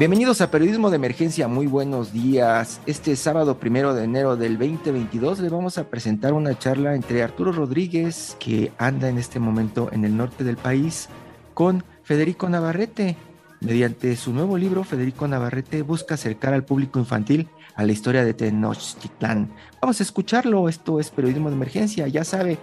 Bienvenidos 0.00 0.40
a 0.40 0.50
Periodismo 0.50 0.88
de 0.88 0.96
Emergencia, 0.96 1.46
muy 1.46 1.66
buenos 1.66 2.10
días. 2.10 2.80
Este 2.86 3.14
sábado 3.16 3.58
primero 3.58 3.92
de 3.92 4.04
enero 4.04 4.34
del 4.34 4.56
2022 4.56 5.40
le 5.40 5.50
vamos 5.50 5.76
a 5.76 5.90
presentar 5.90 6.32
una 6.32 6.58
charla 6.58 6.94
entre 6.94 7.22
Arturo 7.22 7.52
Rodríguez, 7.52 8.34
que 8.40 8.72
anda 8.78 9.10
en 9.10 9.18
este 9.18 9.38
momento 9.38 9.90
en 9.92 10.06
el 10.06 10.16
norte 10.16 10.42
del 10.42 10.56
país, 10.56 11.10
con 11.52 11.84
Federico 12.02 12.48
Navarrete. 12.48 13.18
Mediante 13.60 14.16
su 14.16 14.32
nuevo 14.32 14.56
libro, 14.56 14.84
Federico 14.84 15.28
Navarrete 15.28 15.82
busca 15.82 16.14
acercar 16.14 16.54
al 16.54 16.64
público 16.64 16.98
infantil 16.98 17.50
a 17.74 17.84
la 17.84 17.92
historia 17.92 18.24
de 18.24 18.32
Tenochtitlán. 18.32 19.52
Vamos 19.82 20.00
a 20.00 20.02
escucharlo, 20.02 20.70
esto 20.70 20.98
es 20.98 21.10
Periodismo 21.10 21.50
de 21.50 21.56
Emergencia, 21.56 22.08
ya 22.08 22.24
sabe, 22.24 22.56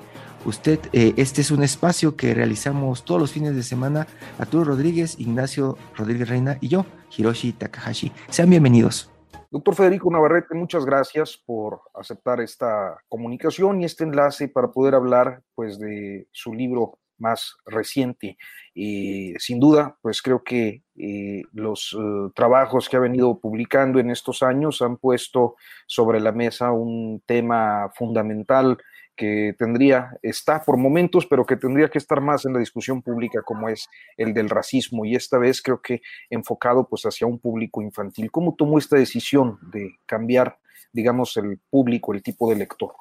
Usted, 0.46 0.80
eh, 0.94 1.14
este 1.18 1.42
es 1.42 1.52
un 1.52 1.64
espacio 1.64 2.16
que 2.16 2.34
realizamos 2.34 3.04
todos 3.04 3.20
los 3.20 3.32
fines 3.32 3.56
de 3.56 3.64
semana. 3.64 4.08
Arturo 4.40 4.64
Rodríguez, 4.64 5.20
Ignacio 5.20 5.78
Rodríguez 5.96 6.30
Reina 6.30 6.58
y 6.62 6.70
yo, 6.70 6.86
Hiroshi 7.16 7.54
Takahashi. 7.54 8.12
Sean 8.30 8.50
bienvenidos. 8.50 9.12
Doctor 9.50 9.76
Federico 9.76 10.12
Navarrete, 10.12 10.56
muchas 10.56 10.86
gracias 10.86 11.38
por 11.38 11.82
aceptar 11.94 12.42
esta 12.42 12.98
comunicación 13.08 13.82
y 13.82 13.86
este 13.86 14.04
enlace 14.04 14.50
para 14.50 14.72
poder 14.72 14.96
hablar 14.96 15.42
pues, 15.56 15.80
de 15.80 16.28
su 16.32 16.54
libro 16.54 17.00
más 17.18 17.56
reciente. 17.66 18.38
sin 18.74 19.60
duda, 19.60 19.98
pues 20.02 20.22
creo 20.22 20.44
que 20.44 20.84
eh, 20.96 21.44
los 21.54 21.96
eh, 22.00 22.32
trabajos 22.36 22.90
que 22.90 22.98
ha 22.98 23.00
venido 23.00 23.40
publicando 23.40 24.00
en 24.00 24.12
estos 24.12 24.44
años 24.44 24.82
han 24.82 24.98
puesto 24.98 25.56
sobre 25.86 26.20
la 26.20 26.32
mesa 26.32 26.72
un 26.72 27.22
tema 27.26 27.92
fundamental 27.96 28.78
que 29.18 29.56
tendría, 29.58 30.18
está 30.22 30.64
por 30.64 30.78
momentos, 30.78 31.26
pero 31.26 31.46
que 31.46 31.58
tendría 31.58 31.90
que 31.90 31.98
estar 31.98 32.22
más 32.22 32.46
en 32.46 32.54
la 32.54 32.60
discusión 32.60 33.02
pública 33.02 33.42
como 33.42 33.68
es 33.68 33.90
el 34.16 34.34
del 34.34 34.50
racismo 34.50 35.04
y 35.04 35.16
esta 35.16 35.38
vez 35.40 35.62
creo 35.62 35.82
que 35.82 36.02
enfocado 36.30 36.88
pues 36.88 37.04
hacia 37.04 37.28
un 37.28 37.40
público 37.40 37.82
infantil. 37.82 38.32
¿Cómo 38.32 38.56
tomó 38.56 38.78
esta 38.78 38.96
decisión 38.96 39.60
de 39.74 39.90
cambiar, 40.06 40.60
digamos, 40.94 41.36
el 41.36 41.60
público, 41.70 42.14
el 42.14 42.22
tipo 42.22 42.50
de 42.50 42.58
lector? 42.58 42.94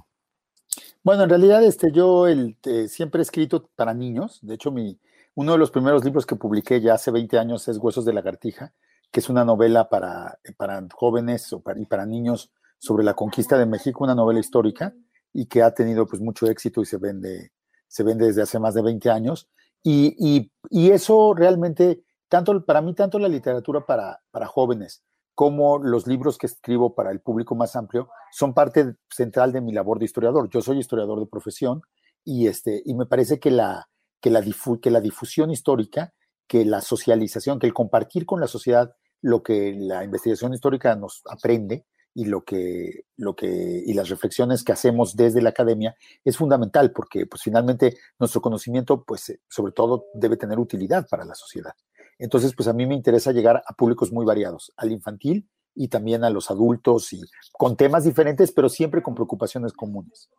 Bueno, 1.04 1.24
en 1.24 1.28
realidad 1.28 1.62
este, 1.62 1.92
yo 1.92 2.26
el, 2.26 2.56
eh, 2.64 2.88
siempre 2.88 3.20
he 3.20 3.22
escrito 3.22 3.68
para 3.76 3.94
niños, 3.94 4.40
de 4.42 4.54
hecho 4.54 4.72
mi, 4.72 4.98
uno 5.34 5.52
de 5.52 5.58
los 5.58 5.70
primeros 5.70 6.02
libros 6.02 6.24
que 6.24 6.34
publiqué 6.34 6.80
ya 6.80 6.94
hace 6.94 7.10
20 7.10 7.38
años 7.38 7.68
es 7.68 7.76
Huesos 7.76 8.06
de 8.06 8.14
lagartija, 8.14 8.72
que 9.12 9.20
es 9.20 9.28
una 9.28 9.44
novela 9.44 9.90
para, 9.90 10.38
para 10.56 10.82
jóvenes 10.92 11.54
y 11.76 11.84
para 11.84 12.06
niños 12.06 12.50
sobre 12.78 13.04
la 13.04 13.14
conquista 13.14 13.58
de 13.58 13.66
México, 13.66 14.02
una 14.02 14.14
novela 14.14 14.40
histórica 14.40 14.94
y 15.36 15.44
que 15.46 15.62
ha 15.62 15.74
tenido 15.74 16.06
pues 16.06 16.22
mucho 16.22 16.46
éxito 16.46 16.80
y 16.80 16.86
se 16.86 16.96
vende, 16.96 17.52
se 17.88 18.02
vende 18.02 18.24
desde 18.26 18.40
hace 18.40 18.58
más 18.58 18.72
de 18.72 18.80
20 18.80 19.10
años. 19.10 19.50
Y, 19.82 20.50
y, 20.70 20.90
eso 20.90 21.34
realmente, 21.34 22.02
tanto 22.28 22.64
para 22.64 22.80
mí, 22.80 22.94
tanto 22.94 23.18
la 23.18 23.28
literatura 23.28 23.84
para, 23.84 24.20
para 24.30 24.46
jóvenes 24.46 25.04
como 25.34 25.78
los 25.78 26.06
libros 26.06 26.38
que 26.38 26.46
escribo 26.46 26.94
para 26.94 27.10
el 27.10 27.20
público 27.20 27.54
más 27.54 27.76
amplio 27.76 28.08
son 28.32 28.54
parte 28.54 28.94
central 29.10 29.52
de 29.52 29.60
mi 29.60 29.72
labor 29.72 29.98
de 29.98 30.06
historiador. 30.06 30.48
Yo 30.48 30.62
soy 30.62 30.78
historiador 30.78 31.20
de 31.20 31.26
profesión 31.26 31.82
y, 32.24 32.48
este, 32.48 32.82
y 32.86 32.94
me 32.94 33.04
parece 33.04 33.38
que 33.38 33.50
la, 33.50 33.90
que 34.22 34.30
la 34.30 35.00
difusión 35.00 35.50
histórica, 35.50 36.14
que 36.48 36.64
la 36.64 36.80
socialización, 36.80 37.58
que 37.58 37.66
el 37.66 37.74
compartir 37.74 38.24
con 38.24 38.40
la 38.40 38.46
sociedad 38.46 38.96
lo 39.20 39.42
que 39.42 39.74
la 39.78 40.02
investigación 40.02 40.54
histórica 40.54 40.96
nos 40.96 41.22
aprende, 41.28 41.84
y 42.16 42.24
lo 42.24 42.44
que, 42.44 43.04
lo 43.18 43.36
que, 43.36 43.46
y 43.46 43.92
las 43.92 44.08
reflexiones 44.08 44.64
que 44.64 44.72
hacemos 44.72 45.16
desde 45.16 45.42
la 45.42 45.50
academia 45.50 45.94
es 46.24 46.38
fundamental 46.38 46.90
porque 46.90 47.26
pues 47.26 47.42
finalmente 47.42 47.98
nuestro 48.18 48.40
conocimiento 48.40 49.04
pues 49.04 49.28
eh, 49.28 49.40
sobre 49.50 49.72
todo 49.72 50.06
debe 50.14 50.38
tener 50.38 50.58
utilidad 50.58 51.06
para 51.10 51.26
la 51.26 51.34
sociedad. 51.34 51.74
Entonces 52.18 52.54
pues 52.56 52.68
a 52.68 52.72
mí 52.72 52.86
me 52.86 52.94
interesa 52.94 53.32
llegar 53.32 53.62
a 53.66 53.74
públicos 53.74 54.12
muy 54.12 54.24
variados, 54.24 54.72
al 54.78 54.92
infantil 54.92 55.46
y 55.74 55.88
también 55.88 56.24
a 56.24 56.30
los 56.30 56.50
adultos 56.50 57.12
y 57.12 57.20
con 57.52 57.76
temas 57.76 58.04
diferentes 58.04 58.50
pero 58.50 58.70
siempre 58.70 59.02
con 59.02 59.14
preocupaciones 59.14 59.74
comunes. 59.74 60.30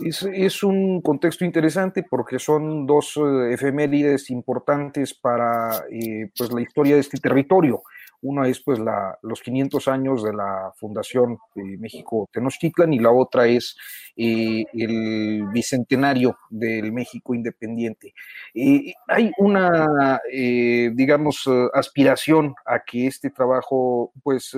Es, 0.00 0.22
es, 0.22 0.62
un 0.62 1.02
contexto 1.02 1.44
interesante 1.44 2.02
porque 2.02 2.38
son 2.38 2.86
dos 2.86 3.18
eh, 3.18 3.52
efemérides 3.52 4.30
importantes 4.30 5.12
para 5.12 5.84
eh, 5.90 6.30
pues 6.34 6.50
la 6.50 6.62
historia 6.62 6.94
de 6.94 7.02
este 7.02 7.18
territorio. 7.18 7.82
Una 8.22 8.48
es 8.48 8.60
pues 8.60 8.78
la, 8.78 9.18
los 9.22 9.42
500 9.42 9.88
años 9.88 10.22
de 10.22 10.32
la 10.32 10.72
fundación 10.76 11.38
de 11.54 11.76
México 11.76 12.28
Tenochtitlan 12.32 12.92
y 12.92 13.00
la 13.00 13.10
otra 13.10 13.46
es 13.48 13.76
eh, 14.16 14.64
el 14.72 15.46
bicentenario 15.52 16.36
del 16.48 16.92
México 16.92 17.34
independiente. 17.34 18.14
Eh, 18.54 18.92
hay 19.08 19.32
una, 19.38 20.20
eh, 20.30 20.90
digamos, 20.94 21.48
aspiración 21.74 22.54
a 22.64 22.80
que 22.80 23.08
este 23.08 23.30
trabajo 23.30 24.12
pues 24.22 24.52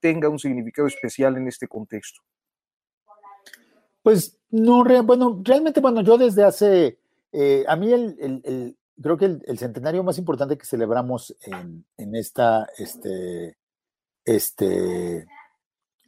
tenga 0.00 0.28
un 0.28 0.38
significado 0.38 0.88
especial 0.88 1.36
en 1.36 1.48
este 1.48 1.68
contexto. 1.68 2.20
Pues 4.02 4.38
no, 4.50 4.84
bueno, 5.04 5.40
realmente, 5.44 5.80
bueno, 5.80 6.02
yo 6.02 6.18
desde 6.18 6.44
hace, 6.44 6.98
a 7.66 7.76
mí 7.76 7.92
el, 7.92 8.76
creo 9.02 9.16
que 9.16 9.38
el, 9.44 9.58
centenario 9.58 10.02
más 10.02 10.18
importante 10.18 10.58
que 10.58 10.66
celebramos 10.66 11.36
en, 11.42 12.14
esta, 12.14 12.66
este, 12.76 13.56
este, 14.24 15.26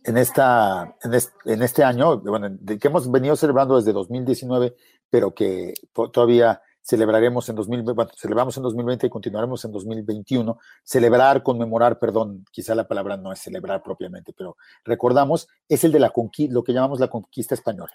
en 0.05 0.17
esta, 0.17 0.97
en 1.45 1.62
este, 1.62 1.84
año, 1.84 2.21
bueno, 2.21 2.51
que 2.67 2.89
hemos 2.89 3.11
venido 3.11 3.37
celebrando 3.37 3.77
desde 3.77 3.93
2019, 3.93 4.77
pero 5.09 5.34
que 5.34 5.75
todavía 6.12 6.62
celebraremos 6.83 7.49
en 7.49 7.56
2020, 7.56 7.93
bueno, 7.93 8.11
celebramos 8.17 8.56
en 8.56 8.62
2020 8.62 9.07
y 9.07 9.11
continuaremos 9.11 9.65
en 9.65 9.72
2021. 9.72 10.59
Celebrar, 10.83 11.43
conmemorar, 11.43 11.99
perdón, 11.99 12.45
quizá 12.51 12.75
la 12.75 12.89
palabra 12.89 13.17
no 13.17 13.33
es 13.33 13.41
celebrar 13.41 13.83
propiamente, 13.83 14.33
pero 14.37 14.57
recordamos, 14.84 15.49
es 15.69 15.84
el 15.84 15.93
de 15.93 16.01
la 16.01 16.10
conquista, 16.10 16.54
lo 16.54 16.65
que 16.65 16.72
llamamos 16.72 17.01
la 17.01 17.09
conquista 17.09 17.54
española. 17.54 17.93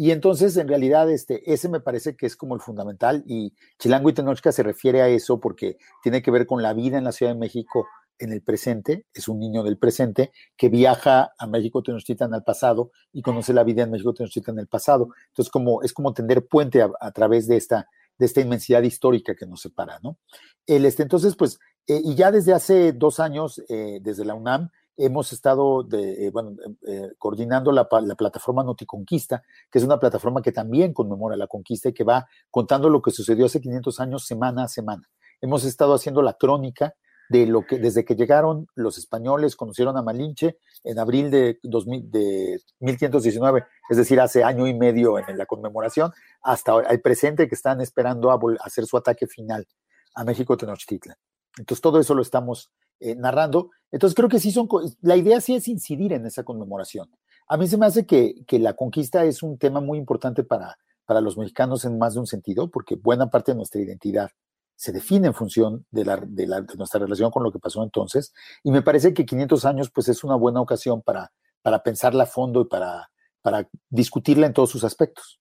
Y 0.00 0.12
entonces, 0.12 0.56
en 0.56 0.68
realidad, 0.68 1.10
este, 1.10 1.52
ese 1.52 1.68
me 1.68 1.80
parece 1.80 2.14
que 2.14 2.26
es 2.26 2.36
como 2.36 2.54
el 2.54 2.60
fundamental 2.60 3.24
y 3.26 3.52
Chilango 3.80 4.08
y 4.08 4.12
Tenochca 4.12 4.52
se 4.52 4.62
refiere 4.62 5.02
a 5.02 5.08
eso 5.08 5.40
porque 5.40 5.76
tiene 6.04 6.22
que 6.22 6.30
ver 6.30 6.46
con 6.46 6.62
la 6.62 6.72
vida 6.72 6.98
en 6.98 7.02
la 7.02 7.10
Ciudad 7.10 7.32
de 7.32 7.38
México 7.40 7.84
en 8.20 8.32
el 8.32 8.40
presente, 8.40 9.06
es 9.12 9.26
un 9.26 9.40
niño 9.40 9.64
del 9.64 9.76
presente 9.76 10.30
que 10.56 10.68
viaja 10.68 11.32
a 11.36 11.46
México 11.48 11.82
Tenochtitlan 11.82 12.32
al 12.32 12.44
pasado 12.44 12.92
y 13.12 13.22
conoce 13.22 13.52
la 13.52 13.64
vida 13.64 13.82
en 13.82 13.90
México 13.90 14.14
Tenochtitlan 14.14 14.54
en 14.54 14.60
el 14.60 14.68
pasado. 14.68 15.08
Entonces, 15.30 15.50
como, 15.50 15.82
es 15.82 15.92
como 15.92 16.12
tender 16.12 16.46
puente 16.46 16.80
a, 16.80 17.10
través 17.10 17.48
de 17.48 17.56
esta, 17.56 17.88
de 18.18 18.26
esta 18.26 18.40
inmensidad 18.40 18.84
histórica 18.84 19.34
que 19.34 19.46
nos 19.46 19.62
separa, 19.62 19.98
¿no? 20.04 20.16
El, 20.64 20.84
este, 20.84 21.02
entonces, 21.02 21.34
pues, 21.34 21.58
eh, 21.88 22.00
y 22.04 22.14
ya 22.14 22.30
desde 22.30 22.52
hace 22.52 22.92
dos 22.92 23.18
años, 23.18 23.60
eh, 23.68 23.98
desde 24.00 24.24
la 24.24 24.34
UNAM, 24.34 24.70
hemos 24.98 25.32
estado 25.32 25.82
de, 25.84 26.26
eh, 26.26 26.30
bueno, 26.30 26.56
eh, 26.86 27.12
coordinando 27.18 27.72
la, 27.72 27.88
la, 28.02 28.14
plataforma 28.16 28.64
Noticonquista, 28.64 29.42
que 29.70 29.78
es 29.78 29.84
una 29.84 29.98
plataforma 29.98 30.42
que 30.42 30.52
también 30.52 30.92
conmemora 30.92 31.36
la 31.36 31.46
conquista 31.46 31.88
y 31.88 31.94
que 31.94 32.04
va 32.04 32.26
contando 32.50 32.90
lo 32.90 33.00
que 33.00 33.12
sucedió 33.12 33.46
hace 33.46 33.60
500 33.60 34.00
años 34.00 34.26
semana 34.26 34.64
a 34.64 34.68
semana. 34.68 35.08
Hemos 35.40 35.64
estado 35.64 35.94
haciendo 35.94 36.20
la 36.20 36.34
crónica 36.34 36.94
de 37.28 37.46
lo 37.46 37.64
que 37.66 37.78
desde 37.78 38.04
que 38.04 38.16
llegaron 38.16 38.66
los 38.74 38.98
españoles, 38.98 39.54
conocieron 39.54 39.96
a 39.96 40.02
Malinche 40.02 40.58
en 40.82 40.98
abril 40.98 41.30
de, 41.30 41.58
2000, 41.62 42.10
de 42.10 42.60
1519, 42.80 43.64
es 43.90 43.96
decir, 43.96 44.20
hace 44.20 44.42
año 44.42 44.66
y 44.66 44.74
medio 44.74 45.18
en 45.18 45.36
la 45.36 45.46
conmemoración, 45.46 46.12
hasta 46.42 46.80
el 46.90 47.00
presente 47.00 47.48
que 47.48 47.54
están 47.54 47.80
esperando 47.80 48.30
a, 48.30 48.38
hacer 48.64 48.86
su 48.86 48.96
ataque 48.96 49.26
final 49.26 49.66
a 50.14 50.24
México 50.24 50.56
Tenochtitlan. 50.56 51.16
Entonces, 51.58 51.80
todo 51.80 52.00
eso 52.00 52.14
lo 52.14 52.22
estamos 52.22 52.70
eh, 53.00 53.14
narrando. 53.14 53.70
Entonces, 53.90 54.14
creo 54.14 54.28
que 54.28 54.40
sí 54.40 54.52
son, 54.52 54.68
la 55.00 55.16
idea 55.16 55.40
sí 55.40 55.54
es 55.54 55.68
incidir 55.68 56.12
en 56.12 56.26
esa 56.26 56.44
conmemoración. 56.44 57.10
A 57.48 57.56
mí 57.56 57.66
se 57.66 57.78
me 57.78 57.86
hace 57.86 58.06
que, 58.06 58.44
que 58.46 58.58
la 58.58 58.74
conquista 58.74 59.24
es 59.24 59.42
un 59.42 59.58
tema 59.58 59.80
muy 59.80 59.98
importante 59.98 60.44
para, 60.44 60.78
para 61.06 61.20
los 61.20 61.38
mexicanos 61.38 61.84
en 61.84 61.98
más 61.98 62.14
de 62.14 62.20
un 62.20 62.26
sentido, 62.26 62.70
porque 62.70 62.96
buena 62.96 63.30
parte 63.30 63.52
de 63.52 63.56
nuestra 63.56 63.80
identidad 63.80 64.30
se 64.78 64.92
define 64.92 65.26
en 65.26 65.34
función 65.34 65.86
de, 65.90 66.04
la, 66.04 66.16
de, 66.18 66.46
nuestra 66.76 67.00
relación 67.00 67.32
con 67.32 67.42
lo 67.42 67.50
que 67.50 67.58
pasó 67.58 67.82
entonces. 67.82 68.32
Y 68.62 68.70
me 68.70 68.80
parece 68.80 69.12
que 69.12 69.26
500 69.26 69.64
años 69.64 69.90
pues 69.90 70.08
es 70.08 70.22
una 70.22 70.36
buena 70.36 70.60
ocasión 70.60 71.02
para, 71.02 71.32
para 71.62 71.82
pensarla 71.82 72.22
a 72.22 72.26
fondo 72.26 72.60
y 72.60 72.66
para, 72.66 73.10
para 73.42 73.68
discutirla 73.90 74.46
en 74.46 74.52
todos 74.52 74.70
sus 74.70 74.84
aspectos. 74.84 75.40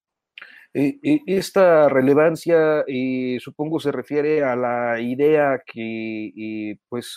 Eh, 0.74 1.00
eh, 1.02 1.22
esta 1.26 1.90
relevancia, 1.90 2.84
eh, 2.88 3.38
supongo, 3.40 3.80
se 3.80 3.92
refiere 3.92 4.44
a 4.44 4.56
la 4.56 5.00
idea 5.00 5.62
que, 5.66 6.78
pues, 6.90 7.16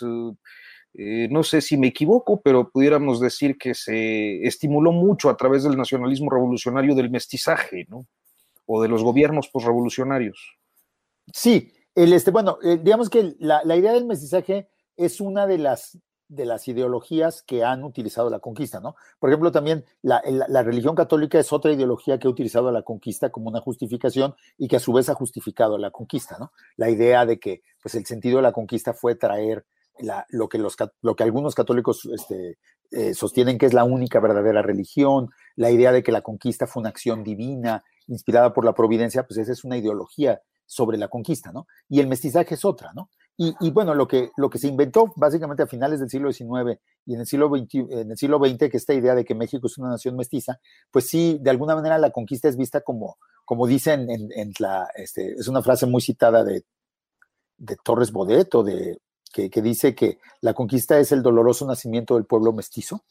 no 0.93 1.43
sé 1.43 1.61
si 1.61 1.77
me 1.77 1.87
equivoco, 1.87 2.41
pero 2.41 2.69
pudiéramos 2.69 3.19
decir 3.21 3.57
que 3.57 3.73
se 3.73 4.45
estimuló 4.45 4.91
mucho 4.91 5.29
a 5.29 5.37
través 5.37 5.63
del 5.63 5.77
nacionalismo 5.77 6.29
revolucionario 6.29 6.95
del 6.95 7.09
mestizaje, 7.09 7.85
¿no? 7.87 8.07
O 8.65 8.81
de 8.81 8.89
los 8.89 9.03
gobiernos 9.03 9.47
posrevolucionarios. 9.47 10.57
Sí, 11.33 11.71
el 11.95 12.13
este, 12.13 12.31
bueno, 12.31 12.57
eh, 12.63 12.79
digamos 12.81 13.09
que 13.09 13.35
la, 13.39 13.63
idea 13.75 13.93
del 13.93 14.05
mestizaje 14.05 14.69
es 14.95 15.19
una 15.19 15.45
de 15.45 15.57
las, 15.57 15.97
de 16.31 16.45
las 16.45 16.65
ideologías 16.69 17.43
que 17.43 17.65
han 17.65 17.83
utilizado 17.83 18.29
la 18.29 18.39
conquista, 18.39 18.79
¿no? 18.79 18.95
Por 19.19 19.29
ejemplo, 19.29 19.51
también 19.51 19.83
la, 20.01 20.21
religión 20.63 20.95
católica 20.95 21.37
es 21.37 21.51
otra 21.51 21.73
ideología 21.73 22.19
que 22.19 22.27
ha 22.27 22.31
utilizado 22.31 22.71
la 22.71 22.83
conquista 22.83 23.29
como 23.31 23.49
una 23.49 23.59
justificación 23.59 24.33
y 24.57 24.69
que 24.69 24.77
a 24.77 24.79
su 24.79 24.93
vez 24.93 25.09
ha 25.09 25.13
justificado 25.13 25.77
la 25.77 25.91
conquista, 25.91 26.37
¿no? 26.39 26.53
La 26.77 26.89
idea 26.89 27.25
de 27.25 27.37
que 27.37 27.63
pues, 27.83 27.95
el 27.95 28.05
sentido 28.05 28.37
de 28.37 28.43
la 28.43 28.53
conquista 28.53 28.93
fue 28.93 29.15
traer 29.15 29.65
lo, 30.29 30.47
que 30.47 30.57
los, 30.57 30.77
lo 31.01 31.15
que 31.17 31.23
algunos 31.23 31.53
católicos 31.53 32.05
este, 32.05 32.57
eh, 32.91 33.13
sostienen 33.13 33.57
que 33.57 33.65
es 33.65 33.73
la 33.73 33.83
única 33.83 34.21
verdadera 34.21 34.61
religión, 34.61 35.31
la 35.57 35.69
idea 35.69 35.91
de 35.91 36.01
que 36.01 36.13
la 36.13 36.21
conquista 36.21 36.65
fue 36.65 36.79
una 36.79 36.89
acción 36.89 37.25
divina 37.25 37.83
inspirada 38.07 38.53
por 38.53 38.63
la 38.63 38.73
providencia, 38.73 39.27
pues 39.27 39.37
esa 39.37 39.51
es 39.51 39.65
una 39.65 39.77
ideología 39.77 40.41
sobre 40.65 40.97
la 40.97 41.09
conquista, 41.09 41.51
¿no? 41.51 41.67
Y 41.89 41.99
el 41.99 42.07
mestizaje 42.07 42.55
es 42.55 42.63
otra, 42.63 42.93
¿no? 42.93 43.09
Y, 43.37 43.71
bueno, 43.71 43.95
lo 43.95 44.07
que, 44.07 44.29
se 44.55 44.67
inventó 44.67 45.11
básicamente 45.15 45.63
a 45.63 45.67
finales 45.67 45.99
del 45.99 46.09
siglo 46.09 46.31
XIX 46.31 46.79
y 47.07 47.15
en 47.15 47.21
el 47.21 47.25
siglo, 47.25 47.49
XX, 47.49 47.89
en 47.89 48.11
el 48.11 48.69
que 48.69 48.77
esta 48.77 48.93
idea 48.93 49.15
de 49.15 49.25
que 49.25 49.33
México 49.33 49.65
es 49.65 49.79
una 49.79 49.89
nación 49.89 50.15
mestiza, 50.15 50.59
pues 50.91 51.07
sí, 51.07 51.39
de 51.41 51.49
alguna 51.49 51.73
manera 51.75 51.97
la 51.97 52.11
conquista 52.11 52.47
es 52.49 52.55
vista 52.55 52.81
como, 52.81 53.17
como 53.43 53.65
dicen 53.65 54.07
en, 54.09 54.53
la, 54.59 54.87
este, 54.95 55.33
es 55.33 55.47
una 55.47 55.63
frase 55.63 55.87
muy 55.87 56.01
citada 56.01 56.43
de, 56.43 56.65
de 57.57 57.77
Torres 57.83 58.11
Bodet 58.11 58.53
o 58.53 58.63
de, 58.63 58.99
que, 59.33 59.49
que 59.49 59.61
dice 59.63 59.95
que 59.95 60.19
la 60.41 60.53
conquista 60.53 60.99
es 60.99 61.11
el 61.11 61.23
doloroso 61.23 61.65
nacimiento 61.65 62.15
del 62.15 62.25
pueblo 62.25 62.53
mestizo, 62.53 63.03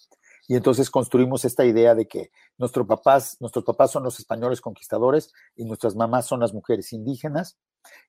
y 0.50 0.56
entonces 0.56 0.90
construimos 0.90 1.44
esta 1.44 1.64
idea 1.64 1.94
de 1.94 2.08
que 2.08 2.32
nuestros 2.58 2.84
papás, 2.84 3.36
nuestros 3.38 3.64
papás 3.64 3.92
son 3.92 4.02
los 4.02 4.18
españoles 4.18 4.60
conquistadores 4.60 5.32
y 5.54 5.64
nuestras 5.64 5.94
mamás 5.94 6.26
son 6.26 6.40
las 6.40 6.52
mujeres 6.52 6.92
indígenas 6.92 7.56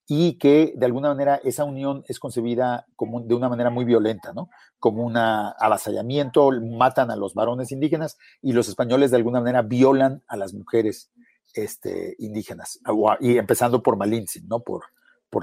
y 0.08 0.38
que 0.38 0.74
de 0.76 0.86
alguna 0.86 1.10
manera 1.10 1.40
esa 1.44 1.64
unión 1.64 2.04
es 2.08 2.20
concebida 2.20 2.86
como 2.96 3.22
de 3.22 3.34
una 3.34 3.48
manera 3.48 3.70
muy 3.70 3.86
violenta, 3.86 4.34
¿no? 4.34 4.50
Como 4.78 5.06
un 5.06 5.16
avasallamiento, 5.16 6.52
matan 6.62 7.12
a 7.12 7.16
los 7.16 7.34
varones 7.34 7.72
indígenas 7.72 8.18
y 8.42 8.52
los 8.52 8.68
españoles 8.68 9.12
de 9.12 9.18
alguna 9.18 9.40
manera 9.40 9.62
violan 9.62 10.22
a 10.28 10.36
las 10.36 10.54
mujeres 10.54 11.12
este, 11.54 12.16
indígenas, 12.20 12.80
y 13.20 13.38
empezando 13.38 13.82
por 13.82 13.98
Malinche, 13.98 14.42
¿no? 14.48 14.60
Por, 14.60 14.84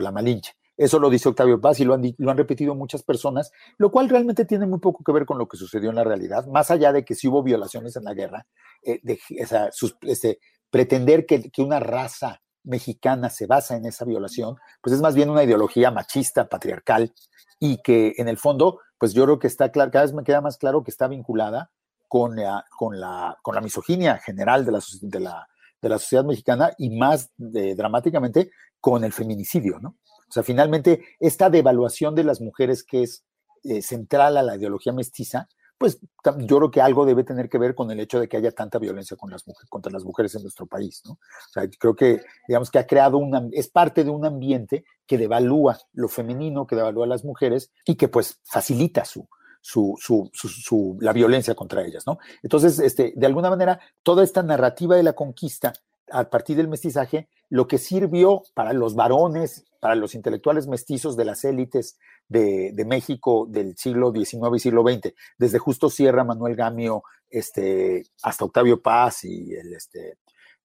la 0.03 0.13
Malinche. 0.13 0.53
Eso 0.77 0.99
lo 0.99 1.09
dice 1.09 1.31
Octavio 1.31 1.61
Paz 1.61 1.81
y 1.81 1.85
lo 1.85 1.95
han, 1.95 2.37
repetido 2.37 2.75
muchas 2.75 3.03
personas, 3.03 3.51
lo 3.79 3.91
cual 3.91 4.09
realmente 4.09 4.45
tiene 4.45 4.67
muy 4.67 4.81
poco 4.81 5.03
que 5.03 5.13
ver 5.13 5.25
con 5.25 5.39
lo 5.39 5.49
que 5.49 5.57
sucedió 5.57 5.89
en 5.89 5.97
la 5.97 6.05
realidad, 6.05 6.47
más 6.47 6.71
allá 6.71 6.93
de 6.93 7.05
que 7.07 7.15
si 7.15 7.27
hubo 7.27 7.43
violaciones 7.43 7.97
en 7.97 8.05
la 8.05 8.13
guerra, 8.13 8.47
eh, 8.83 9.01
este, 9.31 10.41
pretender 10.71 11.25
que, 11.25 11.51
una 11.59 11.81
raza 11.81 12.43
mexicana 12.65 13.31
se 13.31 13.47
basa 13.47 13.77
en 13.77 13.87
esa 13.87 14.05
violación, 14.05 14.57
pues 14.81 14.95
es 14.95 15.01
más 15.01 15.15
bien 15.15 15.31
una 15.31 15.45
ideología 15.45 15.91
machista, 15.91 16.49
patriarcal, 16.49 17.13
y 17.59 17.83
que 17.83 18.15
en 18.19 18.29
el 18.29 18.39
fondo, 18.39 18.81
pues 18.99 19.15
yo 19.15 19.25
creo 19.25 19.39
que 19.39 19.47
está 19.47 19.71
claro, 19.71 19.91
cada 19.91 20.05
vez 20.05 20.15
me 20.15 20.25
queda 20.25 20.41
más 20.41 20.59
claro 20.59 20.83
que 20.83 20.91
está 20.91 21.09
vinculada 21.09 21.71
con 22.07 22.37
la, 22.37 22.65
con 22.77 22.99
la, 22.99 23.37
con 23.43 23.55
la 23.55 23.61
misoginia 23.61 24.19
general 24.19 24.65
de 24.65 24.73
la, 24.73 24.81
de 25.03 25.21
la, 25.21 25.49
de 25.81 25.89
la 25.89 25.99
sociedad 25.99 26.25
mexicana 26.25 26.73
y 26.79 26.91
más 26.97 27.31
dramáticamente 27.37 28.51
con 28.81 29.05
el 29.05 29.13
feminicidio, 29.13 29.79
¿no? 29.81 29.97
O 30.29 30.33
sea, 30.33 30.43
finalmente, 30.43 31.05
esta 31.21 31.49
devaluación 31.49 32.15
de 32.15 32.25
las 32.25 32.41
mujeres 32.41 32.85
que 32.85 33.03
es 33.03 33.25
eh, 33.65 33.83
central 33.83 34.37
a 34.37 34.43
la 34.43 34.57
ideología 34.57 34.93
mestiza, 34.93 35.49
pues 35.79 36.01
yo 36.41 36.57
creo 36.59 36.71
que 36.71 36.81
algo 36.81 37.07
debe 37.07 37.23
tener 37.23 37.49
que 37.49 37.59
ver 37.59 37.75
con 37.75 37.91
el 37.91 38.01
hecho 38.01 38.19
de 38.19 38.29
que 38.29 38.37
haya 38.37 38.51
tanta 38.51 38.79
violencia 38.79 39.17
con 39.17 39.31
las 39.31 39.47
mujeres, 39.47 39.71
contra 39.71 39.93
las 39.93 40.05
mujeres 40.05 40.35
en 40.35 40.43
nuestro 40.43 40.67
país, 40.67 41.03
¿no? 41.07 41.13
O 41.13 41.53
sea, 41.53 41.69
creo 41.79 41.95
que, 41.95 42.21
digamos 42.49 42.71
que 42.71 42.81
ha 42.81 42.87
creado 42.87 43.19
una, 43.19 43.49
es 43.53 43.69
parte 43.69 44.03
de 44.03 44.11
un 44.11 44.27
ambiente 44.27 44.85
que 45.07 45.17
devalúa 45.17 45.79
lo 45.93 46.09
femenino, 46.09 46.67
que 46.67 46.77
devalúa 46.77 47.05
a 47.05 47.09
las 47.09 47.25
mujeres 47.25 47.71
y 47.85 47.95
que 47.95 48.09
pues 48.09 48.41
facilita 48.43 49.05
su, 49.05 49.29
su, 49.61 49.95
su, 50.01 50.31
su, 50.33 50.99
la 51.01 51.13
violencia 51.13 51.55
contra 51.55 51.85
ellas, 51.85 52.05
¿no? 52.07 52.19
Entonces, 52.43 52.79
este, 52.81 53.13
de 53.15 53.27
alguna 53.27 53.51
manera, 53.51 53.81
toda 54.03 54.25
esta 54.25 54.43
narrativa 54.43 54.97
de 54.97 55.05
la 55.05 55.13
conquista 55.13 55.73
a 56.11 56.29
partir 56.29 56.57
del 56.57 56.69
mestizaje, 56.69 57.29
lo 57.51 57.69
que 57.69 57.79
sirvió 57.79 58.43
para 58.55 58.73
los 58.73 58.95
varones, 58.95 59.65
para 59.81 59.95
los 59.95 60.15
intelectuales 60.15 60.67
mestizos 60.67 61.17
de 61.17 61.25
las 61.25 61.45
élites 61.45 61.99
de, 62.29 62.73
México 62.87 63.47
del 63.49 63.77
siglo 63.77 64.13
XIX 64.13 64.57
y 64.57 64.59
siglo 64.59 64.83
XX, 64.83 65.15
desde 65.39 65.59
Justo 65.59 65.91
Sierra, 65.91 66.25
Manuel 66.25 66.57
Gamio, 66.57 67.03
este, 67.31 68.05
hasta 68.23 68.45
Octavio 68.45 68.83
Paz 68.83 69.25
y 69.25 69.55
el, 69.55 69.75
este, 69.75 70.19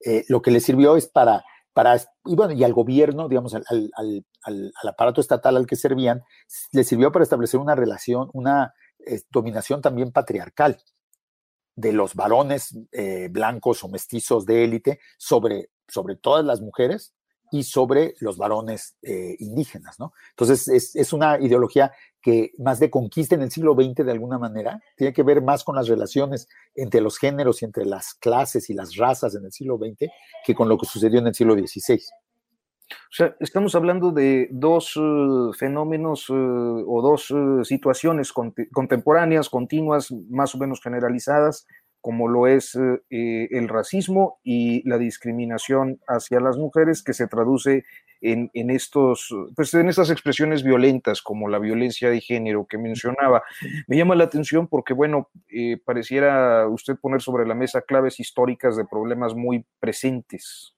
eh, 0.06 0.24
lo 0.28 0.42
que 0.42 0.52
le 0.52 0.60
sirvió 0.60 0.96
es 0.96 1.08
para, 1.08 1.44
para 1.74 1.98
y 2.26 2.36
bueno, 2.36 2.54
y 2.54 2.64
al 2.64 2.74
gobierno, 2.74 3.28
digamos, 3.28 3.54
al, 3.54 3.64
al, 3.70 4.26
al, 4.44 4.74
aparato 4.88 5.22
estatal 5.22 5.58
al 5.58 5.68
que 5.68 5.76
servían, 5.76 6.24
le 6.72 6.84
sirvió 6.84 7.12
para 7.12 7.24
establecer 7.24 7.60
una 7.60 7.76
relación, 7.76 8.30
una 8.34 8.74
eh, 9.06 9.22
dominación 9.32 9.82
también 9.82 10.12
patriarcal 10.12 10.80
de 11.76 11.92
los 11.92 12.16
varones 12.16 12.78
eh, 12.92 13.30
blancos 13.32 13.84
o 13.84 13.90
mestizos 13.90 14.46
de 14.46 14.64
élite 14.64 15.00
sobre, 15.18 15.70
sobre 15.88 16.16
todas 16.16 16.46
las 16.46 16.62
mujeres 16.62 17.14
y 17.54 17.62
sobre 17.62 18.16
los 18.20 18.36
varones 18.36 18.96
eh, 19.04 19.36
indígenas, 19.38 20.00
¿no? 20.00 20.12
Entonces, 20.32 20.68
es, 20.68 20.96
es, 20.96 21.14
una 21.14 21.40
ideología 21.40 21.92
que 22.20 22.52
más 22.58 22.80
de 22.80 22.90
conquista 22.90 23.36
en 23.36 23.44
el 23.44 23.52
siglo 23.52 23.76
XX 23.76 24.04
de 24.04 24.12
alguna 24.12 24.40
manera, 24.40 24.82
tiene 24.96 25.14
que 25.14 25.22
ver 25.22 25.44
más 25.44 25.64
con 25.64 25.76
las 25.76 25.88
relaciones 25.88 26.48
entre 26.74 27.00
los 27.00 27.20
géneros 27.20 27.62
y 27.62 27.66
entre 27.66 27.86
las 27.86 28.16
clases 28.16 28.72
y 28.72 28.74
las 28.74 28.96
razas 28.96 29.36
en 29.36 29.46
el 29.46 29.52
siglo 29.52 29.78
XX 29.78 30.10
que 30.44 30.56
con 30.56 30.68
lo 30.68 30.80
que 30.80 30.88
sucedió 30.88 31.20
en 31.20 31.28
el 31.28 31.36
siglo 31.36 31.54
XVI. 31.54 32.02
O 32.90 33.16
sea, 33.16 33.36
estamos 33.40 33.76
hablando 33.76 34.12
de 34.12 34.50
dos 34.52 34.94
eh, 34.96 35.58
fenómenos 35.58 36.28
eh, 36.30 36.34
o 36.34 37.02
dos 37.04 37.30
eh, 37.30 37.64
situaciones 37.64 38.34
contemporáneas, 38.34 39.50
continuas, 39.50 40.12
más 40.30 40.56
o 40.56 40.58
menos 40.58 40.82
generalizadas, 40.82 41.68
como 42.04 42.28
lo 42.28 42.48
es 42.48 42.78
el 43.10 43.70
racismo 43.70 44.40
y 44.44 44.88
la 44.88 44.98
discriminación 44.98 46.02
hacia 46.06 46.42
las 46.42 46.58
mujeres, 46.58 47.02
que 47.02 47.14
se 47.14 47.28
traduce 47.28 47.86
en, 48.20 48.52
en, 48.54 48.70
estos, 48.70 49.34
pues 49.56 49.74
en 49.74 49.88
estas 49.88 50.12
expresiones 50.12 50.64
violentas, 50.64 51.22
como 51.22 51.48
la 51.48 51.60
violencia 51.60 52.10
de 52.10 52.20
género 52.20 52.68
que 52.68 52.78
mencionaba. 52.78 53.42
Me 53.88 53.96
llama 53.96 54.16
la 54.16 54.26
atención 54.26 54.68
porque, 54.68 54.94
bueno, 54.94 55.30
pareciera 55.86 56.68
usted 56.68 56.98
poner 56.98 57.22
sobre 57.22 57.48
la 57.48 57.56
mesa 57.56 57.84
claves 57.84 58.20
históricas 58.20 58.76
de 58.76 58.84
problemas 58.84 59.34
muy 59.34 59.66
presentes 59.80 60.76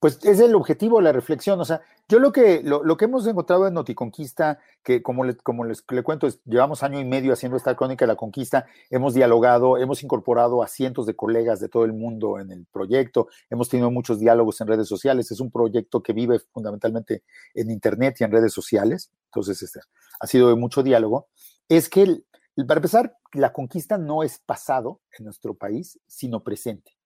pues 0.00 0.18
es 0.24 0.38
el 0.40 0.54
objetivo, 0.54 1.00
la 1.00 1.12
reflexión. 1.12 1.60
O 1.60 1.64
sea, 1.64 1.80
yo 2.08 2.20
lo 2.20 2.32
que, 2.32 2.62
lo, 2.62 2.96
que 2.96 3.06
hemos 3.06 3.26
encontrado 3.26 3.66
en 3.66 3.74
Noticonquista, 3.74 4.60
que 4.82 5.02
como, 5.02 5.24
como 5.42 5.64
les 5.64 5.84
le 5.90 6.02
cuento, 6.02 6.28
llevamos 6.44 6.82
año 6.82 7.00
y 7.00 7.04
medio 7.04 7.32
haciendo 7.32 7.56
esta 7.56 7.74
crónica 7.74 8.04
de 8.04 8.12
la 8.12 8.16
conquista, 8.16 8.66
hemos 8.90 9.14
dialogado, 9.14 9.76
hemos 9.76 10.02
incorporado 10.02 10.62
a 10.62 10.68
cientos 10.68 11.06
de 11.06 11.16
colegas 11.16 11.60
de 11.60 11.68
todo 11.68 11.84
el 11.84 11.92
mundo 11.92 12.38
en 12.38 12.52
el 12.52 12.66
proyecto, 12.66 13.28
hemos 13.50 13.68
tenido 13.68 13.90
muchos 13.90 14.20
diálogos 14.20 14.60
en 14.60 14.68
redes 14.68 14.88
sociales, 14.88 15.30
es 15.30 15.40
un 15.40 15.50
proyecto 15.50 16.02
que 16.02 16.12
vive 16.12 16.38
fundamentalmente 16.52 17.24
en 17.54 17.70
Internet 17.70 18.16
y 18.20 18.24
en 18.24 18.30
redes 18.30 18.52
sociales, 18.52 19.10
entonces 19.26 19.62
este, 19.62 19.80
ha 20.20 20.26
sido 20.26 20.48
de 20.48 20.54
mucho 20.54 20.82
diálogo. 20.82 21.28
Es 21.68 21.88
que, 21.88 22.22
para 22.66 22.78
empezar, 22.78 23.16
la 23.32 23.52
conquista 23.52 23.98
no 23.98 24.22
es 24.22 24.38
pasado 24.38 25.00
en 25.18 25.24
nuestro 25.24 25.54
país, 25.54 25.98
sino 26.06 26.42
presente. 26.42 26.97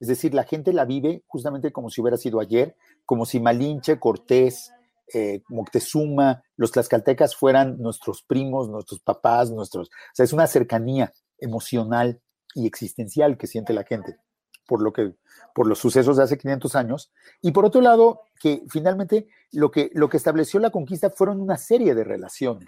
Es 0.00 0.08
decir, 0.08 0.34
la 0.34 0.44
gente 0.44 0.72
la 0.72 0.84
vive 0.84 1.22
justamente 1.26 1.72
como 1.72 1.90
si 1.90 2.00
hubiera 2.00 2.16
sido 2.16 2.40
ayer, 2.40 2.74
como 3.04 3.26
si 3.26 3.38
Malinche, 3.38 4.00
Cortés, 4.00 4.72
eh, 5.12 5.42
Moctezuma, 5.48 6.42
los 6.56 6.72
tlaxcaltecas 6.72 7.36
fueran 7.36 7.78
nuestros 7.78 8.22
primos, 8.22 8.68
nuestros 8.68 9.00
papás, 9.00 9.50
nuestros... 9.50 9.88
O 9.88 10.14
sea, 10.14 10.24
es 10.24 10.32
una 10.32 10.46
cercanía 10.46 11.12
emocional 11.38 12.20
y 12.54 12.66
existencial 12.66 13.36
que 13.36 13.46
siente 13.46 13.72
la 13.72 13.84
gente 13.84 14.18
por, 14.66 14.82
lo 14.82 14.92
que, 14.92 15.14
por 15.54 15.66
los 15.66 15.78
sucesos 15.78 16.16
de 16.16 16.22
hace 16.22 16.38
500 16.38 16.76
años. 16.76 17.12
Y 17.42 17.50
por 17.50 17.64
otro 17.64 17.80
lado, 17.80 18.22
que 18.40 18.62
finalmente 18.68 19.28
lo 19.52 19.70
que, 19.70 19.90
lo 19.94 20.08
que 20.08 20.16
estableció 20.16 20.60
la 20.60 20.70
conquista 20.70 21.10
fueron 21.10 21.40
una 21.40 21.58
serie 21.58 21.94
de 21.94 22.04
relaciones 22.04 22.66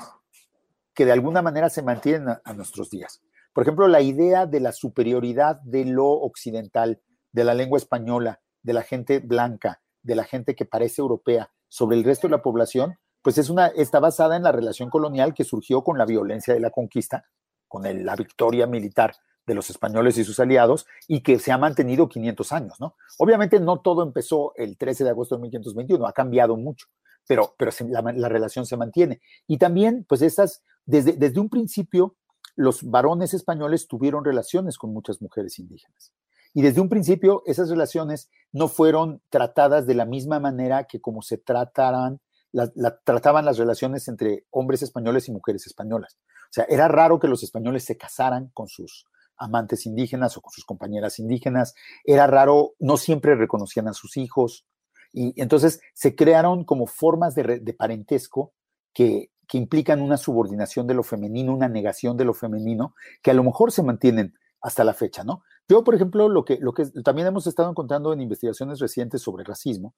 que 0.94 1.06
de 1.06 1.12
alguna 1.12 1.42
manera 1.42 1.70
se 1.70 1.82
mantienen 1.82 2.28
a 2.44 2.52
nuestros 2.52 2.90
días. 2.90 3.22
Por 3.52 3.62
ejemplo, 3.62 3.86
la 3.86 4.00
idea 4.00 4.46
de 4.46 4.60
la 4.60 4.72
superioridad 4.72 5.60
de 5.60 5.84
lo 5.84 6.08
occidental, 6.08 7.00
de 7.32 7.44
la 7.44 7.54
lengua 7.54 7.78
española, 7.78 8.40
de 8.62 8.72
la 8.72 8.82
gente 8.82 9.18
blanca, 9.18 9.82
de 10.02 10.14
la 10.14 10.24
gente 10.24 10.54
que 10.54 10.64
parece 10.64 11.00
europea 11.00 11.50
sobre 11.68 11.96
el 11.96 12.04
resto 12.04 12.26
de 12.26 12.32
la 12.32 12.42
población, 12.42 12.98
pues 13.22 13.38
es 13.38 13.48
una, 13.48 13.68
está 13.68 14.00
basada 14.00 14.36
en 14.36 14.42
la 14.42 14.52
relación 14.52 14.90
colonial 14.90 15.32
que 15.32 15.44
surgió 15.44 15.82
con 15.82 15.96
la 15.96 16.04
violencia 16.04 16.52
de 16.52 16.60
la 16.60 16.70
conquista, 16.70 17.24
con 17.68 17.82
la 18.04 18.16
victoria 18.16 18.66
militar 18.66 19.14
de 19.46 19.54
los 19.54 19.70
españoles 19.70 20.18
y 20.18 20.24
sus 20.24 20.38
aliados, 20.38 20.86
y 21.08 21.22
que 21.22 21.38
se 21.38 21.50
ha 21.52 21.58
mantenido 21.58 22.08
500 22.08 22.52
años, 22.52 22.74
¿no? 22.80 22.96
Obviamente 23.18 23.58
no 23.58 23.80
todo 23.80 24.02
empezó 24.02 24.52
el 24.56 24.76
13 24.76 25.04
de 25.04 25.10
agosto 25.10 25.36
de 25.36 25.42
1521, 25.42 26.06
ha 26.06 26.12
cambiado 26.12 26.56
mucho, 26.56 26.86
pero, 27.26 27.54
pero 27.56 27.72
la, 27.88 28.28
relación 28.28 28.66
se 28.66 28.76
mantiene. 28.76 29.20
Y 29.46 29.58
también, 29.58 30.04
pues 30.08 30.22
estas, 30.22 30.62
desde, 30.84 31.12
desde 31.14 31.40
un 31.40 31.48
principio, 31.48 32.16
los 32.54 32.82
varones 32.82 33.34
españoles 33.34 33.88
tuvieron 33.88 34.24
relaciones 34.24 34.76
con 34.78 34.92
muchas 34.92 35.22
mujeres 35.22 35.58
indígenas. 35.58 36.12
Y 36.54 36.62
desde 36.62 36.80
un 36.80 36.88
principio 36.88 37.42
esas 37.46 37.70
relaciones 37.70 38.30
no 38.52 38.68
fueron 38.68 39.22
tratadas 39.30 39.86
de 39.86 39.94
la 39.94 40.04
misma 40.04 40.40
manera 40.40 40.84
que 40.84 41.00
como 41.00 41.22
se 41.22 41.38
trataran, 41.38 42.20
la, 42.52 42.70
trataban 43.04 43.44
las 43.44 43.58
relaciones 43.58 44.08
entre 44.08 44.44
hombres 44.50 44.82
españoles 44.82 45.28
y 45.28 45.32
mujeres 45.32 45.66
españolas. 45.66 46.18
O 46.44 46.52
sea, 46.52 46.64
era 46.68 46.88
raro 46.88 47.18
que 47.18 47.28
los 47.28 47.42
españoles 47.42 47.84
se 47.84 47.96
casaran 47.96 48.50
con 48.52 48.68
sus 48.68 49.06
amantes 49.38 49.86
indígenas 49.86 50.36
o 50.36 50.42
con 50.42 50.52
sus 50.52 50.64
compañeras 50.64 51.18
indígenas. 51.18 51.74
Era 52.04 52.26
raro, 52.26 52.74
no 52.78 52.96
siempre 52.98 53.34
reconocían 53.34 53.88
a 53.88 53.94
sus 53.94 54.16
hijos. 54.16 54.66
Y 55.12 55.40
entonces 55.40 55.80
se 55.94 56.14
crearon 56.14 56.64
como 56.64 56.86
formas 56.86 57.34
de, 57.34 57.60
de 57.60 57.74
parentesco 57.74 58.52
que, 58.92 59.30
que 59.48 59.58
implican 59.58 60.02
una 60.02 60.16
subordinación 60.16 60.86
de 60.86 60.94
lo 60.94 61.02
femenino, 61.02 61.54
una 61.54 61.68
negación 61.68 62.16
de 62.16 62.24
lo 62.24 62.34
femenino, 62.34 62.94
que 63.22 63.30
a 63.30 63.34
lo 63.34 63.44
mejor 63.44 63.72
se 63.72 63.82
mantienen 63.82 64.34
hasta 64.60 64.84
la 64.84 64.94
fecha, 64.94 65.24
¿no? 65.24 65.42
Yo, 65.68 65.84
por 65.84 65.94
ejemplo, 65.94 66.28
lo 66.28 66.44
que, 66.44 66.58
lo 66.58 66.74
que 66.74 66.86
también 67.04 67.28
hemos 67.28 67.46
estado 67.46 67.70
encontrando 67.70 68.12
en 68.12 68.20
investigaciones 68.20 68.78
recientes 68.78 69.22
sobre 69.22 69.44
racismo 69.44 69.94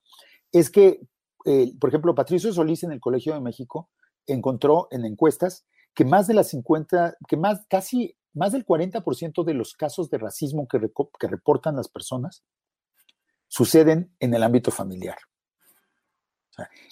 es 0.53 0.71
que, 0.71 1.01
eh, 1.47 1.73
por 1.81 1.89
ejemplo, 1.89 2.15
Patricio 2.15 2.53
Solís 2.53 2.85
en 2.85 2.93
el 2.93 3.01
Colegio 3.01 3.35
de 3.35 3.41
México 3.41 3.91
encontró 4.27 4.89
en 4.91 5.05
encuestas 5.05 5.67
que 5.95 6.05
más 6.05 6.27
de 6.27 6.35
las 6.35 6.49
50, 6.49 7.17
que 7.29 7.37
más, 7.37 7.65
casi 7.69 8.17
más 8.35 8.53
del 8.53 8.67
40% 8.67 9.45
de 9.45 9.55
los 9.55 9.75
casos 9.75 10.11
de 10.11 10.19
racismo 10.19 10.67
que, 10.69 10.79
reportan 11.29 11.77
las 11.77 11.89
personas 11.89 12.45
suceden 13.49 14.13
en 14.19 14.35
el 14.35 14.43
ámbito 14.43 14.71
familiar. 14.71 15.17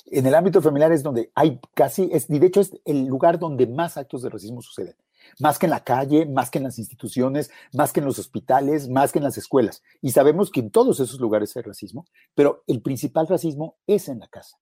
en 0.07 0.27
el 0.27 0.35
ámbito 0.35 0.63
familiar 0.63 0.93
es 0.93 1.03
donde 1.03 1.31
hay 1.35 1.61
casi, 1.75 2.09
es, 2.13 2.29
de 2.29 2.45
hecho 2.47 2.61
es 2.61 2.73
el 2.85 3.07
lugar 3.07 3.39
donde 3.39 3.67
más 3.67 3.97
actos 3.97 4.23
de 4.23 4.31
racismo 4.31 4.63
suceden 4.63 4.97
más 5.41 5.59
que 5.59 5.67
en 5.67 5.71
la 5.71 5.85
calle, 5.85 6.27
más 6.27 6.51
que 6.51 6.59
en 6.59 6.65
las 6.65 6.79
instituciones, 6.79 7.51
más 7.73 7.93
que 7.93 8.01
en 8.01 8.07
los 8.07 8.19
hospitales, 8.19 8.89
más 8.89 9.13
que 9.13 9.19
en 9.19 9.25
las 9.25 9.39
escuelas. 9.39 9.83
Y 10.01 10.13
sabemos 10.13 10.51
que 10.51 10.61
en 10.61 10.71
todos 10.71 11.01
esos 11.01 11.21
lugares 11.21 11.57
hay 11.57 11.63
racismo, 11.63 12.07
pero 12.35 12.65
el 12.67 12.83
principal 12.83 13.27
racismo 13.27 13.77
es 13.87 14.09
en 14.09 14.21
la 14.21 14.29
casa 14.29 14.59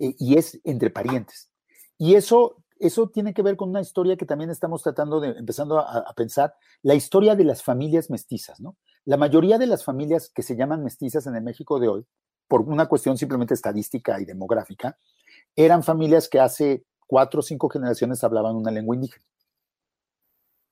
eh, 0.00 0.14
y 0.18 0.36
es 0.36 0.60
entre 0.64 0.90
parientes. 0.90 1.50
Y 1.98 2.14
eso, 2.14 2.62
eso 2.78 3.08
tiene 3.08 3.32
que 3.32 3.42
ver 3.42 3.56
con 3.56 3.70
una 3.70 3.80
historia 3.80 4.16
que 4.16 4.26
también 4.26 4.50
estamos 4.50 4.82
tratando 4.82 5.20
de, 5.20 5.30
empezando 5.30 5.78
a, 5.78 5.98
a 5.98 6.12
pensar, 6.14 6.54
la 6.82 6.94
historia 6.94 7.34
de 7.34 7.44
las 7.44 7.62
familias 7.62 8.10
mestizas, 8.10 8.60
¿no? 8.60 8.76
La 9.04 9.16
mayoría 9.16 9.56
de 9.56 9.66
las 9.66 9.84
familias 9.84 10.30
que 10.34 10.42
se 10.42 10.56
llaman 10.56 10.82
mestizas 10.82 11.26
en 11.26 11.36
el 11.36 11.42
México 11.42 11.78
de 11.78 11.88
hoy, 11.88 12.06
por 12.48 12.62
una 12.62 12.86
cuestión 12.86 13.16
simplemente 13.16 13.54
estadística 13.54 14.20
y 14.20 14.24
demográfica, 14.24 14.98
eran 15.54 15.82
familias 15.82 16.28
que 16.28 16.40
hace 16.40 16.84
cuatro 17.06 17.40
o 17.40 17.42
cinco 17.42 17.68
generaciones 17.68 18.22
hablaban 18.24 18.56
una 18.56 18.70
lengua 18.70 18.96
indígena 18.96 19.24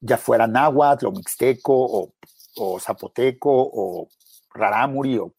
ya 0.04 0.18
fuera 0.18 0.46
náhuatl 0.46 1.06
o 1.06 1.12
mixteco 1.12 2.12
o, 2.56 2.78
zapoteco 2.78 3.50
o 3.50 4.08
rarámuri 4.52 5.18
o 5.18 5.34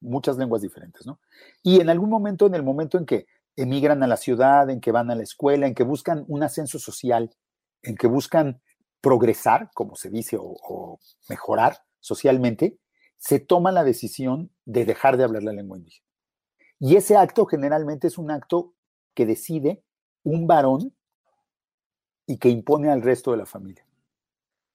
muchas 0.00 0.36
lenguas 0.36 0.62
diferentes, 0.62 1.06
¿no? 1.06 1.18
Y 1.62 1.80
en 1.80 1.88
algún 1.88 2.10
momento, 2.10 2.46
en 2.46 2.54
el 2.54 2.62
momento 2.62 2.98
en 2.98 3.06
que 3.06 3.26
emigran 3.56 4.02
a 4.02 4.06
la 4.06 4.16
ciudad, 4.16 4.68
en 4.70 4.80
que 4.80 4.92
van 4.92 5.10
a 5.10 5.14
la 5.14 5.22
escuela, 5.22 5.66
en 5.66 5.74
que 5.74 5.84
buscan 5.84 6.24
un 6.28 6.42
ascenso 6.42 6.78
social, 6.78 7.34
en 7.82 7.96
que 7.96 8.06
buscan 8.06 8.60
progresar, 9.00 9.70
como 9.74 9.96
se 9.96 10.10
dice, 10.10 10.36
o, 10.36 10.44
o 10.44 11.00
mejorar 11.28 11.78
socialmente, 11.98 12.78
se 13.16 13.40
toma 13.40 13.72
la 13.72 13.84
decisión 13.84 14.50
de 14.66 14.84
dejar 14.84 15.16
de 15.16 15.24
hablar 15.24 15.42
la 15.42 15.52
lengua 15.52 15.78
indígena. 15.78 16.06
Y 16.78 16.96
ese 16.96 17.16
acto 17.16 17.46
generalmente 17.46 18.06
es 18.06 18.18
un 18.18 18.30
acto 18.30 18.74
que 19.14 19.26
decide 19.26 19.82
un 20.22 20.46
varón 20.46 20.94
y 22.26 22.38
que 22.38 22.48
impone 22.48 22.90
al 22.90 23.02
resto 23.02 23.32
de 23.32 23.38
la 23.38 23.46
familia. 23.46 23.84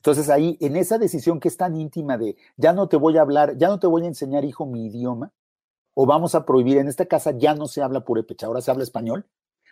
Entonces 0.05 0.29
ahí, 0.29 0.55
en 0.61 0.75
esa 0.75 0.99
decisión 0.99 1.39
que 1.39 1.47
es 1.47 1.57
tan 1.57 1.75
íntima 1.75 2.15
de, 2.15 2.37
ya 2.57 2.73
no 2.73 2.87
te 2.87 2.95
voy 2.95 3.17
a 3.17 3.21
hablar, 3.21 3.57
ya 3.57 3.69
no 3.69 3.79
te 3.79 3.87
voy 3.87 4.03
a 4.03 4.07
enseñar, 4.07 4.45
hijo, 4.45 4.67
mi 4.67 4.85
idioma, 4.85 5.33
o 5.95 6.05
vamos 6.05 6.35
a 6.35 6.45
prohibir, 6.45 6.77
en 6.77 6.87
esta 6.87 7.07
casa 7.07 7.31
ya 7.31 7.55
no 7.55 7.65
se 7.65 7.81
habla 7.81 8.01
purépecha, 8.01 8.45
ahora 8.45 8.61
se 8.61 8.69
habla 8.69 8.83
español, 8.83 9.25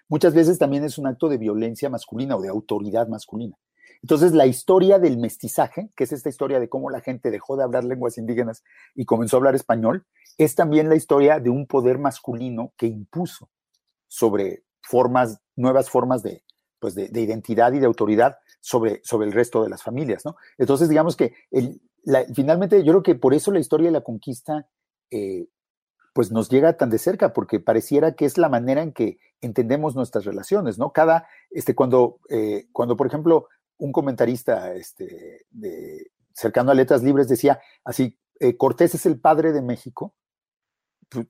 muchas 0.10 0.34
veces 0.34 0.58
también 0.58 0.84
es 0.86 0.98
un 0.98 1.06
acto 1.06 1.30
de 1.30 1.38
violencia 1.38 1.88
masculina 1.88 2.36
o 2.36 2.42
de 2.42 2.50
autoridad 2.50 3.08
masculina. 3.08 3.56
Entonces, 4.02 4.32
la 4.32 4.48
historia 4.48 4.98
del 4.98 5.20
mestizaje, 5.20 5.92
que 5.96 6.06
es 6.06 6.12
esta 6.12 6.30
historia 6.30 6.60
de 6.60 6.68
cómo 6.68 6.90
la 6.90 7.02
gente 7.02 7.30
dejó 7.30 7.56
de 7.56 7.66
hablar 7.66 7.84
lenguas 7.84 8.18
indígenas 8.18 8.63
y 8.96 9.06
comenzó 9.06 9.36
a 9.36 9.40
hablar 9.40 9.54
español, 9.54 10.08
es 10.40 10.56
también 10.56 10.90
la 10.90 10.96
historia 10.96 11.40
de 11.40 11.52
un 11.52 11.68
poder 11.68 12.00
masculino 12.00 12.74
que 12.75 12.88
impuso 12.88 13.52
sobre 14.08 14.63
formas, 14.82 15.40
nuevas 15.56 15.92
formas 15.92 16.24
de, 16.24 16.44
pues 16.80 16.96
de, 16.96 17.10
de 17.10 17.22
identidad 17.22 17.72
y 17.74 17.80
de 17.80 17.86
autoridad 17.86 18.38
sobre, 18.63 19.01
sobre 19.03 19.27
el 19.27 19.34
resto 19.34 19.62
de 19.62 19.70
las 19.70 19.84
familias, 19.84 20.24
¿no? 20.24 20.38
Entonces, 20.58 20.88
digamos 20.88 21.17
que 21.17 21.34
finalmente 22.34 22.82
yo 22.84 22.93
creo 22.93 23.03
que 23.03 23.15
por 23.15 23.34
eso 23.34 23.51
la 23.51 23.60
historia 23.60 23.88
de 23.88 23.91
la 23.91 24.01
conquista 24.01 24.70
eh, 25.12 25.48
pues 26.13 26.32
nos 26.32 26.48
llega 26.48 26.77
tan 26.77 26.89
de 26.89 26.98
cerca, 26.98 27.34
porque 27.34 27.60
pareciera 27.60 28.15
que 28.15 28.24
es 28.24 28.38
la 28.38 28.48
manera 28.48 28.82
en 28.82 28.93
que 28.93 29.17
entendemos 29.41 29.96
nuestras 29.96 30.24
relaciones, 30.24 30.77
¿no? 30.77 30.93
Cada, 30.93 31.27
este, 31.50 31.75
cuando, 31.75 32.20
eh, 32.29 32.67
cuando 32.72 32.96
por 32.96 33.08
ejemplo, 33.08 33.50
un 33.77 33.91
comentarista 33.91 34.74
este, 34.75 35.46
cercano 36.34 36.72
a 36.72 36.75
Letras 36.75 37.03
Libres 37.03 37.27
decía 37.27 37.60
así, 37.84 38.17
eh, 38.39 38.55
Cortés 38.55 38.96
es 38.96 39.05
el 39.05 39.20
padre 39.20 39.51
de 39.51 39.62
México, 39.62 40.13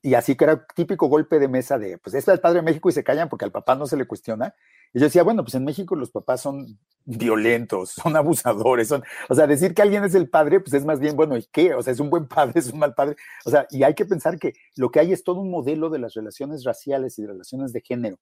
y 0.02 0.13
así 0.13 0.36
que 0.36 0.44
era 0.44 0.66
típico 0.68 1.08
golpe 1.08 1.40
de 1.40 1.48
mesa 1.48 1.80
de, 1.80 1.98
pues 1.98 2.13
es 2.13 2.28
el 2.28 2.40
padre 2.40 2.60
de 2.60 2.66
México 2.66 2.90
y 2.90 2.94
se 2.94 3.04
callan 3.04 3.30
porque 3.30 3.46
al 3.46 3.52
papá 3.52 3.75
no 3.75 3.88
se 3.88 3.98
le 3.98 4.06
cuestiona, 4.06 4.54
y 4.94 5.00
yo 5.00 5.06
decía, 5.06 5.24
bueno, 5.24 5.44
pues 5.44 5.56
en 5.56 5.66
México 5.66 5.96
los 5.96 6.12
papás 6.12 6.42
son 6.42 6.80
violentos, 7.04 7.90
son 7.92 8.16
abusadores, 8.16 8.88
son, 8.88 9.04
o 9.28 9.34
sea, 9.34 9.48
decir 9.48 9.74
que 9.74 9.82
alguien 9.82 10.04
es 10.04 10.14
el 10.14 10.30
padre, 10.30 10.60
pues 10.60 10.74
es 10.74 10.86
más 10.86 11.00
bien, 11.00 11.16
bueno, 11.16 11.36
¿y 11.36 11.44
qué? 11.52 11.74
O 11.74 11.82
sea, 11.82 11.94
es 11.94 12.00
un 12.00 12.12
buen 12.12 12.28
padre, 12.28 12.60
es 12.60 12.72
un 12.72 12.78
mal 12.78 12.94
padre. 12.94 13.16
O 13.44 13.50
sea, 13.50 13.66
y 13.72 13.82
hay 13.84 13.96
que 13.96 14.06
pensar 14.06 14.38
que 14.38 14.54
lo 14.76 14.92
que 14.92 15.00
hay 15.00 15.12
es 15.12 15.24
todo 15.24 15.42
un 15.42 15.50
modelo 15.50 15.90
de 15.90 15.98
las 15.98 16.14
relaciones 16.14 16.64
raciales 16.64 17.18
y 17.18 17.24
de 17.24 17.30
relaciones 17.30 17.74
de 17.74 17.82
género, 17.82 18.20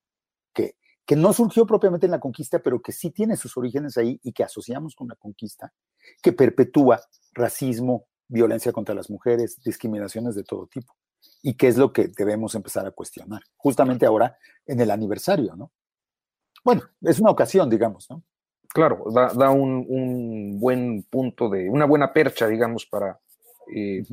que, 0.54 0.76
que 1.06 1.18
no 1.18 1.34
surgió 1.34 1.66
propiamente 1.66 2.06
en 2.06 2.12
la 2.12 2.22
conquista, 2.22 2.60
pero 2.60 2.82
que 2.82 2.94
sí 2.94 3.12
tiene 3.12 3.36
sus 3.36 3.58
orígenes 3.58 3.98
ahí 3.98 4.20
y 4.24 4.32
que 4.32 4.46
asociamos 4.46 4.96
con 4.96 5.10
la 5.10 5.16
conquista, 5.16 5.74
que 6.22 6.32
perpetúa 6.32 7.02
racismo, 7.34 8.08
violencia 8.30 8.72
contra 8.72 8.96
las 8.96 9.10
mujeres, 9.10 9.62
discriminaciones 9.62 10.36
de 10.36 10.44
todo 10.46 10.68
tipo. 10.68 10.96
Y 11.44 11.56
qué 11.56 11.68
es 11.68 11.78
lo 11.78 11.92
que 11.92 12.08
debemos 12.08 12.56
empezar 12.56 12.86
a 12.86 12.92
cuestionar, 12.92 13.42
justamente 13.58 14.06
ahora 14.06 14.38
en 14.66 14.80
el 14.80 14.90
aniversario, 14.90 15.56
¿no? 15.58 15.72
Bueno, 16.64 16.84
es 17.02 17.20
una 17.20 17.32
ocasión, 17.32 17.70
digamos, 17.70 18.10
¿no? 18.10 18.24
Claro, 18.74 19.04
da, 19.12 19.52
un, 19.52 20.58
buen 20.60 21.04
punto 21.04 21.50
de, 21.50 21.70
una 21.70 21.86
buena 21.86 22.14
percha, 22.14 22.48
digamos, 22.48 22.86
para 22.86 23.20
eh, 23.76 24.04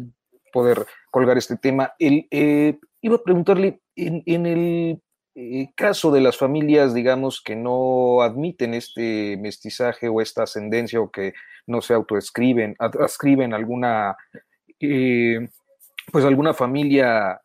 poder 0.52 0.84
colgar 1.12 1.38
este 1.38 1.56
tema. 1.56 1.92
El, 1.98 2.26
eh, 2.30 2.76
iba 3.00 3.16
a 3.16 3.22
preguntarle, 3.22 3.80
en, 3.94 4.46
el 4.46 5.00
eh, 5.36 5.68
caso 5.76 6.10
de 6.10 6.20
las 6.20 6.36
familias, 6.36 6.92
digamos, 6.92 7.40
que 7.40 7.54
no 7.54 8.20
admiten 8.22 8.74
este 8.74 9.36
mestizaje 9.36 10.08
o 10.08 10.20
esta 10.20 10.42
ascendencia 10.42 11.00
o 11.00 11.10
que 11.10 11.34
no 11.68 11.80
se 11.80 11.94
autoescriben, 11.94 12.74
adscriben 12.80 13.54
alguna, 13.54 14.16
pues 16.10 16.24
alguna 16.24 16.52
familia 16.52 17.40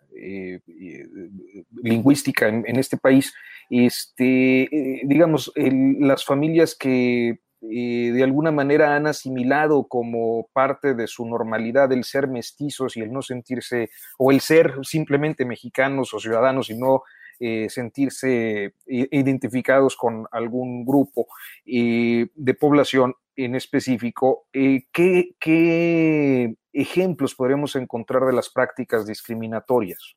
lingüística 1.83 2.47
en, 2.47 2.77
este 2.77 2.97
país, 2.97 3.33
este, 3.81 4.63
eh, 4.63 5.01
digamos, 5.03 5.51
las 5.55 6.23
familias 6.23 6.75
que 6.75 7.39
eh, 7.61 8.11
de 8.13 8.23
alguna 8.23 8.51
manera 8.51 8.95
han 8.95 9.07
asimilado 9.07 9.87
como 9.87 10.47
parte 10.53 10.93
de 10.93 11.07
su 11.07 11.25
normalidad 11.25 11.91
el 11.91 12.03
ser 12.03 12.27
mestizos 12.27 12.95
y 12.97 13.01
el 13.01 13.11
no 13.11 13.23
sentirse, 13.23 13.89
o 14.19 14.31
el 14.31 14.41
ser 14.41 14.75
simplemente 14.83 15.43
mexicanos 15.45 16.13
o 16.13 16.19
ciudadanos 16.19 16.69
y 16.69 16.77
no 16.77 17.01
eh, 17.39 17.67
sentirse 17.69 18.75
identificados 18.85 19.95
con 19.95 20.27
algún 20.31 20.85
grupo 20.85 21.25
de 21.65 22.57
población 22.59 23.15
en 23.35 23.55
específico, 23.55 24.45
¿qué, 24.51 25.35
¿qué 25.39 26.55
ejemplos 26.73 27.33
podríamos 27.33 27.75
encontrar 27.75 28.25
de 28.25 28.33
las 28.33 28.49
prácticas 28.49 29.07
discriminatorias? 29.07 30.15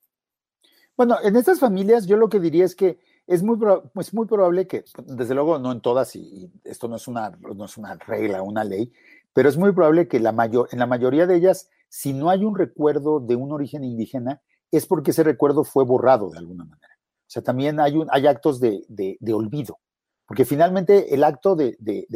Bueno, 0.96 1.16
en 1.22 1.36
estas 1.36 1.60
familias 1.60 2.06
yo 2.06 2.16
lo 2.16 2.28
que 2.28 2.40
diría 2.40 2.64
es 2.64 2.74
que 2.74 2.98
es 3.26 3.42
muy, 3.42 3.58
pues 3.92 4.14
muy 4.14 4.26
probable 4.26 4.66
que, 4.66 4.84
desde 5.04 5.34
luego 5.34 5.58
no 5.58 5.72
en 5.72 5.80
todas, 5.80 6.14
y, 6.16 6.50
esto 6.64 6.88
no 6.88 6.96
es, 6.96 7.08
una, 7.08 7.30
no 7.30 7.64
es 7.64 7.76
una 7.76 7.94
regla, 7.94 8.42
una 8.42 8.64
ley, 8.64 8.92
pero 9.32 9.48
es 9.48 9.56
muy 9.56 9.72
probable 9.72 10.08
que 10.08 10.20
la 10.20 10.32
mayor, 10.32 10.68
en 10.72 10.78
la 10.78 10.86
mayoría 10.86 11.26
de 11.26 11.36
ellas, 11.36 11.68
si 11.88 12.12
no 12.12 12.30
hay 12.30 12.44
un 12.44 12.56
recuerdo 12.56 13.20
de 13.20 13.36
un 13.36 13.52
origen 13.52 13.84
indígena, 13.84 14.40
es 14.70 14.86
porque 14.86 15.10
ese 15.10 15.22
recuerdo 15.22 15.64
fue 15.64 15.84
borrado 15.84 16.30
de 16.30 16.38
alguna 16.38 16.64
manera. 16.64 16.94
O 16.98 17.28
sea, 17.28 17.42
también 17.42 17.80
hay, 17.80 18.00
hay 18.10 18.26
actos 18.26 18.60
de, 18.60 18.84
de, 18.88 19.32
olvido, 19.32 19.78
porque 20.26 20.44
finalmente 20.44 21.12
el 21.12 21.24
acto 21.24 21.56
de, 21.56 21.76
de, 21.80 22.06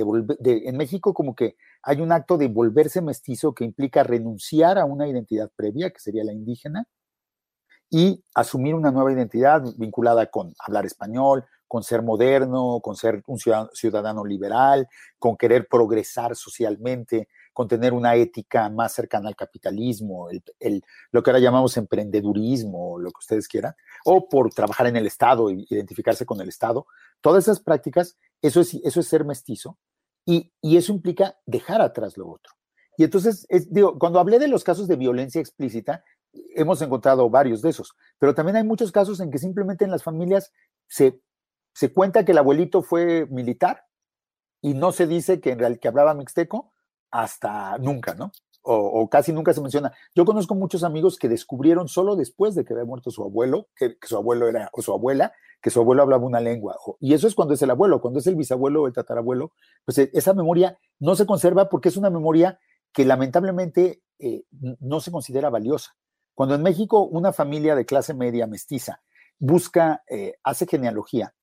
en 0.44 0.76
México 0.76 1.12
como 1.12 1.34
que 1.34 1.56
hay 1.82 2.00
un 2.00 2.12
acto 2.12 2.38
de 2.38 2.48
volverse 2.48 3.02
mestizo 3.02 3.52
que 3.52 3.64
implica 3.64 4.04
renunciar 4.04 4.78
a 4.78 4.84
una 4.84 5.08
identidad 5.08 5.50
previa, 5.54 5.90
que 5.90 5.98
sería 5.98 6.24
la 6.24 6.32
indígena, 6.32 6.86
y 7.90 8.22
asumir 8.34 8.74
una 8.74 8.92
nueva 8.92 9.12
identidad 9.12 9.62
vinculada 9.76 10.26
con 10.26 10.54
hablar 10.60 10.86
español, 10.86 11.44
con 11.66 11.82
ser 11.82 12.02
moderno, 12.02 12.80
con 12.82 12.96
ser 12.96 13.22
un 13.26 13.38
ciudadano, 13.38 14.24
liberal, 14.24 14.88
con 15.18 15.36
querer 15.36 15.68
progresar 15.68 16.34
socialmente, 16.34 17.28
con 17.52 17.68
tener 17.68 17.92
una 17.92 18.14
ética 18.14 18.68
más 18.70 18.92
cercana 18.92 19.28
al 19.28 19.36
capitalismo, 19.36 20.28
el, 20.58 20.84
lo 21.10 21.22
que 21.22 21.30
ahora 21.30 21.40
llamamos 21.40 21.76
emprendedurismo, 21.76 22.98
lo 22.98 23.10
que 23.10 23.18
ustedes 23.18 23.46
quieran, 23.46 23.74
o 24.04 24.28
por 24.28 24.52
trabajar 24.52 24.86
en 24.86 24.96
el 24.96 25.06
Estado, 25.06 25.50
identificarse 25.50 26.24
con 26.24 26.40
el 26.40 26.48
Estado. 26.48 26.86
Todas 27.20 27.44
esas 27.44 27.60
prácticas, 27.60 28.16
eso 28.40 28.60
es, 28.60 28.74
eso 28.74 29.00
es 29.00 29.06
ser 29.06 29.24
mestizo 29.24 29.78
y, 30.24 30.52
y 30.60 30.76
eso 30.76 30.92
implica 30.92 31.36
dejar 31.46 31.80
atrás 31.80 32.16
lo 32.16 32.28
otro. 32.30 32.52
Y 32.96 33.04
entonces, 33.04 33.46
digo, 33.70 33.98
cuando 33.98 34.18
hablé 34.18 34.38
de 34.38 34.48
los 34.48 34.62
casos 34.62 34.86
de 34.88 34.96
violencia 34.96 35.40
explícita, 35.40 36.04
hemos 36.54 36.80
encontrado 36.82 37.28
varios 37.30 37.62
de 37.62 37.70
esos, 37.70 37.94
pero 38.18 38.34
también 38.34 38.56
hay 38.56 38.64
muchos 38.64 38.92
casos 38.92 39.20
en 39.20 39.30
que 39.30 39.38
simplemente 39.38 39.84
en 39.84 39.90
las 39.90 40.02
familias 40.02 40.52
se, 40.88 41.20
se 41.72 41.92
cuenta 41.92 42.24
que 42.24 42.32
el 42.32 42.38
abuelito 42.38 42.82
fue 42.82 43.26
militar 43.30 43.86
y 44.60 44.74
no 44.74 44.92
se 44.92 45.06
dice 45.06 45.40
que 45.40 45.52
en 45.52 45.58
realidad 45.58 45.80
que 45.80 45.88
hablaba 45.88 46.14
mixteco 46.14 46.72
hasta 47.10 47.78
nunca, 47.78 48.14
¿no? 48.14 48.32
O, 48.62 49.08
casi 49.08 49.32
nunca 49.32 49.54
se 49.54 49.62
menciona. 49.62 49.92
Yo 50.14 50.26
conozco 50.26 50.54
muchos 50.54 50.84
amigos 50.84 51.16
que 51.16 51.30
descubrieron 51.30 51.88
solo 51.88 52.14
después 52.14 52.54
de 52.54 52.64
que 52.64 52.74
había 52.74 52.84
muerto 52.84 53.10
su 53.10 53.24
abuelo, 53.24 53.68
que, 53.74 53.96
su 54.02 54.18
abuelo 54.18 54.48
era, 54.48 54.68
o 54.74 54.82
su 54.82 54.92
abuela, 54.92 55.32
que 55.62 55.70
su 55.70 55.80
abuelo 55.80 56.02
hablaba 56.02 56.26
una 56.26 56.40
lengua. 56.40 56.76
y 57.00 57.14
eso 57.14 57.26
es 57.26 57.34
cuando 57.34 57.54
es 57.54 57.62
el 57.62 57.70
abuelo, 57.70 58.02
cuando 58.02 58.20
es 58.20 58.26
el 58.26 58.36
bisabuelo 58.36 58.82
o 58.82 58.86
el 58.86 58.92
tatarabuelo, 58.92 59.52
pues 59.86 59.98
e, 59.98 60.10
esa 60.12 60.34
memoria 60.34 60.78
no 60.98 61.16
se 61.16 61.24
conserva 61.24 61.70
porque 61.70 61.88
es 61.88 61.96
una 61.96 62.10
memoria 62.10 62.60
que 62.92 63.06
lamentablemente 63.06 64.02
eh, 64.18 64.44
no 64.50 65.00
se 65.00 65.10
considera 65.10 65.48
valiosa. 65.48 65.96
Cuando 66.40 66.54
en 66.54 66.62
México 66.62 67.02
una 67.02 67.34
familia 67.34 67.74
de 67.74 67.84
clase 67.84 68.14
media 68.14 68.46
mestiza 68.46 69.02
busca, 69.38 70.02
eh, 70.08 70.36
hace 70.42 70.66
genealogía, 70.66 71.34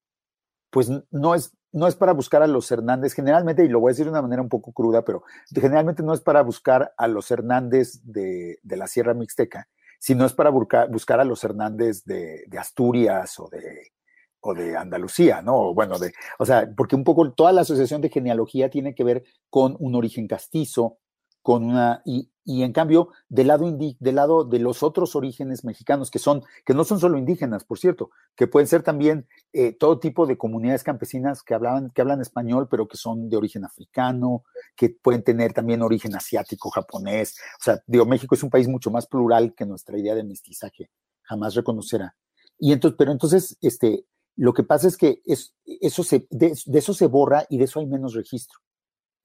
pues 0.72 0.90
no 1.12 1.36
es, 1.36 1.56
no 1.72 1.86
es 1.86 1.96
para 1.96 2.14
buscar 2.14 2.42
a 2.42 2.48
los 2.48 2.72
Hernández, 2.72 3.14
generalmente, 3.14 3.64
y 3.64 3.68
lo 3.68 3.80
voy 3.80 3.92
a 3.92 3.94
decir 3.94 4.06
de 4.06 4.10
una 4.10 4.24
manera 4.24 4.42
un 4.42 4.50
poco 4.50 4.74
cruda, 4.74 5.06
pero 5.06 5.22
generalmente 5.54 6.02
no 6.02 6.16
es 6.16 6.22
para 6.22 6.42
buscar 6.42 6.96
a 6.98 7.08
los 7.08 7.30
Hernández 7.30 8.02
de, 8.06 8.58
la 8.64 8.88
Sierra 8.88 9.14
Mixteca, 9.14 9.68
sino 10.00 10.26
es 10.26 10.34
para 10.34 10.50
buscar, 10.50 11.20
a 11.20 11.24
los 11.24 11.44
Hernández 11.44 12.04
de, 12.04 12.48
Asturias 12.58 13.40
o 13.40 13.50
de, 13.50 13.92
o 14.40 14.56
de 14.56 14.76
Andalucía, 14.76 15.44
¿no? 15.44 15.76
Bueno, 15.76 16.00
de, 16.00 16.12
o 16.40 16.46
sea, 16.48 16.68
porque 16.76 16.96
un 16.96 17.04
poco 17.04 17.32
toda 17.34 17.52
la 17.52 17.62
asociación 17.62 18.02
de 18.02 18.10
genealogía 18.10 18.72
tiene 18.72 18.96
que 18.96 19.04
ver 19.04 19.26
con 19.52 19.78
un 19.78 19.94
origen 19.94 20.28
castizo, 20.28 20.98
con 21.44 21.66
una, 21.66 22.02
y, 22.04 22.32
y 22.50 22.64
en 22.64 22.72
cambio, 22.72 23.10
del 23.28 23.48
lado, 23.48 23.70
del 23.70 24.16
lado 24.16 24.46
de 24.46 24.60
los 24.60 24.82
otros 24.82 25.18
orígenes 25.18 25.66
mexicanos, 25.66 26.10
que 26.10 26.18
son, 26.18 26.44
que 26.66 26.74
no 26.74 26.86
son 26.86 26.98
solo 26.98 27.18
indígenas, 27.18 27.66
por 27.66 27.78
cierto, 27.78 28.10
que 28.38 28.48
pueden 28.48 28.68
ser 28.68 28.84
también 28.84 29.28
eh, 29.52 29.74
todo 29.74 30.00
tipo 30.00 30.26
de 30.26 30.38
comunidades 30.38 30.82
campesinas 30.82 31.44
que 31.44 31.54
hablan, 31.54 31.90
que 31.90 32.00
hablan 32.00 32.22
español, 32.22 32.70
pero 32.72 32.88
que 32.88 32.96
son 32.96 33.30
de 33.30 33.36
origen 33.36 33.66
africano, 33.66 34.46
que 34.78 34.90
pueden 34.90 35.24
tener 35.24 35.52
también 35.52 35.82
origen 35.82 36.16
asiático, 36.16 36.70
japonés. 36.70 37.36
O 37.60 37.64
sea, 37.66 37.84
digo, 37.86 38.06
México 38.06 38.34
es 38.34 38.44
un 38.44 38.50
país 38.50 38.70
mucho 38.70 38.92
más 38.92 39.08
plural 39.08 39.54
que 39.54 39.66
nuestra 39.66 40.00
idea 40.00 40.16
de 40.16 40.24
mestizaje 40.24 40.90
jamás 41.24 41.54
reconocerá. 41.54 42.16
Y 42.58 42.72
entonces, 42.72 42.96
pero 42.98 43.12
entonces, 43.12 43.58
este, 43.60 44.06
lo 44.38 44.54
que 44.54 44.64
pasa 44.64 44.88
es 44.88 44.96
que 44.96 45.22
es, 45.26 45.54
eso 45.66 46.02
se, 46.02 46.28
de 46.30 46.56
eso 46.74 46.94
se 46.94 47.08
borra 47.08 47.46
y 47.50 47.58
de 47.58 47.66
eso 47.66 47.82
hay 47.82 47.88
menos 47.88 48.14
registro. 48.14 48.58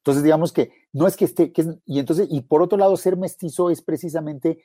Entonces, 0.02 0.24
digamos 0.24 0.52
que 0.52 0.72
no 0.92 1.06
es 1.06 1.16
que 1.16 1.24
esté, 1.24 1.52
y 1.86 2.00
entonces, 2.00 2.26
y 2.28 2.40
por 2.40 2.60
otro 2.60 2.76
lado, 2.76 2.96
ser 2.96 3.16
mestizo 3.16 3.70
es 3.70 3.82
precisamente 3.82 4.60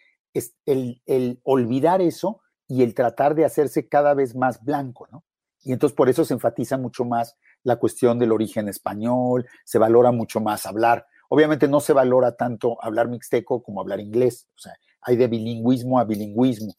el, 0.66 1.00
el, 1.06 1.40
olvidar 1.44 2.02
eso 2.02 2.42
y 2.68 2.82
el 2.82 2.96
tratar 2.96 3.36
de 3.36 3.46
hacerse 3.46 3.88
cada 3.88 4.16
vez 4.16 4.36
más 4.36 4.64
blanco, 4.64 5.08
¿no? 5.12 5.24
Y 5.64 5.74
entonces 5.74 5.96
por 5.96 6.10
eso 6.10 6.26
se 6.26 6.34
enfatiza 6.34 6.78
mucho 6.78 7.06
más 7.06 7.38
la 7.62 7.76
cuestión 7.76 8.18
del 8.18 8.32
origen 8.32 8.68
español, 8.68 9.46
se 9.64 9.78
valora 9.78 10.12
mucho 10.12 10.40
más 10.40 10.66
hablar. 10.66 11.06
Obviamente 11.30 11.68
no 11.68 11.82
se 11.82 11.94
valora 11.94 12.36
tanto 12.36 12.84
hablar 12.84 13.08
mixteco 13.08 13.62
como 13.62 13.82
hablar 13.82 14.00
inglés, 14.00 14.48
o 14.56 14.60
sea, 14.60 14.74
hay 15.02 15.18
de 15.18 15.28
bilingüismo 15.28 16.00
a 16.00 16.06
bilingüismo. 16.06 16.74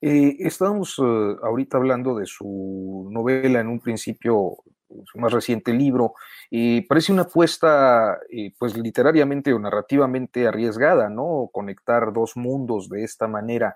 Eh, 0.00 0.36
estábamos 0.38 0.96
eh, 0.98 1.36
ahorita 1.42 1.76
hablando 1.76 2.14
de 2.14 2.26
su 2.26 3.08
novela 3.10 3.58
en 3.58 3.66
un 3.66 3.80
principio 3.80 4.58
su 5.04 5.18
más 5.18 5.32
reciente 5.32 5.72
libro, 5.72 6.14
y 6.50 6.82
parece 6.82 7.12
una 7.12 7.22
apuesta, 7.22 8.18
eh, 8.30 8.52
pues 8.58 8.76
literariamente 8.76 9.52
o 9.52 9.58
narrativamente 9.58 10.46
arriesgada, 10.46 11.08
¿no? 11.08 11.50
Conectar 11.52 12.12
dos 12.12 12.36
mundos 12.36 12.88
de 12.88 13.04
esta 13.04 13.28
manera. 13.28 13.74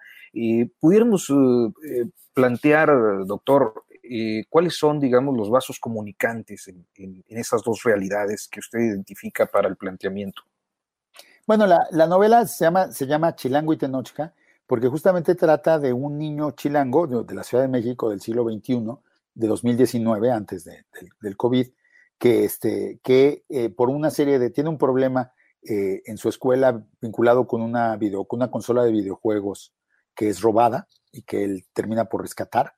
pudiéramos 0.81 1.29
eh, 1.31 2.07
plantear, 2.33 2.90
doctor, 3.27 3.85
eh, 4.03 4.44
cuáles 4.48 4.77
son, 4.77 4.98
digamos, 4.98 5.37
los 5.37 5.48
vasos 5.48 5.79
comunicantes 5.79 6.68
en, 6.68 7.25
esas 7.29 7.62
dos 7.62 7.83
realidades 7.85 8.48
que 8.51 8.61
usted 8.61 8.81
identifica 8.81 9.46
para 9.46 9.68
el 9.68 9.77
planteamiento. 9.77 10.42
Bueno, 11.46 11.66
la, 11.66 12.07
novela 12.07 12.46
se 12.46 12.64
llama, 12.64 12.90
se 12.92 13.07
llama 13.07 13.35
Chilango 13.37 13.72
y 13.72 13.79
Tenochca, 13.79 14.35
porque 14.66 14.88
justamente 14.88 15.35
trata 15.35 15.79
de 15.79 15.92
un 15.92 16.18
niño 16.18 16.51
chilango 16.53 17.07
de 17.25 17.35
la 17.35 17.44
Ciudad 17.44 17.64
de 17.64 17.68
México 17.68 18.11
del 18.11 18.20
siglo 18.20 18.44
XXI, 18.44 18.85
de 19.35 19.47
2019, 19.47 20.31
antes 20.31 20.64
del 20.64 21.37
COVID, 21.37 21.66
que, 22.18 22.45
este, 22.45 23.01
que 23.03 23.45
eh, 23.49 23.68
por 23.71 23.90
una 23.90 24.11
serie 24.11 24.38
de, 24.38 24.51
tiene 24.51 24.71
un 24.71 24.79
problema 24.79 25.33
eh, 25.62 26.03
en 26.07 26.18
su 26.18 26.29
escuela 26.29 26.85
vinculado 27.01 27.47
con 27.47 27.62
una, 27.62 27.97
video, 27.97 28.25
con 28.27 28.38
una 28.38 28.51
consola 28.51 28.85
de 28.85 28.92
videojuegos 28.92 29.75
que 30.14 30.29
es 30.29 30.40
robada 30.40 30.88
y 31.11 31.23
que 31.23 31.45
él 31.45 31.64
termina 31.73 32.05
por 32.07 32.23
rescatar, 32.23 32.75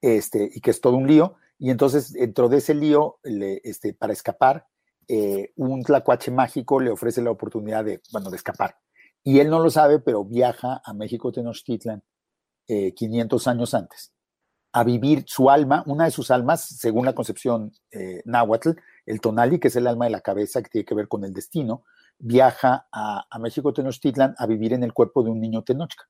este, 0.00 0.50
y 0.52 0.60
que 0.60 0.70
es 0.70 0.80
todo 0.80 0.96
un 0.96 1.06
lío. 1.06 1.36
Y 1.58 1.70
entonces, 1.70 2.12
dentro 2.12 2.48
de 2.48 2.58
ese 2.58 2.74
lío, 2.74 3.18
le, 3.22 3.60
este, 3.64 3.94
para 3.94 4.12
escapar, 4.12 4.66
eh, 5.08 5.52
un 5.56 5.82
tlacuache 5.82 6.30
mágico 6.30 6.80
le 6.80 6.90
ofrece 6.90 7.22
la 7.22 7.30
oportunidad 7.30 7.84
de, 7.84 8.02
bueno, 8.12 8.30
de 8.30 8.36
escapar. 8.36 8.76
Y 9.22 9.38
él 9.38 9.48
no 9.50 9.60
lo 9.60 9.70
sabe, 9.70 10.00
pero 10.00 10.24
viaja 10.24 10.82
a 10.84 10.92
México 10.94 11.30
Tenochtitlan 11.32 12.02
500 12.66 13.48
años 13.48 13.74
antes 13.74 14.12
a 14.72 14.84
vivir 14.84 15.24
su 15.26 15.50
alma, 15.50 15.82
una 15.86 16.04
de 16.04 16.10
sus 16.10 16.30
almas, 16.30 16.64
según 16.64 17.04
la 17.04 17.14
concepción 17.14 17.72
eh, 17.90 18.22
náhuatl, 18.24 18.70
el 19.06 19.20
tonali, 19.20 19.58
que 19.58 19.68
es 19.68 19.76
el 19.76 19.86
alma 19.86 20.06
de 20.06 20.12
la 20.12 20.20
cabeza 20.20 20.62
que 20.62 20.70
tiene 20.70 20.84
que 20.84 20.94
ver 20.94 21.08
con 21.08 21.24
el 21.24 21.32
destino, 21.32 21.84
viaja 22.18 22.86
a, 22.92 23.26
México 23.38 23.72
Tenochtitlan 23.72 24.34
a 24.38 24.46
vivir 24.46 24.72
en 24.72 24.82
el 24.82 24.92
cuerpo 24.92 25.22
de 25.22 25.30
un 25.30 25.40
niño 25.40 25.62
tenochca. 25.62 26.04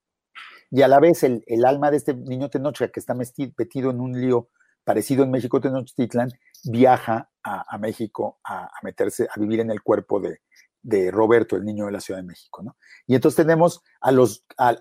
Y 0.70 0.82
a 0.82 0.88
la 0.88 1.00
vez 1.00 1.22
el, 1.22 1.42
alma 1.64 1.90
de 1.90 1.96
este 1.96 2.14
niño 2.14 2.50
tenochca 2.50 2.88
que 2.88 3.00
está 3.00 3.14
metido 3.14 3.90
en 3.90 4.00
un 4.00 4.20
lío 4.20 4.48
parecido 4.84 5.24
en 5.24 5.30
México 5.30 5.60
Tenochtitlan, 5.60 6.30
viaja 6.64 7.30
a, 7.42 7.78
México 7.78 8.38
a, 8.44 8.70
meterse, 8.82 9.28
a 9.34 9.40
vivir 9.40 9.60
en 9.60 9.70
el 9.70 9.82
cuerpo 9.82 10.20
de, 10.20 10.40
de 10.82 11.10
Roberto, 11.10 11.56
el 11.56 11.64
niño 11.64 11.86
de 11.86 11.92
la 11.92 12.00
Ciudad 12.00 12.20
de 12.20 12.26
México, 12.26 12.62
¿no? 12.62 12.76
Y 13.06 13.14
entonces 13.14 13.36
tenemos 13.36 13.82
a 14.00 14.10
los, 14.10 14.44
al, 14.56 14.80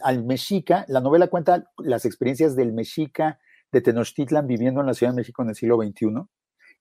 al, 0.00 0.24
mexica, 0.24 0.84
la 0.88 1.00
novela 1.00 1.28
cuenta 1.28 1.70
las 1.78 2.04
experiencias 2.04 2.54
del 2.54 2.72
mexica 2.72 3.40
de 3.72 3.80
Tenochtitlan 3.80 4.46
viviendo 4.46 4.80
en 4.80 4.86
la 4.86 4.94
Ciudad 4.94 5.12
de 5.12 5.16
México 5.16 5.42
en 5.42 5.48
el 5.48 5.54
siglo 5.54 5.78
XXI 5.78 6.28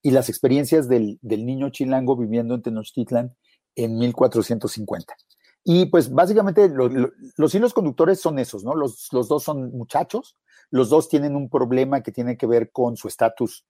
y 0.03 0.11
las 0.11 0.29
experiencias 0.29 0.87
del, 0.87 1.19
niño 1.21 1.69
chilango 1.69 2.15
viviendo 2.15 2.55
en 2.55 2.61
Tenochtitlan 2.61 3.35
en 3.75 3.97
1450. 3.97 5.15
Y 5.63 5.85
pues 5.87 6.11
básicamente 6.11 6.69
los 6.69 7.55
hilos 7.55 7.73
conductores 7.73 8.19
son 8.19 8.39
esos, 8.39 8.63
¿no? 8.63 8.75
Los, 8.75 9.09
los, 9.11 9.27
dos 9.27 9.43
son 9.43 9.71
muchachos, 9.71 10.37
los 10.71 10.89
dos 10.89 11.07
tienen 11.07 11.35
un 11.35 11.49
problema 11.49 12.01
que 12.01 12.11
tiene 12.11 12.35
que 12.35 12.47
ver 12.47 12.71
con 12.71 12.97
su 12.97 13.07
estatus, 13.07 13.65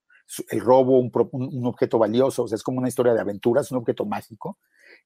el 0.49 0.59
robo, 0.59 0.99
un, 0.99 1.65
objeto 1.65 1.97
valioso, 1.97 2.45
es 2.51 2.63
como 2.63 2.79
una 2.79 2.87
historia 2.87 3.13
de 3.13 3.21
aventuras, 3.21 3.71
un 3.71 3.79
objeto 3.79 4.05
mágico, 4.05 4.57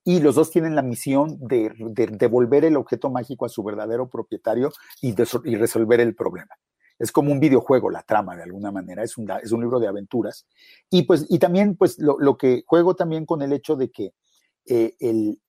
y 0.03 0.19
los 0.19 0.35
dos 0.35 0.51
tienen 0.51 0.75
la 0.75 0.81
misión 0.81 1.37
de, 1.39 1.71
devolver 2.17 2.65
el 2.65 2.77
objeto 2.77 3.09
mágico 3.09 3.45
a 3.45 3.49
su 3.49 3.63
verdadero 3.63 4.09
propietario 4.09 4.71
y, 5.01 5.15
resolver 5.15 5.99
el 5.99 6.15
problema. 6.15 6.55
es 6.99 7.11
como 7.11 7.31
un 7.31 7.39
videojuego 7.39 7.89
la 7.89 8.03
trama 8.03 8.35
de 8.35 8.43
alguna 8.43 8.71
manera, 8.71 9.03
es 9.03 9.17
un, 9.17 9.29
es 9.43 9.51
un 9.51 9.61
libro 9.61 9.79
de 9.79 9.87
aventuras. 9.87 10.45
Y 10.89 11.03
pues, 11.03 11.25
y 11.29 11.39
también 11.39 11.75
pues 11.75 11.99
lo, 11.99 12.17
lo 12.19 12.37
que 12.37 12.63
juego 12.65 12.95
también 12.95 13.25
con 13.25 13.41
el 13.41 13.51
hecho 13.51 13.75
de 13.75 13.89
que 13.89 14.13
eh, 14.67 14.95
el, 14.99 15.39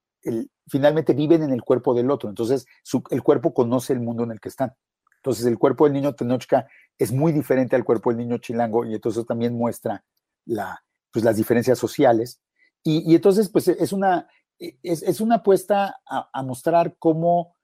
finalmente 0.68 1.14
viven 1.14 1.42
en 1.42 1.50
el 1.50 1.62
cuerpo 1.62 1.94
del 1.94 2.10
otro, 2.10 2.28
entonces 2.28 2.66
el 3.10 3.22
cuerpo 3.22 3.54
conoce 3.54 3.92
el 3.92 4.00
mundo 4.00 4.24
en 4.24 4.32
el 4.32 4.40
que 4.40 4.48
están. 4.48 4.74
Entonces 5.16 5.46
el 5.46 5.58
cuerpo 5.58 5.84
del 5.84 5.92
niño 5.92 6.14
Tenochca 6.14 6.68
es 6.98 7.12
muy 7.12 7.32
diferente 7.32 7.76
al 7.76 7.84
cuerpo 7.84 8.10
del 8.10 8.18
niño 8.18 8.38
chilango 8.38 8.84
y 8.84 8.94
entonces 8.94 9.26
también 9.26 9.54
muestra 9.54 10.04
la, 10.44 10.84
pues, 11.12 11.24
las 11.24 11.36
diferencias 11.36 11.78
sociales. 11.78 12.40
Y, 12.82 13.10
y 13.10 13.14
entonces 13.14 13.48
pues 13.48 13.68
es 13.68 13.92
una, 13.92 14.28
es, 14.58 15.02
es 15.02 15.20
una 15.20 15.36
apuesta 15.36 16.00
a, 16.06 16.30
a, 16.32 16.42
mostrar 16.42 16.96
cómo 16.98 17.56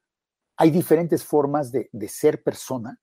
hay 0.56 0.70
diferentes 0.70 1.24
formas 1.24 1.70
de, 1.72 1.88
de 1.92 2.08
ser 2.08 2.42
persona 2.42 2.98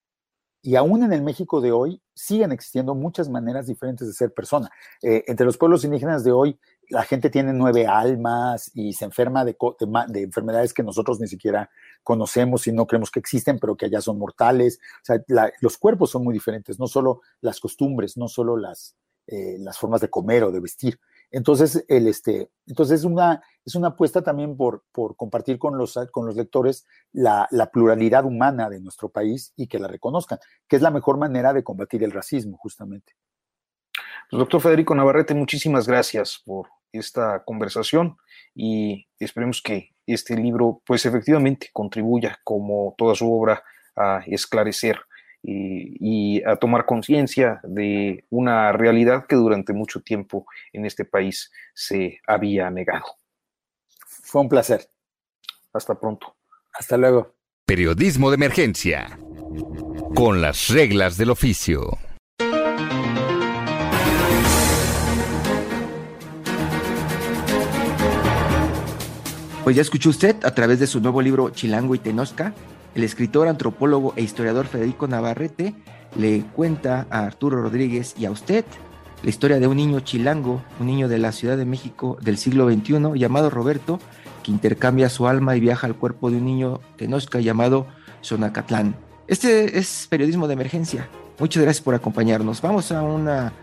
y 0.62 0.76
aún 0.76 1.04
en 1.04 1.14
el 1.14 1.22
México 1.22 1.62
de 1.62 1.72
hoy 1.72 2.02
siguen 2.14 2.52
existiendo 2.52 2.94
muchas 2.94 3.30
maneras 3.30 3.68
diferentes 3.68 4.08
de 4.08 4.14
ser 4.14 4.34
persona. 4.34 4.70
Eh, 5.02 5.24
entre 5.28 5.46
los 5.46 5.58
pueblos 5.58 5.86
indígenas 5.86 6.24
de 6.24 6.32
hoy, 6.32 6.60
la 6.90 7.04
gente 7.04 7.30
tiene 7.30 7.54
nueve 7.54 7.86
almas 7.88 8.72
y 8.74 8.94
se 8.94 9.06
enferma 9.06 9.46
de, 9.46 9.56
de, 9.80 9.88
de, 10.08 10.22
enfermedades 10.24 10.74
que 10.74 10.84
nosotros 10.84 11.20
ni 11.20 11.28
siquiera 11.28 11.70
conocemos 12.04 12.68
y 12.68 12.72
no 12.72 12.88
creemos 12.88 13.12
que 13.12 13.20
existen, 13.20 13.60
pero 13.60 13.76
que 13.76 13.86
allá 13.86 14.02
son 14.02 14.18
mortales. 14.18 14.80
O 15.02 15.06
sea, 15.06 15.24
los 15.62 15.78
cuerpos 15.78 16.10
son 16.10 16.24
muy 16.24 16.34
diferentes, 16.34 16.80
no 16.80 16.88
solo 16.88 17.22
las 17.42 17.60
costumbres, 17.60 18.18
no 18.18 18.28
solo 18.28 18.58
las, 18.58 18.96
eh, 19.28 19.60
formas 19.78 20.02
de 20.02 20.10
comer 20.10 20.44
o 20.44 20.52
de 20.52 20.60
vestir. 20.60 21.00
Entonces, 21.32 21.86
el, 21.88 22.08
este, 22.08 22.50
entonces 22.66 23.02
es, 23.02 23.06
una, 23.06 23.44
es 23.64 23.76
una 23.76 23.90
apuesta 23.90 24.24
también 24.24 24.58
por, 24.58 24.84
por 24.92 25.16
compartir 25.16 25.60
con 25.60 25.78
los, 25.78 26.00
con 26.12 26.26
los 26.26 26.36
lectores 26.36 26.88
la, 27.12 27.48
la, 27.52 27.70
pluralidad 27.70 28.26
humana 28.26 28.68
de 28.68 28.80
nuestro 28.80 29.10
país 29.10 29.54
y 29.56 29.68
que 29.68 29.78
la 29.78 29.88
reconozcan, 29.88 30.40
que 30.68 30.76
es 30.76 30.82
la 30.82 30.90
mejor 30.90 31.20
manera 31.20 31.54
de 31.54 31.64
combatir 31.64 32.04
el 32.04 32.12
racismo, 32.12 32.58
justamente. 32.58 33.14
Pues, 34.30 34.40
doctor 34.40 34.62
Federico 34.62 34.96
Navarrete, 34.96 35.36
muchísimas 35.36 35.88
gracias 35.88 36.42
por 36.44 36.68
esta 36.92 37.44
conversación 37.44 38.18
y 38.56 39.08
esperemos 39.20 39.62
que 39.62 39.92
este 40.06 40.36
libro, 40.36 40.82
pues 40.86 41.06
efectivamente, 41.06 41.70
contribuya, 41.72 42.40
como 42.44 42.96
toda 42.98 43.16
su 43.16 43.32
obra, 43.32 43.64
a 43.96 44.24
esclarecer 44.26 45.00
y, 45.44 46.38
y, 46.40 46.44
a 46.44 46.56
tomar 46.56 46.86
conciencia 46.86 47.60
de 47.64 48.26
una 48.30 48.72
realidad 48.72 49.26
que 49.28 49.36
durante 49.36 49.74
mucho 49.74 50.02
tiempo 50.02 50.46
en 50.74 50.86
este 50.86 51.06
país 51.06 51.52
se 51.74 52.20
había 52.28 52.70
negado. 52.70 53.06
Fue 54.08 54.42
un 54.42 54.50
placer. 54.50 54.88
Hasta 55.74 56.00
pronto. 56.00 56.36
Hasta 56.74 56.98
luego. 56.98 57.36
Periodismo 57.66 58.30
de 58.32 58.36
emergencia. 58.36 59.20
Con 60.16 60.42
las 60.42 60.70
reglas 60.70 61.18
del 61.18 61.30
oficio. 61.30 62.09
Pues 69.70 69.76
ya 69.76 69.84
escuchó 69.84 70.10
usted 70.10 70.36
a 70.46 70.56
través 70.56 70.80
de 70.80 70.88
su 70.88 71.00
nuevo 71.00 71.22
libro 71.22 71.52
Chilango 71.52 71.94
y 71.94 72.00
Tenosca, 72.00 72.56
el 72.96 73.04
escritor, 73.04 73.48
antropólogo 73.48 74.14
e 74.16 74.24
historiador 74.24 74.66
Federico 74.66 75.08
Navarrete 75.08 75.76
le 76.18 76.42
cuenta 76.56 77.06
a 77.12 77.24
Arturo 77.24 77.62
Rodríguez 77.62 78.16
y 78.18 78.26
a 78.26 78.32
usted 78.32 78.66
la 79.22 79.30
historia 79.30 79.60
de 79.60 79.68
un 79.68 79.78
niño 79.78 80.00
chilango, 80.00 80.64
un 80.80 80.88
niño 80.88 81.08
de 81.08 81.20
la 81.20 81.32
Ciudad 81.32 81.56
de 81.56 81.66
México 81.66 82.18
del 82.20 82.40
siglo 82.40 82.68
XXI 82.68 83.12
llamado 83.14 83.52
Roberto, 83.52 84.00
que 84.42 84.50
intercambia 84.50 85.08
su 85.08 85.28
alma 85.28 85.56
y 85.56 85.60
viaja 85.60 85.86
al 85.86 85.96
cuerpo 85.96 86.32
de 86.32 86.38
un 86.38 86.46
niño 86.46 86.80
tenosca 86.98 87.40
llamado 87.40 87.86
Xonacatlán. 88.22 88.96
Este 89.28 89.78
es 89.78 90.08
periodismo 90.10 90.48
de 90.48 90.56
emergencia. 90.56 91.08
Muchas 91.38 91.62
gracias 91.62 91.84
por 91.84 91.94
acompañarnos. 91.94 92.60
Vamos 92.64 92.92
a 92.92 93.04
una 93.04 93.54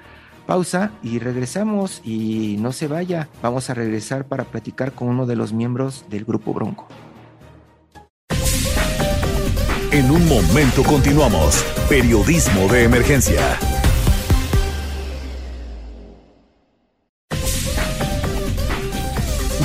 pausa 0.47 0.93
y 1.03 1.19
regresamos 1.19 2.01
y 2.05 2.57
no 2.59 2.73
se 2.73 2.89
vaya. 2.89 3.29
Vamos 3.43 3.69
a 3.69 3.75
regresar 3.75 4.25
para 4.27 4.45
platicar 4.45 4.93
con 4.93 5.09
uno 5.09 5.27
de 5.27 5.37
los 5.37 5.53
miembros 5.53 6.05
del 6.09 6.25
Grupo 6.25 6.55
Bronco. 6.55 6.87
En 9.91 10.11
un 10.11 10.29
momento 10.29 10.83
continuamos. 10.83 11.65
Periodismo 11.89 12.69
de 12.69 12.85
emergencia. 12.85 13.41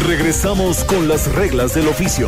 Regresamos 0.07 0.83
con 0.83 1.07
las 1.07 1.33
reglas 1.33 1.73
del 1.73 1.87
oficio. 1.87 2.27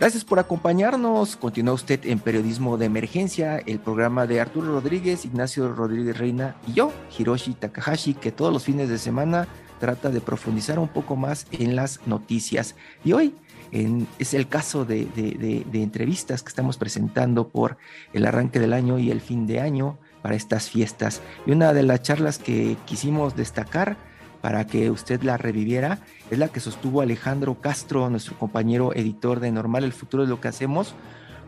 Gracias 0.00 0.24
por 0.24 0.38
acompañarnos. 0.38 1.34
Continúa 1.34 1.74
usted 1.74 2.06
en 2.06 2.20
Periodismo 2.20 2.78
de 2.78 2.86
Emergencia, 2.86 3.58
el 3.58 3.80
programa 3.80 4.28
de 4.28 4.40
Arturo 4.40 4.74
Rodríguez, 4.74 5.24
Ignacio 5.24 5.74
Rodríguez 5.74 6.16
Reina 6.16 6.54
y 6.68 6.74
yo, 6.74 6.92
Hiroshi 7.18 7.54
Takahashi, 7.54 8.14
que 8.14 8.30
todos 8.30 8.52
los 8.52 8.62
fines 8.62 8.88
de 8.88 8.98
semana 8.98 9.48
trata 9.80 10.10
de 10.10 10.20
profundizar 10.20 10.78
un 10.78 10.86
poco 10.86 11.16
más 11.16 11.48
en 11.50 11.74
las 11.74 12.06
noticias. 12.06 12.76
Y 13.04 13.12
hoy 13.12 13.34
en, 13.72 14.06
es 14.20 14.34
el 14.34 14.46
caso 14.46 14.84
de, 14.84 15.06
de, 15.16 15.32
de, 15.32 15.66
de 15.68 15.82
entrevistas 15.82 16.44
que 16.44 16.50
estamos 16.50 16.76
presentando 16.76 17.48
por 17.48 17.76
el 18.12 18.24
arranque 18.24 18.60
del 18.60 18.74
año 18.74 19.00
y 19.00 19.10
el 19.10 19.20
fin 19.20 19.48
de 19.48 19.60
año 19.60 19.98
para 20.22 20.36
estas 20.36 20.70
fiestas. 20.70 21.22
Y 21.44 21.50
una 21.50 21.72
de 21.72 21.82
las 21.82 22.02
charlas 22.02 22.38
que 22.38 22.76
quisimos 22.86 23.34
destacar 23.34 23.96
para 24.40 24.66
que 24.66 24.90
usted 24.90 25.22
la 25.22 25.36
reviviera, 25.36 25.98
es 26.30 26.38
la 26.38 26.48
que 26.48 26.60
sostuvo 26.60 27.00
Alejandro 27.00 27.60
Castro, 27.60 28.08
nuestro 28.10 28.38
compañero 28.38 28.94
editor 28.94 29.40
de 29.40 29.50
Normal, 29.50 29.84
el 29.84 29.92
futuro 29.92 30.22
es 30.22 30.28
lo 30.28 30.40
que 30.40 30.48
hacemos, 30.48 30.94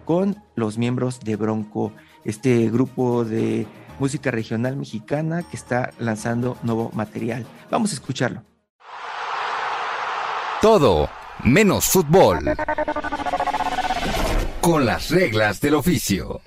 con 0.04 0.42
los 0.56 0.78
miembros 0.78 1.20
de 1.20 1.36
Bronco, 1.36 1.92
este 2.24 2.68
grupo 2.70 3.24
de 3.24 3.66
música 3.98 4.30
regional 4.30 4.76
mexicana 4.76 5.42
que 5.42 5.56
está 5.56 5.92
lanzando 5.98 6.56
nuevo 6.62 6.90
material. 6.94 7.46
Vamos 7.70 7.92
a 7.92 7.94
escucharlo. 7.94 8.42
Todo 10.60 11.08
menos 11.44 11.86
fútbol. 11.86 12.38
Con 14.60 14.84
las 14.84 15.10
reglas 15.10 15.60
del 15.60 15.74
oficio. 15.74 16.40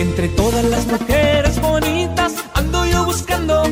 Entre 0.00 0.28
todas 0.30 0.64
las 0.64 0.86
mujeres 0.86 1.60
bonitas 1.60 2.34
ando 2.54 2.84
yo 2.84 3.04
buscando. 3.04 3.62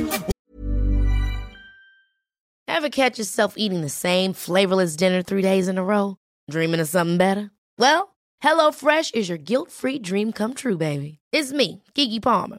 Ever 2.68 2.90
catch 2.90 3.18
yourself 3.18 3.54
eating 3.56 3.80
the 3.80 3.88
same 3.88 4.32
flavorless 4.32 4.94
dinner 4.94 5.22
three 5.22 5.42
days 5.42 5.66
in 5.66 5.78
a 5.78 5.82
row? 5.82 6.16
Dreaming 6.48 6.78
of 6.78 6.88
something 6.88 7.18
better? 7.18 7.50
Well, 7.76 8.14
HelloFresh 8.44 9.16
is 9.16 9.28
your 9.28 9.38
guilt-free 9.38 9.98
dream 9.98 10.32
come 10.32 10.54
true, 10.54 10.76
baby. 10.76 11.18
It's 11.32 11.52
me, 11.52 11.82
Kiki 11.94 12.20
Palmer. 12.20 12.58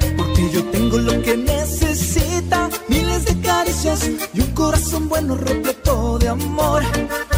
porque 0.41 0.55
yo 0.55 0.63
tengo 0.65 0.97
lo 0.97 1.21
que 1.21 1.37
necesita, 1.37 2.69
miles 2.87 3.25
de 3.25 3.39
caricias 3.41 4.09
y 4.33 4.41
un 4.41 4.51
corazón 4.51 5.09
bueno 5.09 5.35
repleto 5.35 6.17
de 6.19 6.29
amor. 6.29 6.83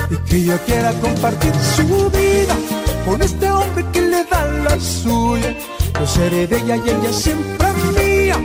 Y 0.09 0.15
que 0.29 0.37
ella 0.37 0.57
quiera 0.65 0.91
compartir 0.93 1.53
su 1.75 2.09
vida 2.09 2.55
con 3.05 3.21
este 3.21 3.49
hombre 3.49 3.85
que 3.91 4.01
le 4.01 4.23
da 4.25 4.45
la 4.45 4.79
suya. 4.79 5.55
Yo 5.99 6.07
seré 6.07 6.47
de 6.47 6.57
ella 6.57 6.75
y 6.77 6.89
ella 6.89 7.13
siempre 7.13 7.67
mía, 7.97 8.37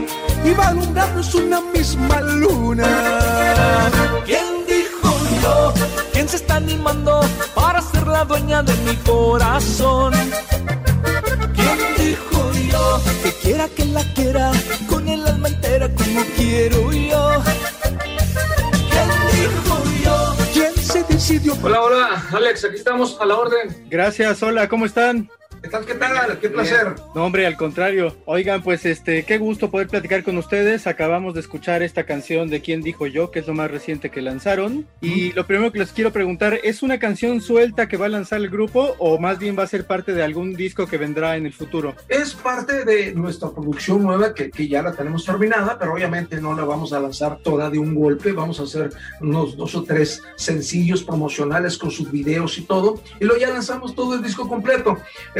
y 0.45 0.53
va 0.53 0.67
alumbrarnos 0.67 1.33
una 1.35 1.61
misma 1.61 2.21
luna. 2.21 2.87
¿Quién 4.25 4.65
dijo 4.67 5.15
yo? 5.41 5.73
¿Quién 6.13 6.27
se 6.27 6.37
está 6.37 6.57
animando 6.57 7.21
para 7.55 7.81
la 7.81 8.11
la 8.11 8.25
dueña 8.25 8.63
de 8.63 8.73
mi 8.85 8.95
corazón. 8.97 10.13
¿Quién 11.55 11.77
dijo 11.97 12.48
yo 12.89 13.01
que 13.23 13.31
quiera 13.33 13.67
que 13.69 13.85
la 13.85 14.03
quiera 14.13 14.51
con 14.87 15.07
el 15.07 15.25
alma 15.25 15.47
entera 15.47 15.89
como 15.89 16.21
quiero 16.35 16.91
yo? 16.91 17.43
¿Quién 18.89 19.09
dijo 19.31 19.83
yo? 20.03 20.35
¿Quién 20.53 20.75
se 20.75 21.03
decidió? 21.03 21.55
Hola, 21.61 21.81
hola, 21.81 22.27
Alex, 22.31 22.65
aquí 22.65 22.75
estamos 22.75 23.17
a 23.19 23.25
la 23.25 23.37
orden. 23.37 23.85
Gracias, 23.89 24.41
hola, 24.43 24.67
¿cómo 24.67 24.85
están? 24.85 25.29
¿Qué 25.61 25.67
tal? 25.67 25.85
¿Qué 25.85 25.95
tal? 25.95 26.39
Qué 26.39 26.49
placer. 26.49 26.95
No, 27.13 27.25
hombre, 27.25 27.45
al 27.45 27.57
contrario. 27.57 28.15
Oigan, 28.25 28.63
pues 28.63 28.85
este, 28.85 29.23
qué 29.23 29.37
gusto 29.37 29.69
poder 29.69 29.87
platicar 29.87 30.23
con 30.23 30.37
ustedes. 30.37 30.87
Acabamos 30.87 31.33
de 31.33 31.41
escuchar 31.41 31.83
esta 31.83 32.05
canción 32.05 32.49
de 32.49 32.61
Quién 32.61 32.81
dijo 32.81 33.07
yo, 33.07 33.29
que 33.29 33.39
es 33.39 33.47
lo 33.47 33.53
más 33.53 33.69
reciente 33.69 34.09
que 34.09 34.21
lanzaron. 34.21 34.87
Y 35.01 35.33
lo 35.33 35.45
primero 35.45 35.71
que 35.71 35.79
les 35.79 35.91
quiero 35.91 36.13
preguntar, 36.13 36.59
¿es 36.63 36.81
una 36.81 36.97
canción 36.97 37.41
suelta 37.41 37.87
que 37.87 37.97
va 37.97 38.05
a 38.05 38.09
lanzar 38.09 38.39
el 38.39 38.49
grupo 38.49 38.95
o 38.99 39.19
más 39.19 39.37
bien 39.37 39.57
va 39.59 39.63
a 39.63 39.67
ser 39.67 39.85
parte 39.85 40.13
de 40.13 40.23
algún 40.23 40.53
disco 40.53 40.87
que 40.87 40.97
vendrá 40.97 41.35
en 41.35 41.45
el 41.45 41.53
futuro? 41.53 41.93
Es 42.07 42.33
parte 42.33 42.85
de 42.85 43.13
nuestra 43.13 43.49
producción 43.49 44.03
nueva 44.03 44.33
que, 44.33 44.51
que 44.51 44.67
ya 44.67 44.81
la 44.81 44.93
tenemos 44.93 45.25
terminada, 45.25 45.77
pero 45.77 45.93
obviamente 45.93 46.39
no 46.39 46.55
la 46.55 46.63
vamos 46.63 46.93
a 46.93 47.01
lanzar 47.01 47.39
toda 47.39 47.69
de 47.69 47.79
un 47.79 47.95
golpe. 47.95 48.31
Vamos 48.31 48.61
a 48.61 48.63
hacer 48.63 48.91
unos 49.19 49.57
dos 49.57 49.75
o 49.75 49.83
tres 49.83 50.23
sencillos 50.37 51.03
promocionales 51.03 51.77
con 51.77 51.91
sus 51.91 52.09
videos 52.09 52.57
y 52.57 52.61
todo. 52.61 53.01
Y 53.19 53.25
luego 53.25 53.41
ya 53.41 53.49
lanzamos 53.49 53.93
todo 53.93 54.15
el 54.15 54.23
disco 54.23 54.47
completo. 54.47 54.97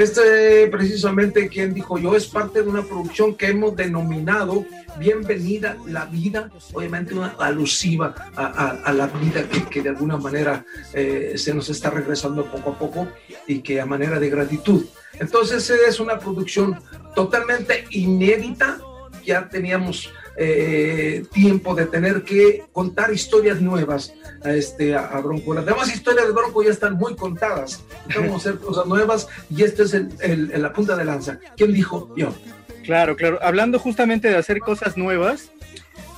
Este, 0.10 0.68
precisamente, 0.70 1.48
quien 1.50 1.72
dijo 1.72 2.00
yo, 2.00 2.16
es 2.16 2.26
parte 2.26 2.64
de 2.64 2.68
una 2.68 2.82
producción 2.82 3.36
que 3.36 3.46
hemos 3.46 3.76
denominado 3.76 4.66
Bienvenida 4.98 5.78
la 5.86 6.06
vida, 6.06 6.50
obviamente 6.74 7.14
una 7.14 7.36
alusiva 7.38 8.16
a, 8.36 8.92
la 8.92 9.06
vida 9.06 9.48
que, 9.48 9.64
que, 9.66 9.84
de 9.84 9.90
alguna 9.90 10.18
manera 10.18 10.66
eh, 10.94 11.34
se 11.36 11.54
nos 11.54 11.70
está 11.70 11.92
regresando 11.92 12.44
poco 12.52 12.72
a 12.72 12.80
poco 12.80 13.08
y 13.46 13.60
que 13.60 13.80
a 13.80 13.86
manera 13.86 14.20
de 14.20 14.32
gratitud. 14.32 14.84
Entonces 15.20 15.70
es 15.70 16.00
una 16.00 16.18
producción 16.18 16.82
totalmente 17.14 17.86
inédita, 17.92 18.80
ya 19.24 19.48
teníamos 19.48 20.12
eh, 20.42 21.26
tiempo 21.34 21.76
de 21.76 21.86
tener 21.86 22.24
que 22.24 22.64
contar 22.72 23.12
historias 23.14 23.60
nuevas 23.60 24.14
a, 24.44 24.52
este, 24.54 24.96
a, 24.96 25.08
a 25.08 25.20
Bronco. 25.20 25.54
Las 25.54 25.66
demás 25.66 25.94
historias 25.94 26.26
de 26.28 26.32
Bronco 26.32 26.64
ya 26.64 26.72
están 26.72 26.94
muy 26.96 27.16
contadas. 27.16 27.84
Vamos 28.16 28.34
a 28.34 28.38
hacer 28.38 28.60
cosas 28.60 28.86
nuevas 28.86 29.28
y 29.50 29.64
este 29.64 29.84
es 29.84 29.94
el, 29.94 30.10
el, 30.22 30.52
el, 30.52 30.62
la 30.62 30.72
punta 30.72 30.96
de 30.96 31.04
lanza. 31.04 31.40
¿Quién 31.58 31.74
dijo? 31.74 32.14
Yo. 32.16 32.34
Claro, 32.86 33.18
claro. 33.18 33.38
Hablando 33.42 33.80
justamente 33.80 34.30
de 34.30 34.38
hacer 34.38 34.60
cosas 34.60 34.96
nuevas, 34.96 35.52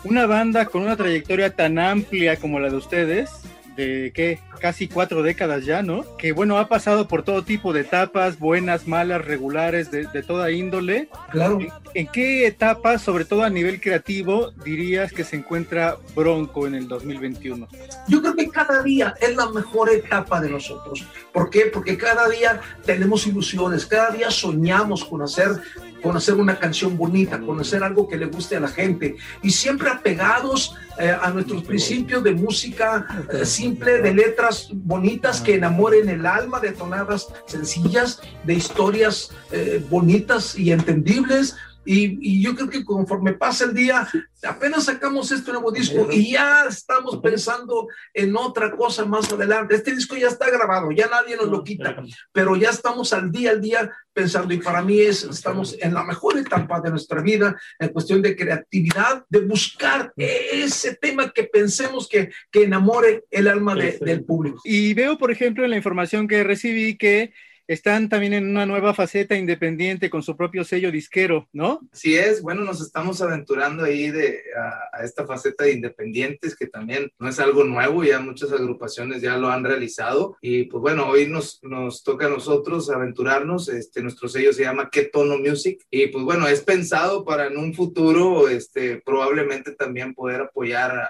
una 0.04 0.28
banda 0.28 0.66
con 0.66 0.84
una 0.84 0.96
trayectoria 0.96 1.50
tan 1.50 1.80
amplia 1.80 2.38
como 2.38 2.60
la 2.60 2.70
de 2.70 2.78
ustedes, 2.78 3.32
de 3.76 4.12
qué, 4.14 4.40
casi 4.60 4.88
cuatro 4.88 5.24
décadas 5.24 5.66
ya, 5.66 5.82
¿no? 5.82 6.18
Que 6.18 6.32
bueno, 6.32 6.58
ha 6.58 6.68
pasado 6.68 7.08
por 7.08 7.24
todo 7.24 7.44
tipo 7.44 7.74
de 7.74 7.82
etapas, 7.82 8.40
buenas, 8.40 8.88
malas, 8.88 9.24
regulares, 9.24 9.92
de, 9.92 10.08
de 10.08 10.24
toda 10.24 10.52
índole. 10.52 11.10
Claro. 11.32 11.60
¿En, 11.60 11.70
¿En, 11.94 12.08
qué 12.08 12.48
etapa, 12.48 12.98
sobre 12.98 13.26
todo 13.26 13.44
a 13.44 13.50
nivel 13.50 13.80
creativo, 13.82 14.52
dirías 14.64 15.12
que 15.12 15.24
se 15.24 15.38
encuentra 15.38 15.98
Bronco 16.16 16.68
en 16.68 16.76
el 16.76 16.88
2021? 16.88 17.68
Yo 18.08 18.22
creo 18.22 18.36
que 18.36 18.50
cada 18.50 18.84
día 18.84 19.14
es 19.20 19.36
la 19.36 19.50
mejor 19.50 19.90
etapa 19.90 20.42
de 20.42 20.50
nosotros. 20.50 21.06
¿Por 21.32 21.50
qué? 21.50 21.68
Porque 21.68 21.98
cada 21.98 22.28
día 22.30 22.62
tenemos 22.86 23.26
ilusiones, 23.28 23.86
cada 23.86 24.12
día 24.12 24.32
soñamos 24.32 25.06
con 25.06 25.22
hacer 25.22 25.62
con 26.02 26.18
hacer 26.18 26.36
una 26.36 26.58
canción 26.58 26.98
bonita, 26.98 27.40
con 27.40 27.60
hacer 27.60 27.84
algo 27.84 28.08
que 28.08 28.18
le 28.18 28.26
guste 28.26 28.58
a 28.58 28.60
la 28.60 28.68
gente 28.68 29.16
y 29.42 29.52
siempre 29.52 29.90
apegados 29.90 30.76
eh, 31.00 31.16
a 31.20 31.30
nuestros 31.30 31.64
principios 31.64 32.24
de 32.24 32.34
música 32.34 33.26
eh, 33.32 33.46
simple, 33.46 34.02
de 34.02 34.14
letras 34.14 34.70
bonitas 34.74 35.42
que 35.42 35.56
enamoren 35.56 36.10
el 36.10 36.26
alma, 36.26 36.60
de 36.60 36.72
tonadas 36.72 37.28
sencillas, 37.46 38.22
de 38.44 38.54
historias 38.54 39.32
eh, 39.52 39.84
bonitas 39.90 40.58
y 40.58 40.72
entendibles. 40.72 41.56
Y, 41.84 42.18
y, 42.22 42.42
yo 42.44 42.56
creo 42.56 42.70
que 42.70 42.86
conforme 42.86 43.34
pasa 43.34 43.66
el 43.66 43.74
día, 43.74 44.08
apenas 44.44 44.86
sacamos 44.86 45.32
este 45.32 45.52
nuevo 45.52 45.72
disco 45.72 46.08
y 46.12 46.34
ya 46.34 46.66
estamos 46.70 47.20
pensando 47.22 47.88
en 48.14 48.36
otra 48.36 48.72
cosa 48.72 49.04
más 49.06 49.32
adelante. 49.32 49.76
Este 49.76 49.96
disco 49.96 50.16
ya 50.16 50.28
está 50.28 50.50
grabado, 50.50 50.92
ya 50.92 51.08
nadie 51.08 51.36
nos 51.36 51.48
lo 51.48 51.64
quita, 51.64 51.96
pero 52.32 52.56
ya 52.56 52.70
estamos 52.70 53.14
al 53.14 53.32
día 53.32 53.52
al 53.52 53.62
día 53.62 53.92
pensando. 54.14 54.54
Y 54.54 54.58
para 54.58 54.84
mí 54.84 55.00
es, 55.00 55.24
estamos 55.24 55.76
en 55.80 55.94
la 55.94 56.04
mejor 56.04 56.38
etapa 56.38 56.80
de 56.82 56.92
nuestra 56.92 57.22
vida 57.22 57.56
en 57.80 57.90
cuestión 57.90 58.22
de 58.22 58.36
creatividad, 58.36 59.26
de 59.30 59.40
buscar 59.40 60.14
ese 60.16 60.96
tema 60.96 61.32
que 61.32 61.46
pensemos 61.46 62.08
que, 62.08 62.32
que 62.52 62.64
enamore 62.64 63.26
el 63.32 63.48
alma 63.48 63.76
de, 63.76 63.98
del 64.00 64.24
público. 64.24 64.62
Y 64.64 64.94
veo, 64.94 65.18
por 65.18 65.32
ejemplo, 65.32 65.64
en 65.64 65.72
la 65.72 65.78
información 65.78 66.28
que 66.28 66.44
recibí 66.44 66.96
que 66.96 67.34
están 67.68 68.10
también 68.10 68.34
en 68.34 68.50
una 68.50 68.66
nueva 68.66 68.94
faceta 68.94 69.36
independiente 69.36 70.10
con 70.10 70.24
su 70.24 70.36
propio 70.36 70.64
sello 70.64 70.92
disquero, 70.92 71.48
¿no? 71.54 71.80
Sí 71.92 72.16
es, 72.16 72.42
bueno, 72.42 72.64
nos 72.64 72.82
estamos 72.82 73.22
aventurando 73.22 73.84
ahí 73.84 74.10
de, 74.10 74.42
a, 74.58 74.98
a, 75.00 75.04
esta 75.06 75.26
faceta 75.26 75.64
de 75.64 75.74
independientes, 75.74 76.56
que 76.56 76.68
también 76.68 77.12
no 77.20 77.30
es 77.30 77.40
algo 77.40 77.64
nuevo, 77.64 78.04
ya 78.04 78.20
muchas 78.20 78.52
agrupaciones 78.52 79.22
ya 79.22 79.38
lo 79.38 79.50
han 79.50 79.64
realizado, 79.64 80.38
y 80.42 80.64
pues 80.64 80.82
bueno, 80.82 81.08
hoy 81.08 81.28
nos, 81.28 81.60
nos 81.64 82.04
toca 82.04 82.28
a 82.28 82.30
nosotros 82.30 82.90
aventurarnos, 82.90 83.70
este, 83.70 84.02
nuestro 84.02 84.28
sello 84.28 84.54
se 84.54 84.64
llama 84.64 84.90
¿Qué 84.92 85.04
Tono 85.04 85.38
Music? 85.38 85.86
Y 85.90 86.08
pues 86.08 86.24
bueno, 86.24 86.48
es 86.48 86.62
pensado 86.62 87.24
para 87.24 87.48
en 87.48 87.58
un 87.58 87.74
futuro, 87.74 88.48
este, 88.50 89.02
probablemente 89.02 89.72
también 89.72 90.14
poder 90.14 90.42
apoyar 90.42 90.92
a, 90.92 91.10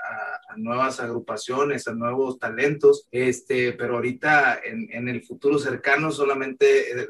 a 0.50 0.58
nuevas 0.58 1.00
agrupaciones, 1.00 1.88
a 1.88 1.94
nuevos 1.94 2.40
talentos, 2.40 3.08
este, 3.12 3.74
pero 3.74 3.96
ahorita 3.96 4.60
en, 4.64 4.88
en 4.92 5.08
el 5.08 5.24
futuro 5.24 5.58
cercano 5.60 6.12
solamente 6.12 6.51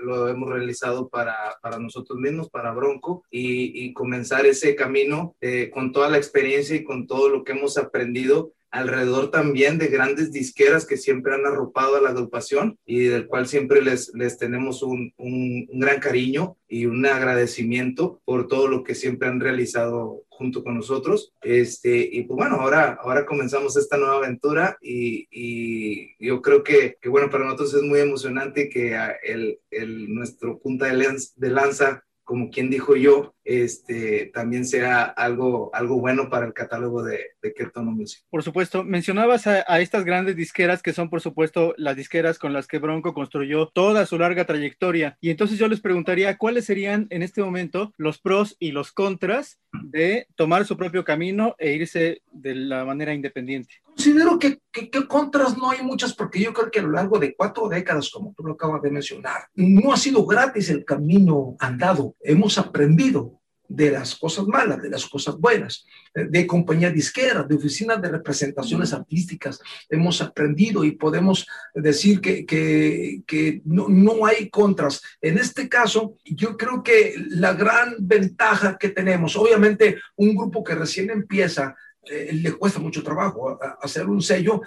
lo 0.02 0.28
hemos 0.28 0.50
realizado 0.50 1.10
para, 1.10 1.36
para 1.62 1.80
nosotros 1.80 2.20
mismos, 2.20 2.50
para 2.50 2.74
Bronco, 2.74 3.24
y, 3.30 3.86
y 3.86 3.94
comenzar 3.94 4.46
ese 4.46 4.76
camino 4.76 5.36
eh, 5.42 5.70
con 5.72 5.92
toda 5.92 6.10
la 6.10 6.18
experiencia 6.18 6.76
y 6.76 6.84
con 6.84 7.08
todo 7.08 7.30
lo 7.30 7.44
que 7.44 7.54
hemos 7.54 7.78
aprendido 7.78 8.54
alrededor 8.72 9.32
también 9.32 9.78
de 9.78 9.88
grandes 9.88 10.32
disqueras 10.32 10.86
que 10.86 10.98
siempre 10.98 11.36
han 11.36 11.46
arropado 11.46 11.98
a 11.98 12.02
la 12.02 12.10
agrupación 12.10 12.80
y 12.86 13.04
del 13.04 13.28
cual 13.28 13.48
siempre 13.48 13.82
les, 13.82 14.14
les 14.14 14.38
tenemos 14.38 14.82
un, 14.82 15.14
un, 15.18 15.68
un, 15.70 15.80
gran 15.80 16.00
cariño 16.00 16.58
y 16.68 16.86
un 16.86 17.06
agradecimiento 17.06 18.22
por 18.24 18.48
todo 18.48 18.68
lo 18.68 18.84
que 18.84 18.96
siempre 18.96 19.28
han 19.28 19.42
realizado 19.42 20.24
junto 20.30 20.64
con 20.64 20.76
nosotros. 20.76 21.34
Este, 21.42 21.98
y 22.12 22.24
pues 22.24 22.38
bueno, 22.38 22.56
ahora, 22.56 22.98
ahora 23.02 23.26
comenzamos 23.26 23.76
esta 23.76 23.98
nueva 23.98 24.16
aventura 24.16 24.78
y, 24.82 25.28
y 25.30 26.26
yo 26.26 26.42
creo 26.42 26.64
que, 26.64 26.98
que, 27.02 27.10
bueno, 27.10 27.30
para 27.30 27.44
nosotros 27.44 27.74
es 27.74 27.84
muy 27.84 28.00
emocionante 28.00 28.70
que 28.70 28.98
el, 29.24 29.60
el, 29.70 30.14
nuestro 30.14 30.60
punta 30.60 30.86
de 30.86 31.02
de 31.36 31.50
lanza 31.50 32.04
como 32.32 32.50
quien 32.50 32.70
dijo 32.70 32.96
yo, 32.96 33.36
este, 33.44 34.32
también 34.34 34.66
sea 34.66 35.04
algo, 35.04 35.72
algo 35.74 36.00
bueno 36.00 36.30
para 36.30 36.46
el 36.46 36.54
catálogo 36.54 37.04
de, 37.04 37.20
de 37.42 37.54
Kertono 37.54 37.92
Music. 37.92 38.24
Por 38.30 38.44
supuesto, 38.44 38.84
mencionabas 38.84 39.48
a, 39.48 39.66
a, 39.68 39.80
estas 39.82 40.06
grandes 40.06 40.36
disqueras 40.36 40.82
que 40.82 40.94
son, 40.94 41.10
por 41.10 41.22
supuesto, 41.22 41.74
las 41.78 41.96
disqueras 41.96 42.38
con 42.38 42.54
las 42.54 42.68
que 42.68 42.80
Bronco 42.80 43.14
construyó 43.14 43.68
toda 43.68 44.06
su 44.06 44.18
larga 44.18 44.46
trayectoria. 44.46 45.18
Y 45.22 45.30
entonces 45.30 45.58
yo 45.58 45.68
les 45.68 45.82
preguntaría 45.82 46.38
cuáles 46.38 46.66
serían 46.66 47.08
en 47.10 47.24
este 47.24 47.42
momento 47.42 47.94
los 47.98 48.20
pros 48.20 48.56
y 48.60 48.72
los 48.72 48.92
contras 48.92 49.60
de 49.84 50.28
tomar 50.36 50.66
su 50.66 50.78
propio 50.78 51.04
camino 51.04 51.56
e 51.58 51.74
irse 51.74 52.22
de 52.32 52.56
la 52.56 52.86
manera 52.86 53.14
independiente. 53.14 53.76
Considero 53.84 54.40
que, 54.40 54.60
que, 54.72 54.90
que, 54.90 55.08
contras 55.08 55.58
no 55.58 55.70
hay 55.70 55.82
muchas 55.82 56.14
porque 56.14 56.40
yo 56.40 56.54
creo 56.54 56.72
que 56.72 56.80
a 56.80 56.84
lo 56.84 56.92
largo 56.92 57.20
de 57.20 57.36
cuatro 57.36 57.68
décadas, 57.68 58.10
como 58.10 58.34
tú 58.34 58.44
lo 58.44 58.54
acabas 58.54 58.82
de 58.82 58.92
mencionar, 58.92 59.48
no 59.56 59.94
ha 59.94 59.98
sido 59.98 60.26
gratis 60.26 60.70
el 60.70 60.86
camino 60.86 61.56
andado. 61.60 62.16
Hemos 62.22 62.58
aprendido 62.58 63.41
de 63.74 63.92
las 63.92 64.16
cosas 64.16 64.46
malas, 64.48 64.82
de 64.82 64.90
las 64.90 65.06
cosas 65.06 65.38
buenas, 65.38 65.86
de 66.14 66.46
compañías 66.46 66.94
disqueras, 66.94 67.48
de 67.48 67.56
oficinas 67.56 68.02
de 68.02 68.10
representaciones 68.10 68.94
artísticas. 68.94 69.60
Hemos 69.90 70.22
aprendido 70.22 70.84
y 70.84 70.92
podemos 70.92 71.48
decir 71.74 72.20
que, 72.20 72.46
que, 72.46 73.22
que 73.26 73.62
no, 73.66 73.88
no, 73.88 74.26
hay 74.26 74.50
contras. 74.50 75.02
En 75.22 75.38
este 75.38 75.70
caso, 75.70 76.18
yo 76.26 76.58
creo 76.58 76.84
que 76.84 77.16
la 77.30 77.54
gran 77.54 77.96
ventaja 78.00 78.78
que 78.78 78.90
tenemos, 78.90 79.36
obviamente 79.38 79.98
un 80.18 80.36
grupo 80.36 80.64
que 80.64 80.76
recién 80.76 81.10
empieza, 81.10 81.76
eh, 82.04 82.32
le 82.34 82.52
cuesta 82.54 82.80
mucho 82.80 83.04
trabajo 83.04 83.58
hacer 83.82 84.08
un 84.08 84.22
sello, 84.22 84.62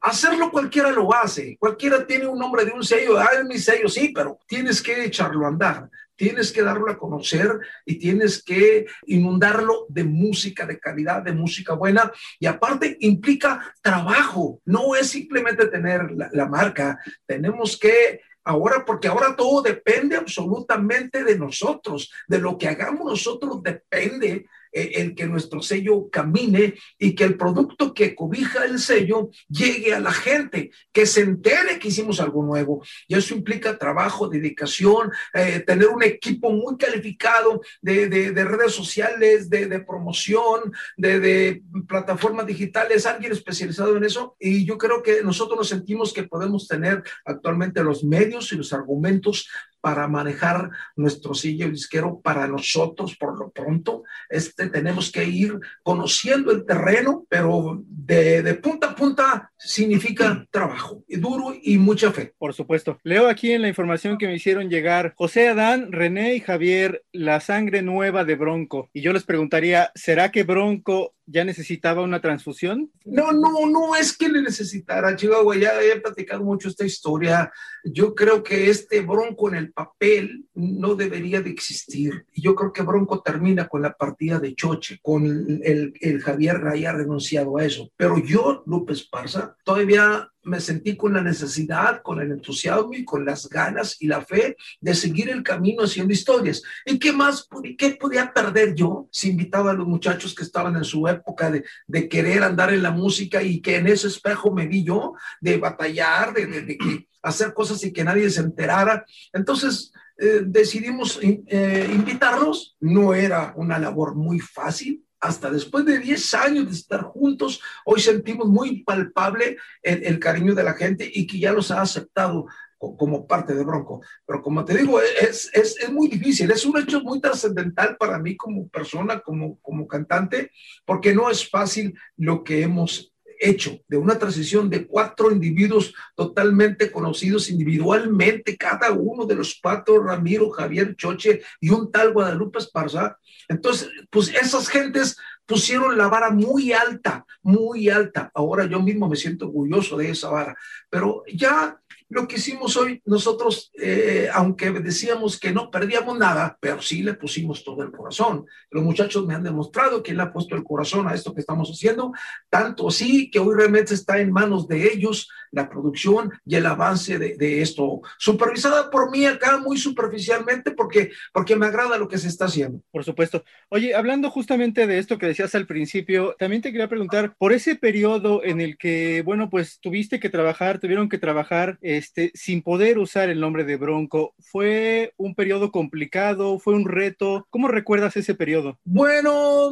Hacerlo 0.00 0.52
cualquiera 0.52 0.92
lo 0.92 1.12
hace, 1.12 1.56
cualquiera 1.58 2.06
tiene 2.06 2.28
un 2.28 2.38
nombre 2.38 2.64
de 2.64 2.70
un 2.70 2.84
sello, 2.84 3.18
ah, 3.18 3.30
es 3.36 3.44
mi 3.44 3.58
sello, 3.58 3.88
sí, 3.88 4.12
pero 4.14 4.38
tienes 4.46 4.80
que 4.80 5.04
echarlo 5.04 5.44
a 5.44 5.48
andar, 5.48 5.90
tienes 6.18 6.52
que 6.52 6.62
darlo 6.62 6.90
a 6.90 6.98
conocer 6.98 7.48
y 7.86 7.98
tienes 7.98 8.42
que 8.42 8.86
inundarlo 9.06 9.86
de 9.88 10.04
música 10.04 10.66
de 10.66 10.78
calidad, 10.78 11.22
de 11.22 11.32
música 11.32 11.74
buena. 11.74 12.12
Y 12.40 12.46
aparte 12.46 12.98
implica 13.00 13.72
trabajo, 13.80 14.60
no 14.66 14.96
es 14.96 15.08
simplemente 15.08 15.68
tener 15.68 16.10
la, 16.10 16.28
la 16.32 16.46
marca, 16.46 16.98
tenemos 17.24 17.78
que 17.78 18.20
ahora, 18.44 18.84
porque 18.84 19.08
ahora 19.08 19.36
todo 19.36 19.62
depende 19.62 20.16
absolutamente 20.16 21.22
de 21.22 21.38
nosotros, 21.38 22.10
de 22.26 22.38
lo 22.38 22.58
que 22.58 22.68
hagamos 22.68 23.06
nosotros 23.06 23.62
depende 23.62 24.46
el 24.72 25.14
que 25.14 25.26
nuestro 25.26 25.60
sello 25.62 26.08
camine 26.10 26.74
y 26.98 27.14
que 27.14 27.24
el 27.24 27.36
producto 27.36 27.94
que 27.94 28.14
cobija 28.14 28.64
el 28.64 28.78
sello 28.78 29.30
llegue 29.48 29.94
a 29.94 30.00
la 30.00 30.12
gente, 30.12 30.70
que 30.92 31.06
se 31.06 31.22
entere 31.22 31.78
que 31.78 31.88
hicimos 31.88 32.20
algo 32.20 32.42
nuevo. 32.42 32.82
Y 33.06 33.14
eso 33.14 33.34
implica 33.34 33.78
trabajo, 33.78 34.28
dedicación, 34.28 35.10
eh, 35.34 35.62
tener 35.66 35.88
un 35.88 36.02
equipo 36.02 36.50
muy 36.50 36.76
calificado 36.76 37.60
de, 37.80 38.08
de, 38.08 38.44
redes 38.44 38.72
sociales, 38.72 39.50
de, 39.50 39.66
de 39.66 39.80
promoción, 39.80 40.72
de, 40.96 41.62
plataformas 41.86 42.46
digitales, 42.46 43.06
alguien 43.06 43.32
especializado 43.32 43.96
en 43.96 44.04
eso. 44.04 44.36
Y 44.38 44.64
yo 44.64 44.78
creo 44.78 45.02
que 45.02 45.22
nosotros 45.22 45.58
nos 45.58 45.68
sentimos 45.68 46.12
que 46.12 46.24
podemos 46.24 46.66
tener 46.68 47.02
actualmente 47.24 47.82
los 47.82 48.04
medios 48.04 48.52
y 48.52 48.56
los 48.56 48.72
argumentos 48.72 49.48
para 49.88 50.06
manejar 50.06 50.68
nuestro 50.96 51.32
sello 51.32 51.70
disquero 51.70 52.20
para 52.20 52.46
nosotros 52.46 53.16
por 53.16 53.38
lo 53.38 53.50
pronto. 53.50 54.02
Este, 54.28 54.68
tenemos 54.68 55.10
que 55.10 55.24
ir 55.24 55.58
conociendo 55.82 56.52
el 56.52 56.66
terreno, 56.66 57.24
pero 57.26 57.82
de, 57.86 58.42
de 58.42 58.54
punta 58.56 58.88
a 58.88 58.94
punta 58.94 59.50
significa 59.56 60.46
trabajo 60.50 61.02
y 61.08 61.16
duro 61.16 61.54
y 61.62 61.78
mucha 61.78 62.12
fe. 62.12 62.34
Por 62.36 62.52
supuesto. 62.52 62.98
Leo 63.02 63.30
aquí 63.30 63.52
en 63.52 63.62
la 63.62 63.68
información 63.68 64.18
que 64.18 64.26
me 64.26 64.34
hicieron 64.34 64.68
llegar 64.68 65.14
José 65.16 65.48
Adán, 65.48 65.90
René 65.90 66.34
y 66.34 66.40
Javier, 66.40 67.02
la 67.10 67.40
sangre 67.40 67.80
nueva 67.80 68.26
de 68.26 68.34
Bronco. 68.34 68.90
Y 68.92 69.00
yo 69.00 69.14
les 69.14 69.24
preguntaría, 69.24 69.90
¿será 69.94 70.30
que 70.30 70.42
Bronco 70.42 71.14
ya 71.30 71.44
necesitaba 71.44 72.02
una 72.02 72.20
transfusión? 72.20 72.90
No, 73.04 73.32
no, 73.32 73.66
no 73.66 73.94
es 73.94 74.16
que 74.16 74.28
le 74.28 74.42
necesitara, 74.42 75.14
Chihuahua, 75.14 75.56
ya 75.56 75.80
he 75.82 76.00
platicado 76.00 76.42
mucho 76.42 76.68
esta 76.68 76.86
historia. 76.86 77.52
Yo 77.84 78.14
creo 78.14 78.42
que 78.42 78.70
este 78.70 79.02
Bronco 79.02 79.48
en 79.48 79.56
el 79.56 79.72
papel 79.72 80.46
no 80.54 80.94
debería 80.94 81.42
de 81.42 81.50
existir. 81.50 82.26
Yo 82.34 82.54
creo 82.54 82.72
que 82.72 82.82
Bronco 82.82 83.20
termina 83.20 83.68
con 83.68 83.82
la 83.82 83.92
partida 83.92 84.38
de 84.38 84.54
Choche, 84.54 84.98
con 85.02 85.26
el, 85.26 85.92
el, 86.00 86.20
Javier 86.20 86.66
haya 86.66 86.92
renunciado 86.92 87.58
a 87.58 87.64
eso. 87.64 87.90
Pero 87.96 88.18
yo, 88.18 88.62
López 88.66 89.06
Parza, 89.08 89.56
todavía 89.64 90.30
me 90.48 90.60
sentí 90.60 90.96
con 90.96 91.12
la 91.12 91.22
necesidad, 91.22 92.02
con 92.02 92.20
el 92.20 92.32
entusiasmo 92.32 92.94
y 92.94 93.04
con 93.04 93.24
las 93.24 93.48
ganas 93.48 93.96
y 94.00 94.06
la 94.06 94.22
fe 94.22 94.56
de 94.80 94.94
seguir 94.94 95.30
el 95.30 95.42
camino 95.42 95.84
haciendo 95.84 96.12
historias. 96.12 96.62
¿Y 96.84 96.98
qué 96.98 97.12
más, 97.12 97.48
qué 97.76 97.90
podía 97.90 98.32
perder 98.32 98.74
yo 98.74 99.08
si 99.12 99.30
invitaba 99.30 99.70
a 99.70 99.74
los 99.74 99.86
muchachos 99.86 100.34
que 100.34 100.42
estaban 100.42 100.76
en 100.76 100.84
su 100.84 101.06
época 101.06 101.50
de, 101.50 101.64
de 101.86 102.08
querer 102.08 102.42
andar 102.42 102.72
en 102.72 102.82
la 102.82 102.90
música 102.90 103.42
y 103.42 103.60
que 103.60 103.76
en 103.76 103.86
ese 103.86 104.08
espejo 104.08 104.52
me 104.52 104.66
vi 104.66 104.84
yo, 104.84 105.14
de 105.40 105.58
batallar, 105.58 106.32
de, 106.34 106.78
hacer 107.22 107.52
cosas 107.52 107.84
y 107.84 107.92
que 107.92 108.04
nadie 108.04 108.30
se 108.30 108.40
enterara? 108.40 109.04
Entonces, 109.32 109.92
eh, 110.18 110.42
decidimos 110.44 111.20
eh, 111.22 111.90
invitarlos. 111.92 112.76
No 112.80 113.14
era 113.14 113.52
una 113.56 113.78
labor 113.78 114.14
muy 114.14 114.40
fácil, 114.40 115.04
hasta 115.20 115.50
después 115.50 115.84
de 115.84 115.98
10 115.98 116.34
años 116.34 116.66
de 116.66 116.72
estar 116.72 117.02
juntos, 117.02 117.60
hoy 117.84 118.00
sentimos 118.00 118.46
muy 118.46 118.82
palpable 118.84 119.56
el, 119.82 120.18
cariño 120.18 120.54
de 120.54 120.64
la 120.64 120.74
gente 120.74 121.10
y 121.12 121.26
que 121.26 121.38
ya 121.38 121.52
los 121.52 121.70
ha 121.70 121.80
aceptado 121.80 122.46
como 122.78 123.26
parte 123.26 123.54
de 123.54 123.64
Bronco. 123.64 124.02
Pero 124.24 124.40
como 124.40 124.64
te 124.64 124.76
digo, 124.76 125.00
es, 125.00 125.50
es, 125.52 125.76
es 125.82 125.90
muy 125.90 126.08
difícil, 126.08 126.50
es 126.50 126.64
un 126.64 126.78
hecho 126.78 127.00
muy 127.00 127.20
trascendental 127.20 127.96
para 127.96 128.18
mí 128.18 128.36
como 128.36 128.68
persona, 128.68 129.20
como, 129.20 129.58
como 129.60 129.88
cantante, 129.88 130.52
porque 130.84 131.14
no 131.14 131.28
es 131.28 131.48
fácil 131.48 131.98
lo 132.16 132.44
que 132.44 132.62
hemos 132.62 133.12
hecho 133.40 133.78
de 133.88 133.96
una 133.96 134.18
transición 134.18 134.68
de 134.70 134.86
cuatro 134.86 135.30
individuos 135.30 135.94
totalmente 136.14 136.90
conocidos 136.90 137.50
individualmente, 137.50 138.56
cada 138.56 138.92
uno 138.92 139.26
de 139.26 139.34
los 139.34 139.58
cuatro, 139.62 140.02
Ramiro, 140.02 140.50
Javier, 140.50 140.96
Choche 140.96 141.42
y 141.60 141.70
un 141.70 141.90
tal 141.90 142.12
Guadalupe 142.12 142.58
Esparza. 142.58 143.18
Entonces, 143.48 143.88
pues 144.10 144.28
esas 144.34 144.68
gentes 144.68 145.16
pusieron 145.46 145.96
la 145.96 146.08
vara 146.08 146.30
muy 146.30 146.72
alta, 146.72 147.24
muy 147.42 147.88
alta. 147.88 148.30
Ahora 148.34 148.66
yo 148.66 148.80
mismo 148.80 149.08
me 149.08 149.16
siento 149.16 149.46
orgulloso 149.46 149.96
de 149.96 150.10
esa 150.10 150.28
vara, 150.28 150.56
pero 150.90 151.24
ya 151.32 151.80
lo 152.08 152.26
que 152.26 152.36
hicimos 152.36 152.76
hoy, 152.76 153.02
nosotros, 153.04 153.70
eh, 153.74 154.28
aunque 154.32 154.70
decíamos 154.70 155.38
que 155.38 155.52
no 155.52 155.70
perdíamos 155.70 156.18
nada, 156.18 156.56
pero 156.60 156.80
sí 156.80 157.02
le 157.02 157.14
pusimos 157.14 157.62
todo 157.62 157.82
el 157.82 157.92
corazón. 157.92 158.46
Los 158.70 158.82
muchachos 158.82 159.26
me 159.26 159.34
han 159.34 159.42
demostrado 159.42 160.02
que 160.02 160.14
le 160.14 160.22
ha 160.22 160.32
puesto 160.32 160.56
el 160.56 160.64
corazón 160.64 161.06
a 161.06 161.14
esto 161.14 161.34
que 161.34 161.40
estamos 161.40 161.70
haciendo, 161.70 162.12
tanto 162.48 162.88
así 162.88 163.30
que 163.30 163.38
hoy 163.38 163.54
realmente 163.54 163.94
está 163.94 164.18
en 164.18 164.32
manos 164.32 164.66
de 164.68 164.92
ellos 164.92 165.28
la 165.50 165.68
producción 165.68 166.30
y 166.44 166.56
el 166.56 166.66
avance 166.66 167.18
de, 167.18 167.36
de 167.36 167.62
esto, 167.62 168.02
supervisada 168.18 168.90
por 168.90 169.10
mí 169.10 169.24
acá 169.24 169.58
muy 169.58 169.78
superficialmente 169.78 170.72
porque, 170.72 171.10
porque 171.32 171.56
me 171.56 171.66
agrada 171.66 171.98
lo 171.98 172.08
que 172.08 172.18
se 172.18 172.28
está 172.28 172.46
haciendo. 172.46 172.82
Por 172.90 173.04
supuesto. 173.04 173.44
Oye, 173.70 173.94
hablando 173.94 174.30
justamente 174.30 174.86
de 174.86 174.98
esto 174.98 175.18
que 175.18 175.26
decías 175.26 175.54
al 175.54 175.66
principio, 175.66 176.36
también 176.38 176.62
te 176.62 176.70
quería 176.70 176.88
preguntar, 176.88 177.34
por 177.38 177.52
ese 177.52 177.76
periodo 177.76 178.44
en 178.44 178.60
el 178.60 178.76
que, 178.76 179.22
bueno, 179.24 179.50
pues 179.50 179.78
tuviste 179.80 180.20
que 180.20 180.30
trabajar, 180.30 180.78
tuvieron 180.78 181.08
que 181.08 181.18
trabajar, 181.18 181.78
eh, 181.82 181.97
este, 181.98 182.30
sin 182.34 182.62
poder 182.62 182.98
usar 182.98 183.28
el 183.28 183.40
nombre 183.40 183.64
de 183.64 183.76
Bronco. 183.76 184.34
¿Fue 184.38 185.12
un 185.16 185.34
periodo 185.34 185.70
complicado? 185.70 186.58
¿Fue 186.58 186.74
un 186.74 186.88
reto? 186.88 187.46
¿Cómo 187.50 187.68
recuerdas 187.68 188.16
ese 188.16 188.34
periodo? 188.34 188.78
Bueno, 188.84 189.70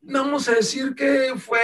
vamos 0.00 0.48
a 0.48 0.54
decir 0.54 0.94
que 0.94 1.34
fue 1.36 1.60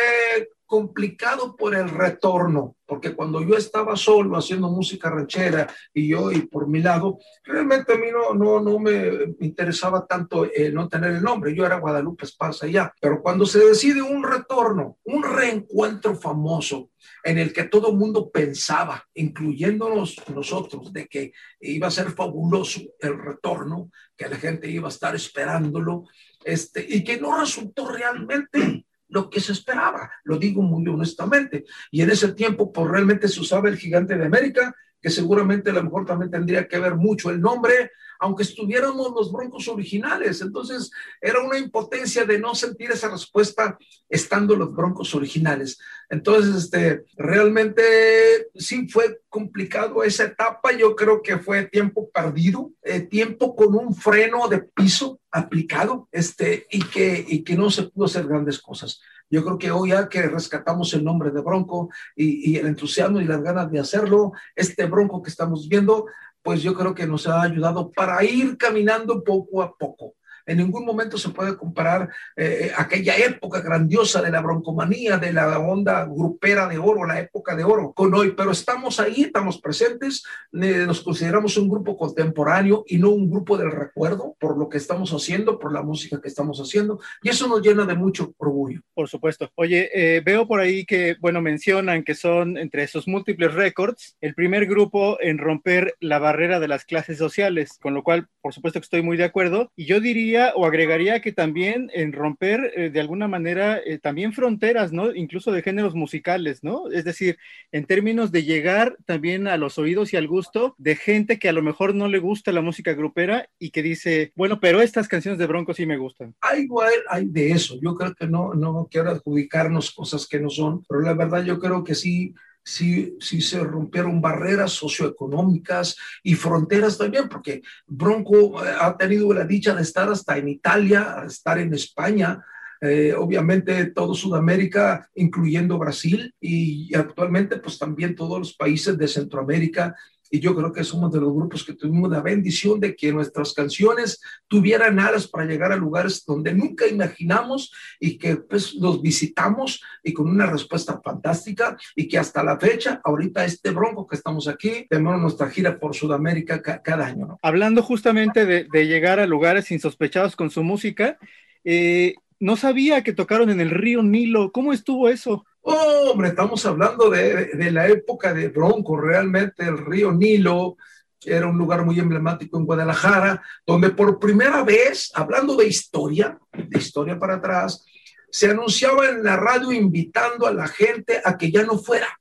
complicado 0.67 1.57
por 1.57 1.75
el 1.75 1.89
retorno, 1.89 2.77
porque 2.85 3.15
cuando 3.15 3.41
yo 3.41 3.57
estaba 3.57 3.97
solo 3.97 4.37
haciendo 4.37 4.69
música 4.69 5.09
ranchera 5.09 5.73
y 5.95 6.09
yo 6.09 6.33
y 6.33 6.43
por 6.43 6.69
mi 6.69 6.83
lado, 6.83 7.19
realmente 7.45 7.95
a 7.95 7.97
mí 7.97 8.09
no, 8.13 8.35
no, 8.35 8.61
no 8.61 8.79
me 8.79 9.35
interesaba 9.41 10.07
tanto 10.07 10.45
eh, 10.45 10.71
no 10.73 10.89
tener 10.89 11.13
el 11.13 11.23
nombre, 11.23 11.55
yo 11.55 11.65
era 11.65 11.79
Guadalupe 11.79 12.25
Esparza 12.25 12.67
ya, 12.67 12.93
pero 13.01 13.23
cuando 13.23 13.47
se 13.47 13.61
decide 13.61 14.03
un 14.03 14.25
retorno, 14.25 14.99
un 15.05 15.23
reencuentro 15.23 16.17
famoso 16.17 16.91
en 17.23 17.39
el 17.39 17.53
que 17.53 17.65
todo 17.65 17.91
el 17.91 17.97
mundo 17.97 18.31
pensaba, 18.31 19.05
incluyéndonos 19.15 20.17
nosotros, 20.35 20.93
de 20.93 21.07
que 21.07 21.33
iba 21.61 21.89
a 21.89 21.93
ser 21.93 22.11
fabuloso 22.11 22.81
el 23.01 23.19
retorno, 23.19 23.91
que 24.17 24.29
la 24.29 24.37
gente 24.37 24.71
iba 24.71 24.89
a 24.89 24.91
estar 24.91 25.15
esperándolo, 25.15 26.05
este, 26.45 26.85
y 26.89 27.03
que 27.03 27.21
no 27.21 27.39
resultó 27.39 27.89
realmente 27.89 28.86
lo 29.09 29.31
que 29.31 29.41
se 29.41 29.53
esperaba, 29.53 30.11
lo 30.25 30.39
digo 30.39 30.63
muy 30.63 30.87
honestamente. 30.89 31.65
Y 31.91 32.03
en 32.03 32.11
ese 32.11 32.33
tiempo, 32.33 32.73
pues 32.73 32.89
realmente 32.89 33.29
se 33.29 33.41
usaba 33.41 33.69
el 33.69 33.77
gigante 33.77 34.17
de 34.17 34.27
América, 34.27 34.75
que 35.01 35.11
seguramente 35.11 35.71
a 35.71 35.75
lo 35.75 35.85
mejor 35.85 36.05
también 36.05 36.31
tendría 36.31 36.67
que 36.67 36.79
ver 36.79 36.97
mucho 36.97 37.31
el 37.31 37.41
nombre, 37.41 37.93
aunque 38.19 38.43
estuviéramos 38.43 39.13
los 39.15 39.33
broncos 39.33 39.69
originales. 39.69 40.41
Entonces, 40.41 40.91
era 41.21 41.41
una 41.43 41.59
impotencia 41.59 42.25
de 42.25 42.39
no 42.39 42.55
sentir 42.55 42.91
esa 42.91 43.09
respuesta 43.09 43.79
estando 44.09 44.57
los 44.57 44.75
broncos 44.75 45.15
originales. 45.15 45.79
Entonces, 46.09 46.55
este, 46.55 47.05
realmente 47.17 48.49
sí 48.55 48.89
fue 48.89 49.21
complicado 49.29 50.03
esa 50.05 50.25
etapa. 50.25 50.73
Yo 50.73 50.95
creo 50.95 51.23
que 51.23 51.39
fue 51.39 51.65
tiempo 51.65 52.11
perdido, 52.11 52.73
eh, 52.83 53.01
tiempo 53.01 53.57
con 53.57 53.75
un 53.75 53.95
freno 53.95 54.49
de 54.49 54.61
piso 54.61 55.21
aplicado, 55.31 56.09
este, 56.13 56.67
y 56.71 56.83
que, 56.85 57.25
y 57.27 57.43
que 57.43 57.57
no 57.57 57.71
se 57.71 57.85
pudo 57.85 58.07
hacer 58.07 58.27
grandes 58.27 58.61
cosas. 58.61 59.01
Yo 59.29 59.45
creo 59.45 59.59
que 59.59 59.71
hoy 59.73 59.91
ya 59.91 60.09
que 60.09 60.23
rescatamos 60.23 60.95
el 60.95 61.03
nombre 61.05 61.31
de 61.31 61.41
Bronco 61.41 61.91
y, 62.15 62.53
y, 62.53 62.57
el 62.59 62.67
entusiasmo 62.67 63.21
y 63.21 63.25
las 63.25 63.43
ganas 63.43 63.71
de 63.71 63.81
hacerlo, 63.81 64.33
este 64.55 64.87
Bronco 64.87 65.21
que 65.21 65.31
estamos 65.31 65.69
viendo, 65.69 66.07
pues 66.47 66.63
yo 66.63 66.75
creo 66.75 66.95
que 66.95 67.09
nos 67.09 67.27
ha 67.27 67.43
ayudado 67.43 67.91
para 67.91 68.23
ir 68.23 68.57
caminando 68.57 69.25
poco 69.25 69.63
a 69.63 69.77
poco. 69.77 70.15
En 70.47 70.59
ningún 70.59 70.85
momento 70.85 71.19
se 71.19 71.31
puede 71.31 71.57
comparar 71.57 72.09
eh, 72.37 72.71
aquella 72.77 73.17
época 73.17 73.61
grandiosa 73.61 74.23
de 74.23 74.31
la 74.31 74.41
broncomanía, 74.41 75.19
de 75.19 75.33
la 75.33 75.59
onda 75.59 76.05
grupera 76.05 76.69
de 76.69 76.79
oro, 76.79 77.05
la 77.05 77.21
época 77.21 77.57
de 77.57 77.65
oro, 77.65 77.93
con 77.93 78.15
hoy. 78.15 78.35
Pero 78.37 78.53
estamos 78.53 79.01
ahí, 79.01 79.23
estamos 79.23 79.61
presentes, 79.61 80.23
nos 80.53 81.03
consideramos 81.03 81.57
un 81.57 81.69
grupo 81.69 81.97
contemporáneo 81.97 82.85
y 82.87 82.99
no 82.99 83.11
un 83.11 83.29
grupo 83.29 83.59
del 83.59 83.73
recuerdo 83.73 84.37
por 84.39 84.57
lo 84.57 84.69
que 84.69 84.79
estamos 84.79 85.11
haciendo, 85.11 85.59
por 85.59 85.73
la 85.73 85.83
música 85.83 86.21
que 86.21 86.29
estamos 86.29 86.61
haciendo. 86.61 87.01
Y 87.23 87.31
eso 87.31 87.49
nos 87.49 87.61
llena 87.61 87.85
de 87.85 87.95
mucho 87.95 88.33
orgullo. 88.39 88.81
Por 88.95 89.09
supuesto. 89.09 89.51
Oye, 89.57 89.91
eh, 89.93 90.23
veo 90.25 90.47
por 90.47 90.61
ahí 90.61 90.85
que, 90.85 91.17
bueno, 91.21 91.41
mencionan 91.41 92.05
que 92.05 92.15
son 92.15 92.57
entre 92.57 92.85
esos 92.85 93.09
múltiples 93.09 93.53
récords 93.53 94.17
el 94.21 94.35
primer 94.35 94.67
grupo 94.67 95.19
en 95.21 95.39
romper 95.39 95.97
la 96.01 96.19
barrera 96.19 96.61
de 96.61 96.69
las 96.69 96.85
clases 96.85 97.19
sociales, 97.19 97.79
con 97.81 97.95
lo 97.95 98.03
cual, 98.03 98.29
por 98.41 98.55
supuesto 98.55 98.81
que 98.81 98.85
estoy 98.85 99.03
muy 99.03 99.17
de 99.17 99.25
acuerdo. 99.25 99.73
Y 99.77 99.87
yo 99.87 100.01
diría 100.01 100.36
o 100.55 100.67
agregaría 100.67 101.21
que 101.21 101.33
también 101.33 101.91
en 101.93 102.13
romper 102.13 102.73
eh, 102.77 102.91
de 102.91 103.01
alguna 103.01 103.29
manera 103.29 103.79
eh, 103.79 103.99
también 103.99 104.33
fronteras, 104.33 104.93
¿no? 104.93 105.15
Incluso 105.15 105.53
de 105.53 105.63
géneros 105.63 105.95
musicales, 105.95 106.63
¿no? 106.63 106.91
Es 106.91 107.05
decir, 107.05 107.39
en 107.73 107.87
términos 107.87 108.33
de 108.33 108.45
llegar 108.45 108.97
también 109.05 109.49
a 109.49 109.57
los 109.57 109.79
oídos 109.79 110.13
y 110.13 110.17
al 110.17 110.29
gusto 110.29 110.75
de 110.79 110.97
gente 110.97 111.39
que 111.39 111.49
a 111.49 111.53
lo 111.53 111.63
mejor 111.63 111.95
no 111.95 112.09
le 112.09 112.19
gusta 112.19 112.53
la 112.53 112.61
música 112.61 112.95
grupera 112.95 113.49
y 113.59 113.71
que 113.71 113.83
dice, 113.83 114.33
bueno, 114.35 114.61
pero 114.61 114.81
estas 114.81 115.09
canciones 115.09 115.39
de 115.39 115.47
Bronco 115.47 115.75
sí 115.75 115.87
me 115.87 115.97
gustan. 115.97 116.35
Hay 116.41 116.63
igual, 116.63 116.93
hay 117.09 117.27
de 117.27 117.51
eso. 117.51 117.79
Yo 117.83 117.95
creo 117.95 118.15
que 118.15 118.27
no, 118.27 118.55
no 118.55 118.89
quiero 118.91 119.11
adjudicarnos 119.11 119.93
cosas 119.93 120.27
que 120.27 120.41
no 120.41 120.51
son, 120.51 120.85
pero 120.89 121.01
la 121.01 121.15
verdad 121.15 121.45
yo 121.45 121.59
creo 121.59 121.85
que 121.85 121.95
sí 121.95 122.35
si, 122.67 123.17
si 123.21 123.41
se 123.41 123.61
rompieron 123.61 124.21
barreras 124.21 124.73
socioeconómicas 124.73 125.97
y 126.25 126.35
fronteras 126.35 126.99
también, 126.99 127.29
porque 127.29 127.63
Bronco 127.87 128.65
eh, 128.65 128.75
ha 128.81 128.97
tenido 128.97 129.33
la 129.33 129.45
dicha 129.45 129.73
de 129.73 129.83
estar 129.83 130.09
hasta 130.11 130.37
en 130.37 130.49
Italia, 130.49 131.23
estar 131.25 131.59
en 131.61 131.73
España, 131.73 132.45
eh, 132.81 133.15
obviamente 133.17 133.87
todo 133.87 134.15
Sudamérica, 134.15 135.09
incluyendo 135.15 135.79
Brasil 135.79 136.35
y 136.41 136.93
actualmente 136.95 137.59
pues 137.59 137.79
también 137.79 138.17
todos 138.17 138.39
los 138.41 138.55
países 138.55 138.99
de 138.99 139.07
Centroamérica 139.07 139.95
y 140.31 140.41
yo 140.41 140.55
creo 140.55 140.73
que 140.73 140.85
somos 140.85 141.13
de 141.13 141.21
los 141.21 141.33
grupos 141.33 141.65
que 141.65 141.75
tuvimos 141.75 142.11
la 142.11 142.21
bendición 142.21 142.81
de 142.81 142.95
que 142.95 143.13
nuestras 143.13 143.53
canciones 143.53 144.21
tuvieran 144.49 144.99
alas 144.99 145.27
para 145.27 145.47
llegar 145.47 145.73
a 145.73 145.77
lugares 145.77 146.25
donde 146.27 146.53
nunca 146.53 146.87
imaginamos 146.87 147.73
y 148.01 148.19
que 148.19 148.37
pues 148.37 148.75
los 148.75 149.03
visitamos 149.03 149.83
y 150.03 150.13
con 150.13 150.29
una 150.29 150.47
respuesta 150.47 151.01
fantástica 151.03 151.77
y 151.95 152.09
que 152.09 152.19
hasta 152.19 152.43
la 152.43 152.59
fecha, 152.59 153.01
ahorita 153.05 153.45
este 153.45 153.71
bronco 153.71 154.07
que 154.07 154.17
estamos 154.17 154.49
aquí, 154.49 154.87
tenemos 154.89 155.21
nuestra 155.21 155.51
gira 155.51 155.79
por 155.79 155.95
Sudamérica 155.95 156.61
cada 156.63 157.07
año. 157.07 157.27
¿no? 157.27 157.39
Hablando 157.43 157.83
justamente 157.83 158.47
de, 158.47 158.67
de, 158.73 158.87
llegar 158.87 159.21
a 159.21 159.27
lugares 159.27 159.71
insospechados 159.71 160.37
con 160.37 160.51
su 160.51 160.63
música, 160.63 161.19
eh, 161.65 162.15
no 162.39 162.57
sabía 162.57 163.03
que 163.03 163.13
tocaron 163.13 163.51
en 163.51 163.61
el 163.61 163.71
río 163.71 164.03
Nilo. 164.03 164.53
¿Cómo 164.53 164.73
estuvo 164.73 165.09
eso? 165.09 165.45
Oh, 165.69 166.13
hombre, 166.13 166.29
estamos 166.29 166.65
hablando 166.65 167.11
de, 167.11 167.47
de, 167.47 167.71
la 167.73 167.89
época 167.89 168.33
de 168.33 168.51
Bronco, 168.51 169.01
realmente 169.01 169.65
el 169.65 169.79
río 169.79 170.13
Nilo 170.13 170.77
era 171.25 171.49
un 171.49 171.59
lugar 171.59 171.85
muy 171.85 171.99
emblemático 171.99 172.57
en 172.57 172.67
Guadalajara, 172.67 173.43
donde 173.67 173.91
por 173.91 174.21
primera 174.21 174.63
vez, 174.63 175.11
hablando 175.13 175.57
de 175.57 175.67
historia, 175.67 176.39
de 176.53 176.79
historia 176.79 177.19
para 177.19 177.35
atrás, 177.35 177.85
se 178.31 178.49
anunciaba 178.49 179.09
en 179.09 179.25
la 179.25 179.37
radio 179.37 179.73
invitando 179.73 180.47
a 180.47 180.55
la 180.55 180.69
gente 180.69 181.21
a 181.25 181.37
que 181.37 181.51
ya 181.51 181.65
no 181.65 181.79
fuera. 181.79 182.17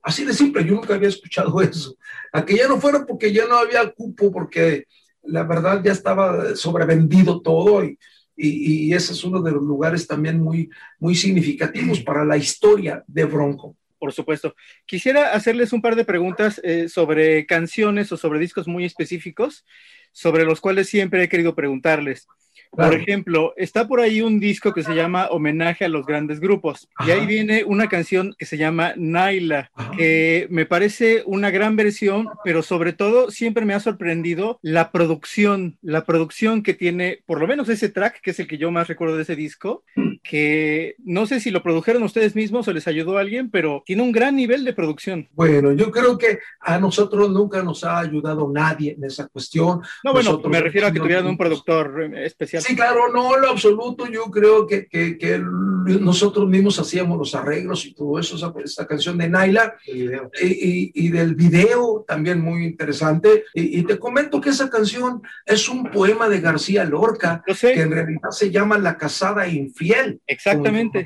Así 0.00 0.24
de 0.24 0.32
simple, 0.32 0.64
yo 0.64 0.76
nunca 0.76 0.94
había 0.94 1.08
escuchado 1.08 1.60
eso. 1.62 1.96
A 2.32 2.44
que 2.44 2.54
ya 2.54 2.68
no 2.68 2.80
fuera 2.80 3.04
porque 3.04 3.32
ya 3.32 3.48
no 3.48 3.56
había 3.56 3.90
cupo, 3.90 4.30
porque 4.30 4.84
la 5.24 5.42
verdad 5.42 5.82
ya 5.82 5.90
estaba 5.90 6.54
sobrevendido 6.54 7.42
todo 7.42 7.82
y, 7.84 7.98
y, 8.36 8.88
y, 8.88 8.94
ese 8.94 9.12
es 9.12 9.24
uno 9.24 9.40
de 9.40 9.52
los 9.52 9.62
lugares 9.62 10.06
también 10.06 10.40
muy, 10.40 10.68
muy 10.98 11.14
significativos 11.14 12.00
para 12.00 12.24
la 12.24 12.36
historia 12.36 13.04
de 13.06 13.24
Bronco. 13.24 13.76
Por 13.98 14.12
supuesto. 14.12 14.54
Quisiera 14.86 15.32
hacerles 15.32 15.72
un 15.72 15.80
par 15.80 15.96
de 15.96 16.04
preguntas 16.04 16.60
eh, 16.62 16.88
sobre 16.88 17.46
canciones 17.46 18.12
o 18.12 18.16
sobre 18.16 18.38
discos 18.38 18.68
muy 18.68 18.84
específicos, 18.84 19.64
sobre 20.12 20.44
los 20.44 20.60
cuales 20.60 20.88
siempre 20.88 21.22
he 21.22 21.28
querido 21.28 21.54
preguntarles. 21.54 22.26
Por 22.74 22.94
ejemplo, 22.94 23.54
está 23.56 23.86
por 23.86 24.00
ahí 24.00 24.20
un 24.20 24.40
disco 24.40 24.72
que 24.72 24.82
se 24.82 24.94
llama 24.94 25.28
Homenaje 25.30 25.84
a 25.84 25.88
los 25.88 26.06
grandes 26.06 26.40
grupos. 26.40 26.88
Ajá. 26.96 27.08
Y 27.08 27.12
ahí 27.12 27.26
viene 27.26 27.64
una 27.64 27.88
canción 27.88 28.34
que 28.38 28.46
se 28.46 28.56
llama 28.56 28.94
Naila, 28.96 29.70
Ajá. 29.74 29.96
que 29.96 30.46
me 30.50 30.66
parece 30.66 31.22
una 31.26 31.50
gran 31.50 31.76
versión, 31.76 32.28
pero 32.44 32.62
sobre 32.62 32.92
todo 32.92 33.30
siempre 33.30 33.64
me 33.64 33.74
ha 33.74 33.80
sorprendido 33.80 34.58
la 34.62 34.90
producción, 34.92 35.78
la 35.82 36.04
producción 36.04 36.62
que 36.62 36.74
tiene, 36.74 37.20
por 37.26 37.40
lo 37.40 37.46
menos 37.46 37.68
ese 37.68 37.88
track, 37.88 38.20
que 38.20 38.30
es 38.30 38.40
el 38.40 38.46
que 38.46 38.58
yo 38.58 38.70
más 38.70 38.88
recuerdo 38.88 39.16
de 39.16 39.22
ese 39.22 39.36
disco, 39.36 39.84
que 40.24 40.96
no 41.04 41.26
sé 41.26 41.38
si 41.38 41.50
lo 41.50 41.62
produjeron 41.62 42.02
ustedes 42.02 42.34
mismos 42.34 42.66
o 42.66 42.72
les 42.72 42.88
ayudó 42.88 43.18
a 43.18 43.20
alguien, 43.20 43.50
pero 43.50 43.82
tiene 43.84 44.02
un 44.02 44.10
gran 44.10 44.34
nivel 44.34 44.64
de 44.64 44.72
producción. 44.72 45.28
Bueno, 45.32 45.72
yo 45.72 45.90
creo 45.90 46.16
que 46.16 46.38
a 46.60 46.78
nosotros 46.78 47.30
nunca 47.30 47.62
nos 47.62 47.84
ha 47.84 47.98
ayudado 47.98 48.50
nadie 48.50 48.94
en 48.96 49.04
esa 49.04 49.28
cuestión. 49.28 49.82
No, 50.02 50.12
bueno, 50.12 50.30
nosotros 50.30 50.50
me 50.50 50.60
refiero 50.60 50.86
a 50.86 50.92
que 50.92 50.98
tuvieran 50.98 51.26
un 51.26 51.36
productor 51.36 52.14
especial. 52.16 52.62
Sí, 52.62 52.74
claro, 52.74 53.12
no, 53.12 53.36
en 53.36 53.42
lo 53.42 53.50
absoluto. 53.50 54.06
Yo 54.06 54.24
creo 54.30 54.66
que, 54.66 54.86
que, 54.86 55.18
que, 55.18 55.38
nosotros 55.38 56.48
mismos 56.48 56.78
hacíamos 56.78 57.18
los 57.18 57.34
arreglos 57.34 57.84
y 57.84 57.92
todo 57.92 58.18
eso, 58.18 58.36
esa, 58.36 58.52
esa 58.64 58.86
canción 58.86 59.18
de 59.18 59.28
Naila 59.28 59.76
y, 59.86 60.04
y, 60.04 60.92
y, 60.94 61.08
del 61.10 61.34
video 61.34 62.04
también 62.08 62.40
muy 62.40 62.64
interesante. 62.64 63.44
Y, 63.52 63.80
y, 63.80 63.82
te 63.82 63.98
comento 63.98 64.40
que 64.40 64.48
esa 64.48 64.70
canción 64.70 65.22
es 65.44 65.68
un 65.68 65.84
poema 65.90 66.30
de 66.30 66.40
García 66.40 66.84
Lorca, 66.84 67.44
que 67.44 67.80
en 67.80 67.90
realidad 67.90 68.30
se 68.30 68.50
llama 68.50 68.78
La 68.78 68.96
casada 68.96 69.46
infiel. 69.46 70.13
Exactamente. 70.26 71.04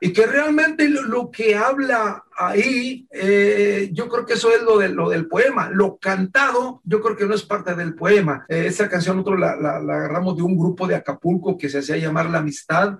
Y 0.00 0.12
que 0.12 0.26
realmente 0.26 0.88
lo, 0.88 1.30
que 1.30 1.56
habla 1.56 2.24
ahí, 2.36 3.06
eh, 3.10 3.90
yo 3.92 4.08
creo 4.08 4.26
que 4.26 4.34
eso 4.34 4.50
es 4.50 4.62
lo, 4.62 4.78
de, 4.78 4.88
lo 4.88 5.08
del 5.08 5.26
poema. 5.26 5.70
Lo 5.70 5.96
cantado, 5.98 6.80
yo 6.84 7.00
creo 7.00 7.16
que 7.16 7.26
no 7.26 7.34
es 7.34 7.42
parte 7.42 7.74
del 7.74 7.94
poema. 7.94 8.44
Eh, 8.48 8.64
esa 8.66 8.88
canción 8.88 9.16
nosotros 9.16 9.40
la, 9.40 9.56
la, 9.56 9.80
la, 9.80 9.96
agarramos 9.96 10.36
de 10.36 10.42
un 10.42 10.56
grupo 10.56 10.86
de 10.86 10.94
Acapulco 10.94 11.56
que 11.56 11.68
se 11.68 11.78
hacía 11.78 11.96
llamar 11.96 12.30
La 12.30 12.38
Amistad. 12.38 12.96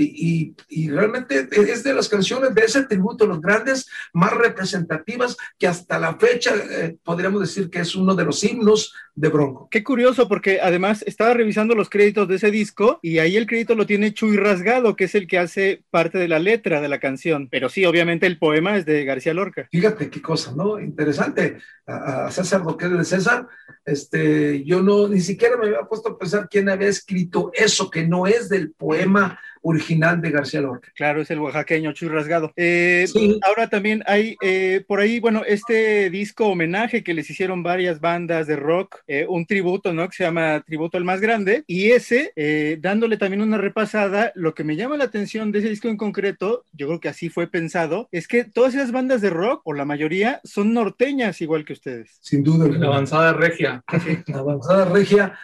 Y, 0.00 0.54
y, 0.68 0.84
y, 0.84 0.90
realmente 0.90 1.48
es 1.50 1.82
de 1.82 1.92
las 1.92 2.08
canciones 2.08 2.54
de 2.54 2.62
ese 2.62 2.84
tributo, 2.84 3.26
los 3.26 3.40
grandes, 3.40 3.88
más 4.12 4.32
representativas, 4.32 5.36
que 5.58 5.66
hasta 5.66 5.98
la 5.98 6.16
fecha 6.16 6.54
eh, 6.54 6.96
podríamos 7.02 7.40
decir 7.40 7.68
que 7.68 7.80
es 7.80 7.96
uno 7.96 8.14
de 8.14 8.24
los 8.24 8.44
himnos 8.44 8.94
de 9.16 9.28
Bronco. 9.28 9.66
Qué 9.72 9.82
curioso, 9.82 10.28
porque 10.28 10.60
además 10.62 11.02
estaba 11.04 11.34
revisando 11.34 11.74
los 11.74 11.90
créditos 11.90 12.28
de 12.28 12.36
ese 12.36 12.52
disco 12.52 13.00
y 13.02 13.18
ahí 13.18 13.36
el 13.36 13.48
crédito 13.48 13.74
lo 13.74 13.86
tiene 13.86 14.14
Chuy 14.14 14.36
Rasgado, 14.36 14.94
que 14.94 15.04
es 15.04 15.16
el 15.16 15.26
que 15.26 15.40
hace 15.40 15.82
parte 15.90 16.16
de 16.18 16.28
la 16.28 16.38
letra 16.38 16.80
de 16.80 16.88
la 16.88 17.00
canción. 17.00 17.48
Pero 17.50 17.68
sí, 17.68 17.84
obviamente 17.84 18.28
el 18.28 18.38
poema 18.38 18.76
es 18.76 18.86
de 18.86 19.04
García 19.04 19.34
Lorca. 19.34 19.66
Fíjate 19.72 20.10
qué 20.10 20.22
cosa, 20.22 20.52
¿no? 20.54 20.78
Interesante. 20.78 21.58
A, 21.86 22.26
a 22.26 22.30
César 22.30 22.62
Boquete 22.62 22.94
de 22.94 23.04
César, 23.04 23.48
este, 23.84 24.62
yo 24.64 24.82
no, 24.82 25.08
ni 25.08 25.20
siquiera 25.20 25.56
me 25.56 25.66
había 25.66 25.82
puesto 25.82 26.10
a 26.10 26.18
pensar 26.18 26.48
quién 26.48 26.68
había 26.68 26.88
escrito 26.88 27.50
eso, 27.54 27.90
que 27.90 28.06
no 28.06 28.26
es 28.26 28.48
del 28.48 28.72
poema 28.72 29.40
original 29.62 30.20
de 30.20 30.30
García 30.30 30.60
Lorca. 30.60 30.92
Claro, 30.94 31.20
es 31.20 31.30
el 31.30 31.40
oaxaqueño 31.40 31.92
Chuy 31.92 32.08
Rasgado. 32.08 32.52
Eh, 32.56 33.06
sí. 33.12 33.38
Ahora 33.46 33.68
también 33.68 34.02
hay 34.06 34.36
eh, 34.42 34.84
por 34.86 35.00
ahí, 35.00 35.20
bueno, 35.20 35.42
este 35.46 36.10
disco 36.10 36.46
homenaje 36.46 37.02
que 37.02 37.14
les 37.14 37.28
hicieron 37.30 37.62
varias 37.62 38.00
bandas 38.00 38.46
de 38.46 38.56
rock, 38.56 39.02
eh, 39.06 39.26
un 39.28 39.46
tributo, 39.46 39.92
¿no? 39.92 40.08
Que 40.08 40.16
se 40.16 40.24
llama 40.24 40.62
Tributo 40.66 40.96
al 40.96 41.04
Más 41.04 41.20
Grande, 41.20 41.64
y 41.66 41.90
ese, 41.90 42.32
eh, 42.36 42.78
dándole 42.80 43.16
también 43.16 43.42
una 43.42 43.58
repasada, 43.58 44.32
lo 44.34 44.54
que 44.54 44.64
me 44.64 44.76
llama 44.76 44.96
la 44.96 45.04
atención 45.04 45.52
de 45.52 45.60
ese 45.60 45.68
disco 45.68 45.88
en 45.88 45.96
concreto, 45.96 46.64
yo 46.72 46.86
creo 46.86 47.00
que 47.00 47.08
así 47.08 47.28
fue 47.28 47.46
pensado, 47.46 48.08
es 48.12 48.28
que 48.28 48.44
todas 48.44 48.74
esas 48.74 48.92
bandas 48.92 49.20
de 49.20 49.30
rock, 49.30 49.62
o 49.64 49.72
la 49.72 49.84
mayoría, 49.84 50.40
son 50.44 50.72
norteñas 50.74 51.40
igual 51.40 51.64
que 51.64 51.72
ustedes. 51.72 52.18
Sin 52.20 52.42
duda. 52.42 52.68
La 52.68 52.86
avanzada 52.86 53.32
regia. 53.32 53.84
La 54.26 54.38
avanzada 54.38 54.84
regia 54.86 55.38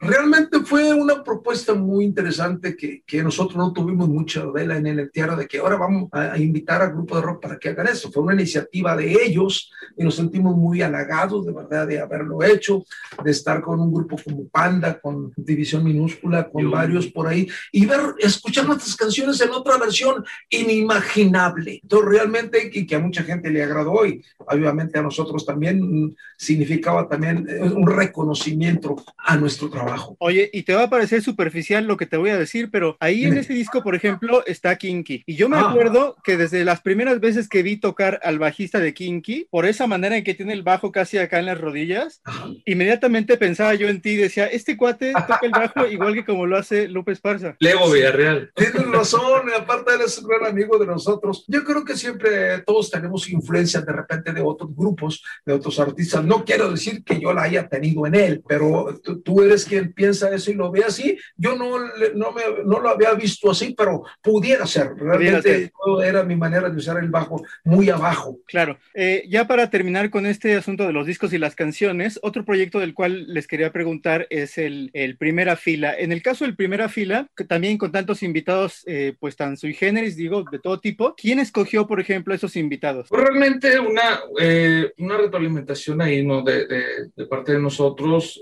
realmente 0.00 0.60
fue 0.60 0.92
una 0.94 1.24
propuesta 1.24 1.74
muy 1.74 2.04
interesante 2.04 2.76
que, 2.76 3.02
que, 3.04 3.22
nosotros 3.22 3.56
no 3.56 3.72
tuvimos 3.72 4.08
mucha 4.08 4.44
vela 4.46 4.76
en 4.76 4.86
el 4.86 5.00
entierro 5.00 5.36
de 5.36 5.48
que 5.48 5.58
ahora 5.58 5.76
vamos 5.76 6.08
a, 6.12 6.32
a, 6.32 6.38
invitar 6.38 6.80
al 6.82 6.92
grupo 6.92 7.16
de 7.16 7.22
rock 7.22 7.42
para 7.42 7.58
que 7.58 7.70
hagan 7.70 7.88
eso. 7.88 8.10
Fue 8.12 8.22
una 8.22 8.34
iniciativa 8.34 8.96
de 8.96 9.24
ellos 9.24 9.72
y 9.96 10.04
nos 10.04 10.14
sentimos 10.14 10.56
muy 10.56 10.82
halagados 10.82 11.44
de 11.44 11.52
verdad 11.52 11.86
de 11.86 12.00
haberlo 12.00 12.42
hecho, 12.44 12.84
de 13.24 13.30
estar 13.30 13.60
con 13.60 13.80
un 13.80 13.92
grupo 13.92 14.16
como 14.22 14.46
Panda, 14.48 15.00
con 15.00 15.32
División 15.36 15.82
Minúscula, 15.82 16.48
con 16.48 16.62
Yo. 16.62 16.70
varios 16.70 17.08
por 17.08 17.26
ahí 17.26 17.48
y 17.72 17.84
ver, 17.84 18.00
escuchar 18.18 18.66
nuestras 18.66 18.94
canciones 18.94 19.40
en 19.40 19.50
otra 19.50 19.78
versión 19.78 20.24
inimaginable. 20.48 21.80
Entonces 21.82 22.08
realmente 22.08 22.70
que, 22.70 22.86
que 22.86 22.94
a 22.94 23.00
mucha 23.00 23.24
gente 23.24 23.50
le 23.50 23.64
agradó 23.64 24.06
y 24.06 24.22
obviamente 24.38 24.98
a 24.98 25.02
nosotros 25.02 25.44
también 25.44 26.14
significaba 26.36 27.08
también 27.08 27.46
un 27.74 27.86
reconocimiento 27.86 28.96
a 29.18 29.36
nuestro 29.36 29.68
trabajo. 29.68 29.87
Oye, 30.18 30.50
y 30.52 30.62
te 30.62 30.74
va 30.74 30.84
a 30.84 30.90
parecer 30.90 31.22
superficial 31.22 31.86
lo 31.86 31.96
que 31.96 32.06
te 32.06 32.16
voy 32.16 32.30
a 32.30 32.38
decir, 32.38 32.70
pero 32.70 32.96
ahí 33.00 33.24
en 33.24 33.36
ese 33.36 33.52
disco, 33.52 33.82
por 33.82 33.94
ejemplo, 33.94 34.44
está 34.46 34.76
Kinky. 34.76 35.22
Y 35.26 35.36
yo 35.36 35.48
me 35.48 35.56
ah. 35.56 35.70
acuerdo 35.70 36.16
que 36.22 36.36
desde 36.36 36.64
las 36.64 36.80
primeras 36.80 37.20
veces 37.20 37.48
que 37.48 37.62
vi 37.62 37.76
tocar 37.76 38.20
al 38.22 38.38
bajista 38.38 38.80
de 38.80 38.94
Kinky, 38.94 39.46
por 39.50 39.66
esa 39.66 39.86
manera 39.86 40.16
en 40.16 40.24
que 40.24 40.34
tiene 40.34 40.52
el 40.52 40.62
bajo 40.62 40.92
casi 40.92 41.18
acá 41.18 41.38
en 41.38 41.46
las 41.46 41.60
rodillas, 41.60 42.20
Ajá. 42.24 42.48
inmediatamente 42.64 43.36
pensaba 43.36 43.74
yo 43.74 43.88
en 43.88 44.00
ti 44.00 44.10
y 44.10 44.16
decía, 44.16 44.46
este 44.46 44.76
cuate 44.76 45.12
toca 45.12 45.40
el 45.42 45.50
bajo 45.50 45.86
igual 45.90 46.14
que 46.14 46.24
como 46.24 46.46
lo 46.46 46.56
hace 46.56 46.88
Lupe 46.88 47.12
Esparza. 47.12 47.56
Lego 47.60 47.90
Villarreal. 47.90 48.50
Tienes 48.54 48.86
razón, 48.90 49.42
aparte 49.56 49.94
él 49.94 50.02
es 50.04 50.18
un 50.18 50.28
gran 50.28 50.46
amigo 50.46 50.78
de 50.78 50.86
nosotros. 50.86 51.44
Yo 51.48 51.64
creo 51.64 51.84
que 51.84 51.96
siempre 51.96 52.60
todos 52.62 52.90
tenemos 52.90 53.28
influencia 53.28 53.80
de 53.80 53.92
repente 53.92 54.32
de 54.32 54.40
otros 54.40 54.74
grupos, 54.74 55.22
de 55.44 55.52
otros 55.52 55.78
artistas. 55.78 56.24
No 56.24 56.44
quiero 56.44 56.70
decir 56.70 57.04
que 57.04 57.20
yo 57.20 57.32
la 57.32 57.42
haya 57.42 57.68
tenido 57.68 58.06
en 58.06 58.14
él, 58.14 58.42
pero 58.46 58.98
tú, 59.02 59.20
tú 59.20 59.42
eres 59.42 59.64
quien 59.64 59.77
piensa 59.86 60.34
eso 60.34 60.50
y 60.50 60.54
lo 60.54 60.70
ve 60.70 60.84
así. 60.84 61.18
Yo 61.36 61.56
no, 61.56 61.78
no, 62.14 62.32
me, 62.32 62.42
no 62.64 62.80
lo 62.80 62.88
había 62.88 63.14
visto 63.14 63.50
así, 63.50 63.74
pero 63.76 64.02
pudiera 64.22 64.66
ser. 64.66 64.92
Realmente 64.96 65.72
era 66.04 66.22
mi 66.22 66.36
manera 66.36 66.68
de 66.68 66.76
usar 66.76 66.98
el 67.02 67.10
bajo 67.10 67.42
muy 67.64 67.90
abajo. 67.90 68.38
Claro. 68.46 68.78
Eh, 68.94 69.24
ya 69.28 69.46
para 69.46 69.70
terminar 69.70 70.10
con 70.10 70.26
este 70.26 70.54
asunto 70.54 70.86
de 70.86 70.92
los 70.92 71.06
discos 71.06 71.32
y 71.32 71.38
las 71.38 71.54
canciones, 71.54 72.18
otro 72.22 72.44
proyecto 72.44 72.78
del 72.78 72.94
cual 72.94 73.32
les 73.32 73.46
quería 73.46 73.72
preguntar 73.72 74.26
es 74.30 74.58
el, 74.58 74.90
el 74.92 75.16
Primera 75.16 75.56
Fila. 75.56 75.94
En 75.96 76.12
el 76.12 76.22
caso 76.22 76.44
del 76.44 76.56
Primera 76.56 76.88
Fila, 76.88 77.28
que 77.36 77.44
también 77.44 77.78
con 77.78 77.92
tantos 77.92 78.22
invitados, 78.22 78.82
eh, 78.86 79.14
pues 79.18 79.36
tan 79.36 79.56
sui 79.56 79.74
generis, 79.74 80.16
digo, 80.16 80.44
de 80.50 80.58
todo 80.58 80.80
tipo, 80.80 81.14
¿quién 81.16 81.38
escogió, 81.38 81.86
por 81.86 82.00
ejemplo, 82.00 82.34
esos 82.34 82.56
invitados? 82.56 83.08
Pues 83.08 83.22
realmente 83.22 83.78
una, 83.78 84.20
eh, 84.40 84.92
una 84.98 85.16
retroalimentación 85.16 86.00
ahí, 86.00 86.24
¿no? 86.24 86.42
De, 86.42 86.66
de, 86.66 86.82
de, 87.14 87.26
parte 87.26 87.52
de 87.52 87.60
nosotros, 87.60 88.40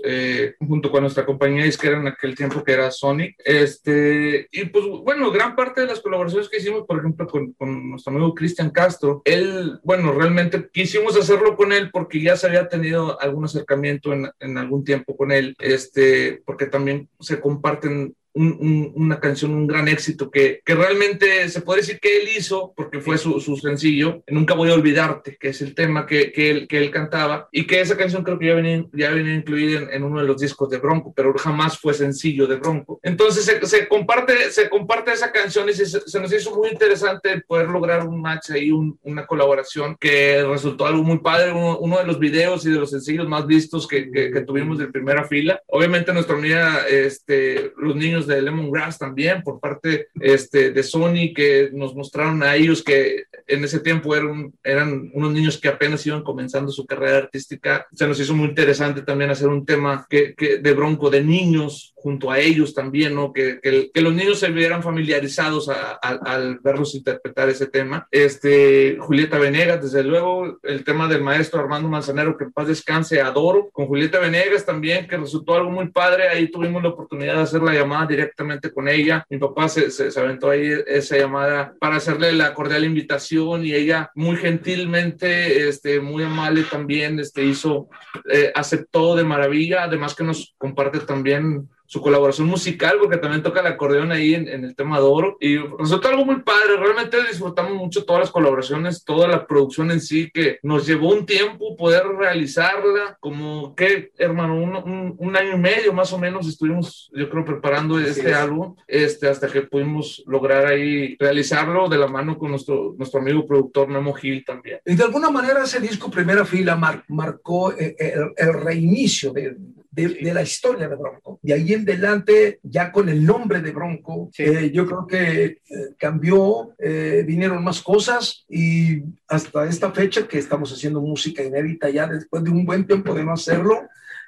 junto 0.59 0.91
con 0.91 1.01
nuestra 1.01 1.25
compañía 1.27 1.65
disquera 1.65 1.99
en 1.99 2.07
aquel 2.07 2.35
tiempo 2.35 2.63
que 2.63 2.71
era 2.71 2.89
Sonic. 2.89 3.35
Este, 3.43 4.47
y 4.51 4.65
pues 4.65 4.85
bueno, 5.03 5.29
gran 5.31 5.55
parte 5.55 5.81
de 5.81 5.87
las 5.87 5.99
colaboraciones 5.99 6.49
que 6.49 6.57
hicimos, 6.57 6.85
por 6.87 6.99
ejemplo, 6.99 7.27
con, 7.27 7.51
con 7.53 7.89
nuestro 7.91 8.13
amigo 8.13 8.33
Cristian 8.33 8.71
Castro, 8.71 9.21
él, 9.25 9.79
bueno, 9.83 10.13
realmente 10.13 10.69
quisimos 10.71 11.17
hacerlo 11.17 11.55
con 11.57 11.73
él 11.73 11.89
porque 11.91 12.21
ya 12.21 12.37
se 12.37 12.47
había 12.47 12.69
tenido 12.69 13.19
algún 13.21 13.45
acercamiento 13.45 14.13
en, 14.13 14.29
en 14.39 14.57
algún 14.57 14.83
tiempo 14.85 15.17
con 15.17 15.31
él, 15.31 15.55
este, 15.59 16.41
porque 16.45 16.67
también 16.67 17.09
se 17.19 17.39
comparten 17.39 18.15
una 18.37 19.19
canción, 19.19 19.53
un 19.53 19.67
gran 19.67 19.87
éxito 19.87 20.29
que, 20.29 20.61
que, 20.63 20.75
realmente 20.75 21.49
se 21.49 21.61
puede 21.61 21.81
decir 21.81 21.99
que 21.99 22.21
él 22.21 22.29
hizo, 22.37 22.73
porque 22.75 22.99
fue 22.99 23.17
su, 23.17 23.39
su, 23.39 23.57
sencillo, 23.57 24.23
Nunca 24.27 24.53
voy 24.53 24.69
a 24.69 24.73
olvidarte, 24.73 25.37
que 25.39 25.49
es 25.49 25.61
el 25.61 25.73
tema 25.73 26.05
que, 26.05 26.31
que, 26.31 26.51
él, 26.51 26.67
que 26.67 26.77
él 26.77 26.91
cantaba, 26.91 27.49
y 27.51 27.65
que 27.65 27.81
esa 27.81 27.97
canción 27.97 28.23
creo 28.23 28.37
que 28.37 28.47
ya 28.47 28.55
venía, 28.55 28.85
ya 28.93 29.09
venía 29.11 29.33
incluida 29.33 29.79
en, 29.79 29.89
en, 29.91 30.03
uno 30.03 30.21
de 30.21 30.27
los 30.27 30.39
discos 30.39 30.69
de 30.69 30.77
Bronco, 30.77 31.13
pero 31.15 31.33
jamás 31.37 31.79
fue 31.79 31.93
sencillo 31.93 32.45
de 32.45 32.57
Bronco. 32.57 32.99
Entonces 33.03 33.45
se, 33.45 33.65
se 33.65 33.87
comparte, 33.87 34.51
se 34.51 34.69
comparte 34.69 35.11
esa 35.11 35.31
canción 35.31 35.67
y 35.69 35.73
se, 35.73 35.85
se, 35.85 36.19
nos 36.19 36.31
hizo 36.31 36.55
muy 36.55 36.69
interesante 36.69 37.41
poder 37.47 37.69
lograr 37.69 38.07
un 38.07 38.21
match 38.21 38.51
ahí, 38.51 38.71
un, 38.71 38.99
una 39.03 39.25
colaboración 39.25 39.97
que 39.99 40.43
resultó 40.43 40.85
algo 40.85 41.03
muy 41.03 41.19
padre, 41.19 41.51
uno, 41.51 41.79
uno, 41.79 41.97
de 41.97 42.05
los 42.05 42.19
videos 42.19 42.65
y 42.65 42.71
de 42.71 42.79
los 42.79 42.91
sencillos 42.91 43.27
más 43.27 43.47
vistos 43.47 43.87
que, 43.87 44.11
que 44.11 44.41
tuvimos 44.41 44.77
de 44.77 44.87
primera 44.87 45.23
fila. 45.23 45.61
Obviamente 45.67 46.13
nuestra 46.13 46.35
amiga, 46.35 46.85
este, 46.87 47.71
los 47.77 47.95
niños 47.95 48.26
de 48.27 48.41
Lemongrass 48.41 48.97
también 48.97 49.41
por 49.43 49.59
parte 49.59 50.07
este, 50.19 50.71
de 50.71 50.83
Sony 50.83 51.33
que 51.35 51.69
nos 51.73 51.95
mostraron 51.95 52.43
a 52.43 52.55
ellos 52.55 52.83
que 52.83 53.23
en 53.47 53.63
ese 53.63 53.79
tiempo 53.79 54.15
eran, 54.15 54.53
eran 54.63 55.09
unos 55.13 55.31
niños 55.31 55.57
que 55.57 55.69
apenas 55.69 56.05
iban 56.05 56.23
comenzando 56.23 56.71
su 56.71 56.85
carrera 56.85 57.17
artística. 57.17 57.87
Se 57.93 58.07
nos 58.07 58.19
hizo 58.19 58.35
muy 58.35 58.49
interesante 58.49 59.01
también 59.01 59.31
hacer 59.31 59.47
un 59.47 59.65
tema 59.65 60.05
que, 60.09 60.35
que 60.35 60.57
de 60.57 60.73
bronco 60.73 61.09
de 61.09 61.23
niños 61.23 61.93
junto 61.95 62.29
a 62.31 62.39
ellos 62.39 62.73
también, 62.73 63.15
¿no? 63.15 63.33
Que, 63.33 63.59
que, 63.61 63.89
que 63.93 64.01
los 64.01 64.13
niños 64.13 64.39
se 64.39 64.49
vieran 64.49 64.83
familiarizados 64.83 65.67
a, 65.67 65.99
a, 66.01 66.09
al 66.25 66.59
verlos 66.59 66.95
interpretar 66.95 67.49
ese 67.49 67.67
tema. 67.67 68.07
Este, 68.11 68.97
Julieta 68.99 69.37
Venegas, 69.39 69.81
desde 69.81 70.03
luego, 70.03 70.59
el 70.63 70.83
tema 70.83 71.07
del 71.07 71.21
maestro 71.21 71.59
Armando 71.59 71.89
Manzanero, 71.89 72.37
que 72.37 72.45
en 72.45 72.51
paz 72.51 72.67
descanse, 72.67 73.21
adoro. 73.21 73.69
Con 73.71 73.87
Julieta 73.87 74.19
Venegas 74.19 74.65
también, 74.65 75.07
que 75.07 75.17
resultó 75.17 75.55
algo 75.55 75.71
muy 75.71 75.89
padre. 75.89 76.29
Ahí 76.29 76.49
tuvimos 76.49 76.83
la 76.83 76.89
oportunidad 76.89 77.35
de 77.35 77.41
hacer 77.41 77.61
la 77.61 77.73
llamada 77.73 78.06
directamente 78.07 78.71
con 78.71 78.87
ella. 78.87 79.25
Mi 79.29 79.37
papá 79.37 79.69
se, 79.69 79.87
aventó 80.19 80.49
ahí 80.49 80.71
esa 80.87 81.17
llamada 81.17 81.73
para 81.79 81.97
hacerle 81.97 82.31
la 82.33 82.53
cordial 82.53 82.85
invitación 82.85 83.65
y 83.65 83.73
ella 83.73 84.11
muy 84.15 84.37
gentilmente, 84.37 85.67
este, 85.67 85.99
muy 85.99 86.23
amable 86.23 86.63
también, 86.63 87.19
este, 87.19 87.43
hizo, 87.43 87.89
eh, 88.31 88.51
aceptó 88.55 89.15
de 89.15 89.23
maravilla. 89.23 89.83
Además 89.83 90.15
que 90.15 90.23
nos 90.23 90.55
comparte 90.57 90.99
también 90.99 91.69
su 91.87 92.01
colaboración 92.01 92.47
musical, 92.47 92.97
porque 92.99 93.17
también 93.17 93.41
toca 93.41 93.61
el 93.61 93.67
acordeón 93.67 94.11
ahí 94.11 94.35
en, 94.35 94.49
en, 94.49 94.65
el 94.65 94.75
tema 94.75 94.97
de 94.99 95.05
oro. 95.05 95.37
Y 95.39 95.57
resultó 95.57 96.09
algo 96.09 96.25
muy 96.25 96.41
padre. 96.41 96.75
Realmente 96.77 97.17
disfrutamos 97.27 97.73
mucho 97.73 98.03
todas 98.03 98.23
las 98.23 98.31
colaboraciones, 98.31 99.05
toda 99.05 99.25
la 99.27 99.47
producción 99.47 99.89
en 99.91 100.01
sí, 100.01 100.29
que 100.31 100.59
nos 100.63 100.85
llevó 100.85 101.13
un 101.13 101.25
tiempo 101.25 101.77
poder 101.77 102.05
realizarla. 102.05 103.17
Como 103.21 103.73
que, 103.73 104.11
hermano, 104.17 104.55
un, 104.55 104.75
un, 104.75 105.15
un 105.17 105.37
año 105.37 105.55
y 105.55 105.59
medio 105.59 105.93
más 105.93 106.11
o 106.11 106.19
menos 106.19 106.45
estuvimos, 106.45 107.09
yo 107.13 107.29
creo, 107.29 107.45
preparando 107.45 107.95
Así 107.95 108.09
este 108.09 108.31
es. 108.31 108.35
álbum, 108.35 108.75
este, 108.85 109.29
hasta 109.29 109.47
que 109.47 109.61
pudimos 109.61 110.23
lograr 110.27 110.65
ahí 110.65 111.15
realizarlo 111.17 111.87
de 111.87 111.97
la 111.97 112.07
mano 112.07 112.37
con 112.37 112.51
nuestro, 112.51 112.95
nuestro 112.97 113.21
amigo 113.21 113.45
productor 113.45 113.87
Memo 113.87 114.13
Gil 114.13 114.43
también. 114.43 114.79
Y 114.85 114.95
de 114.95 115.03
alguna 115.05 115.29
manera 115.29 115.63
ese 115.63 115.79
disco 115.79 116.11
Primera 116.11 116.43
Fila 116.43 116.75
mar, 116.75 117.05
marcó 117.07 117.71
el, 117.71 117.95
el, 117.97 118.33
el 118.35 118.53
reinicio 118.53 119.31
de, 119.31 119.55
de, 119.97 120.09
de, 120.09 120.33
la 120.33 120.43
historia 120.43 120.87
de 120.87 120.95
Bronco. 120.95 121.39
De 121.41 121.53
ahí 121.53 121.73
en 121.73 121.81
adelante, 121.81 122.59
ya 122.61 122.91
con 122.91 123.09
el 123.09 123.25
nombre 123.25 123.61
de 123.61 123.71
Bronco, 123.71 124.29
sí. 124.31 124.43
eh, 124.43 124.71
yo 124.71 124.85
creo 124.85 125.07
que 125.07 125.43
eh, 125.45 125.59
cambió, 125.97 126.75
eh, 126.77 127.23
vinieron 127.25 127.63
más 127.63 127.81
cosas 127.81 128.45
y 128.47 129.01
hasta 129.27 129.65
esta 129.65 129.91
fecha 129.91 130.27
que 130.27 130.37
estamos 130.37 130.71
haciendo 130.71 131.01
música 131.01 131.43
inédita, 131.43 131.89
ya 131.89 132.05
después 132.05 132.43
de 132.43 132.51
un 132.51 132.63
buen 132.63 132.85
tiempo 132.85 133.15
de 133.15 133.25
no 133.25 133.33
hacerlo, 133.33 133.87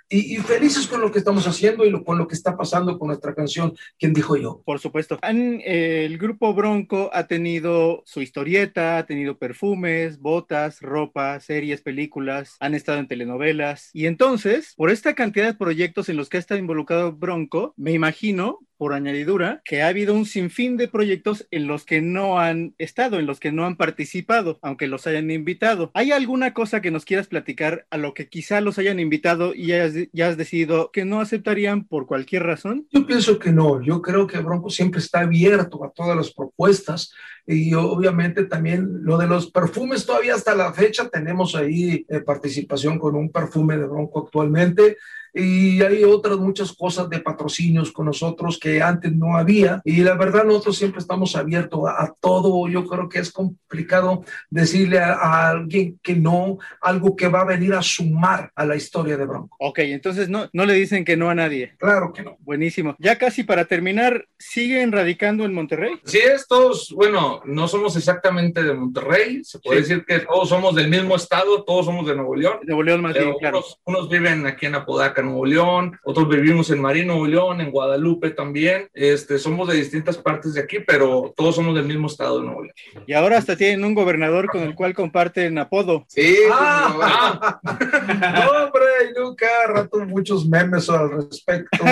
y, 0.10 0.36
y, 0.36 0.38
felices 0.38 0.88
con 0.88 1.02
lo 1.02 1.12
que 1.12 1.20
estamos 1.20 1.48
haciendo 1.48 1.86
y 1.86 1.90
lo, 1.90 2.04
con 2.04 2.18
lo 2.18 2.28
que 2.28 2.36
está 2.36 2.58
pasando 2.58 2.98
con 2.98 3.08
nuestra 3.08 3.36
canción, 3.36 3.76
¿Quién 3.98 4.14
dijo 4.14 4.36
yo? 4.36 4.62
Por 4.66 4.80
supuesto. 4.80 5.20
Han, 5.22 5.62
eh, 5.66 6.06
el 6.06 6.18
grupo 6.18 6.54
Bronco 6.54 7.10
ha 7.14 7.28
tenido 7.28 8.04
su 8.06 8.22
historieta, 8.22 8.98
ha 8.98 9.06
tenido 9.06 9.38
perfumes, 9.38 10.20
botas, 10.20 10.82
ropa, 10.82 11.40
series, 11.40 11.82
películas, 11.82 12.56
han 12.60 12.76
estado 12.76 13.00
en 13.00 13.08
telenovelas. 13.08 13.90
Y 13.94 14.06
entonces, 14.06 14.74
por 14.76 14.90
esta 14.90 15.16
cantidad 15.16 15.46
de 15.46 15.54
proyectos 15.54 16.10
en 16.10 16.18
los 16.18 16.30
que 16.30 16.38
ha 16.38 16.40
estado 16.40 16.60
involucrado 16.60 17.12
Bronco, 17.12 17.74
me 17.78 17.92
imagino 17.92 18.60
por 18.80 18.94
añadidura, 18.94 19.62
que 19.66 19.82
ha 19.82 19.90
habido 19.90 20.14
un 20.14 20.26
sinfín 20.26 20.78
de 20.78 20.88
proyectos 20.88 21.46
en 21.52 21.68
los 21.68 21.84
que 21.84 22.00
no 22.00 22.40
han 22.40 22.76
estado, 22.78 23.20
en 23.20 23.26
los 23.26 23.42
que 23.42 23.52
no 23.52 23.66
han 23.66 23.76
participado, 23.76 24.58
aunque 24.62 24.88
los 24.88 25.06
hayan 25.06 25.30
invitado. 25.32 25.92
¿Hay 25.94 26.14
alguna 26.14 26.54
cosa 26.54 26.82
que 26.82 26.90
nos 26.90 27.04
quieras 27.04 27.28
platicar 27.28 27.86
a 27.90 27.98
lo 27.98 28.14
que 28.14 28.30
quizá 28.30 28.62
los 28.62 28.80
hayan 28.80 29.02
invitado 29.02 29.54
y 29.54 29.68
ya 29.68 29.84
has, 29.84 29.96
ya 30.14 30.30
has 30.30 30.38
decidido 30.38 30.92
que 30.92 31.06
no 31.06 31.22
aceptarían 31.22 31.86
por 31.86 32.06
cualquier 32.06 32.44
razón? 32.44 32.88
Yo 32.92 33.06
pienso 33.06 33.40
que 33.40 33.52
no. 33.52 33.82
Yo 33.82 34.02
creo 34.02 34.28
que 34.28 34.40
Bronco 34.40 34.70
siempre 34.70 35.00
está 35.00 35.22
abierto 35.22 35.84
a 35.84 35.92
todas 35.92 36.16
las 36.16 36.32
propuestas 36.32 37.14
y 37.46 37.74
obviamente 37.74 38.46
también 38.46 39.04
lo 39.04 39.18
de 39.18 39.28
los 39.28 39.52
perfumes 39.52 40.06
todavía 40.06 40.36
hasta 40.36 40.56
la 40.56 40.72
fecha 40.74 41.10
tenemos 41.10 41.56
ahí 41.56 42.06
eh, 42.08 42.22
participación 42.22 43.00
con 43.00 43.16
un 43.16 43.32
perfume 43.32 43.78
de 43.78 43.86
Bronco 43.86 44.26
actualmente 44.26 44.98
y 45.34 45.82
hay 45.82 46.04
otras 46.04 46.38
muchas 46.38 46.74
cosas 46.74 47.10
de 47.10 47.20
patrocinios 47.20 47.92
con 47.92 48.06
nosotros 48.06 48.58
que 48.60 48.82
antes 48.82 49.14
no 49.14 49.38
había. 49.38 49.82
Y 49.84 49.98
la 49.98 50.16
verdad 50.16 50.44
nosotros 50.44 50.78
siempre 50.78 51.00
estamos 51.00 51.36
abiertos 51.36 51.82
a, 51.88 52.04
a 52.04 52.14
todo. 52.20 52.68
Yo 52.68 52.86
creo 52.86 53.10
que 53.10 53.20
es 53.20 53.32
complicado 53.32 54.24
decirle 54.50 55.00
a, 55.00 55.14
a, 55.14 55.50
alguien 55.50 56.00
que 56.02 56.16
no 56.16 56.58
algo 56.82 57.16
que 57.16 57.28
va 57.28 57.42
a 57.42 57.46
venir 57.46 57.74
a 57.74 57.82
sumar 57.82 58.52
a 58.56 58.66
la 58.66 58.76
historia 58.76 59.18
de 59.18 59.26
Bronco. 59.26 59.56
Ok 59.60 59.80
entonces 59.80 60.30
no, 60.30 60.50
no 60.54 60.66
le 60.66 60.74
dicen 60.74 61.06
que 61.06 61.18
no 61.18 61.30
a 61.30 61.36
nadie. 61.36 61.74
Claro 61.78 62.14
que 62.14 62.24
no. 62.24 62.38
Buenísimo. 62.40 62.96
Ya 63.00 63.18
casi 63.18 63.44
para 63.44 63.66
terminar 63.66 64.28
siguen 64.38 64.92
radicando 64.92 65.46
en 65.46 65.54
Monterrey 65.54 66.00
sí 66.04 66.20
es 66.20 66.48
todos 66.48 66.92
bueno 66.96 67.42
no 67.46 67.68
somos 67.68 67.96
exactamente 67.96 68.64
de 68.64 68.74
Monterrey. 68.74 69.44
Se 69.44 69.60
puede 69.60 69.84
sí. 69.84 69.90
decir 69.90 70.06
que 70.06 70.20
todos 70.20 70.50
somos 70.50 70.76
del 70.76 70.90
mismo 70.90 71.16
estado 71.16 71.64
todos 71.64 71.86
somos 71.86 72.06
de 72.08 72.16
Nuevo 72.16 72.36
León. 72.36 72.60
Nuevo 72.64 72.84
León 72.84 73.02
más 73.02 73.14
bien, 73.14 73.34
claro. 73.40 73.60
unos, 73.60 73.80
unos 73.86 74.10
viven 74.10 74.46
aquí 74.46 74.66
en 74.66 74.76
Apodaca 74.76 75.19
Nuevo 75.24 75.46
León, 75.46 76.00
otros 76.04 76.28
vivimos 76.28 76.70
en 76.72 76.82
Marín, 76.82 77.08
Nuevo 77.08 77.28
León, 77.28 77.62
en 77.62 77.72
Guadalupe 77.72 78.32
también. 78.32 78.90
Este, 78.94 79.38
somos 79.38 79.68
de 79.68 79.76
distintas 79.76 80.18
partes 80.18 80.54
de 80.54 80.62
aquí, 80.62 80.80
pero 80.80 81.34
todos 81.36 81.56
somos 81.56 81.76
del 81.76 81.86
mismo 81.86 82.08
estado 82.08 82.40
de 82.40 82.46
Nuevo 82.46 82.64
León. 82.64 82.76
Y 83.08 83.14
ahora 83.14 83.38
hasta 83.38 83.56
tienen 83.56 83.84
un 83.84 83.94
gobernador 83.94 84.48
con 84.48 84.62
el 84.62 84.76
cual 84.76 84.94
comparten 84.94 85.58
apodo. 85.58 86.06
Sí, 86.08 86.36
ah, 86.52 87.60
no, 87.64 87.72
hombre, 88.66 89.14
yo 89.16 89.36
cada 89.36 89.68
rato 89.68 90.00
muchos 90.00 90.48
memes 90.48 90.90
al 90.90 91.12
respecto 91.12 91.86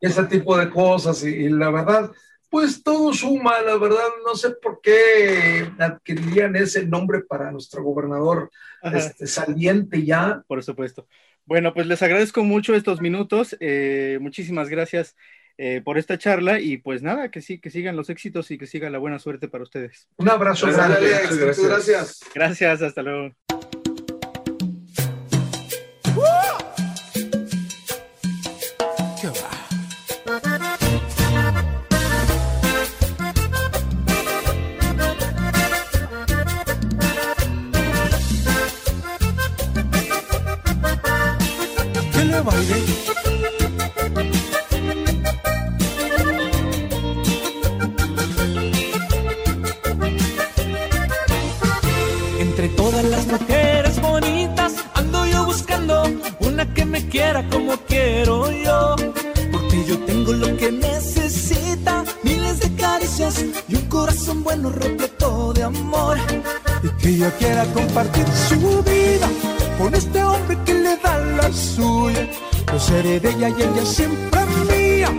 y 0.00 0.06
ese 0.06 0.24
tipo 0.24 0.56
de 0.56 0.70
cosas 0.70 1.24
y, 1.24 1.28
y 1.28 1.48
la 1.48 1.70
verdad 1.70 2.10
pues 2.54 2.84
todo 2.84 3.12
suma, 3.12 3.60
la 3.62 3.76
verdad, 3.78 4.06
no 4.24 4.36
sé 4.36 4.50
por 4.50 4.80
qué 4.80 5.68
adquirirían 5.76 6.54
ese 6.54 6.86
nombre 6.86 7.22
para 7.22 7.50
nuestro 7.50 7.82
gobernador 7.82 8.48
este, 8.80 9.26
saliente 9.26 10.04
ya. 10.04 10.40
Por 10.46 10.62
supuesto. 10.62 11.04
Bueno, 11.46 11.74
pues 11.74 11.86
les 11.86 12.02
agradezco 12.02 12.42
mucho 12.42 12.74
estos 12.74 13.00
minutos. 13.00 13.56
Eh, 13.60 14.18
muchísimas 14.20 14.68
gracias 14.68 15.16
eh, 15.58 15.82
por 15.84 15.98
esta 15.98 16.18
charla 16.18 16.58
y 16.58 16.78
pues 16.78 17.02
nada, 17.02 17.30
que 17.30 17.40
sí, 17.42 17.60
que 17.60 17.70
sigan 17.70 17.96
los 17.96 18.10
éxitos 18.10 18.50
y 18.50 18.58
que 18.58 18.66
siga 18.66 18.90
la 18.90 18.98
buena 18.98 19.18
suerte 19.18 19.48
para 19.48 19.64
ustedes. 19.64 20.08
Un 20.16 20.28
abrazo. 20.28 20.66
Gracias. 20.66 21.00
Gracias. 21.00 21.38
gracias. 21.38 21.68
gracias. 21.68 22.20
gracias 22.34 22.82
hasta 22.82 23.02
luego. 23.02 23.34
Y 73.48 73.62
ella 73.62 73.84
siempre 73.84 74.40
mía. 74.70 75.10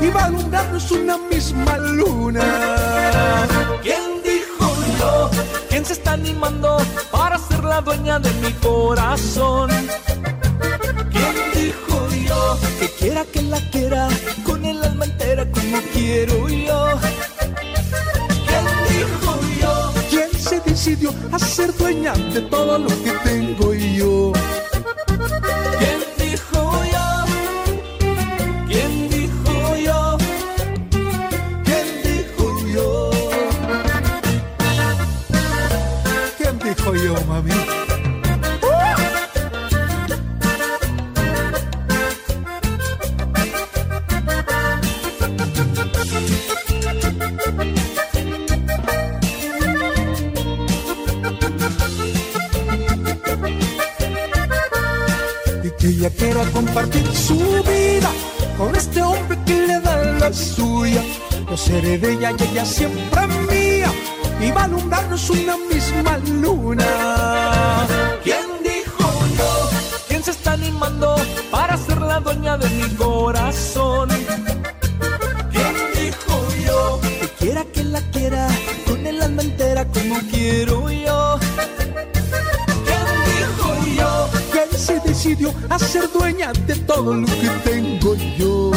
Y 0.00 0.08
va 0.10 0.22
a 0.22 0.24
alumbrarnos 0.26 0.90
una 0.90 1.18
misma 1.18 1.76
luna. 1.78 2.03
Ella 56.04 56.16
quiera 56.16 56.44
compartir 56.52 57.06
su 57.16 57.38
vida 57.38 58.10
con 58.58 58.76
este 58.76 59.00
hombre 59.00 59.38
que 59.46 59.66
le 59.66 59.80
da 59.80 59.96
la 60.20 60.32
suya. 60.34 61.02
Yo 61.48 61.56
seré 61.56 61.96
de 61.96 62.12
ella 62.12 62.32
y 62.38 62.42
ella 62.42 62.64
siempre 62.66 63.26
mía 63.50 63.90
y 64.38 64.50
va 64.50 64.62
a 64.62 64.64
alumbrarnos 64.64 65.30
una 65.30 65.56
misma 65.56 66.18
luna. 66.42 67.86
¿Quién 68.22 68.44
dijo 68.62 69.08
yo? 69.38 69.70
¿Quién 70.06 70.22
se 70.22 70.32
está 70.32 70.52
animando 70.52 71.16
para 71.50 71.78
ser 71.78 71.98
la 72.02 72.20
dueña 72.20 72.58
de 72.58 72.68
mi 72.68 72.88
corazón? 72.96 74.10
¿Quién 75.52 75.74
dijo 75.94 76.48
yo? 76.66 77.00
Que 77.00 77.28
quiera 77.38 77.64
que 77.64 77.82
la 77.82 78.00
quiera 78.10 78.48
con 78.86 79.06
el 79.06 79.22
alma 79.22 79.40
entera 79.40 79.86
como 79.86 80.16
quiero 80.30 80.90
yo. 80.90 81.23
Decidió 85.34 85.54
a 85.68 85.78
ser 85.78 86.10
dueña 86.12 86.52
de 86.52 86.76
todo 86.76 87.14
lo 87.14 87.26
que 87.26 87.48
tengo 87.64 88.14
yo? 88.38 88.73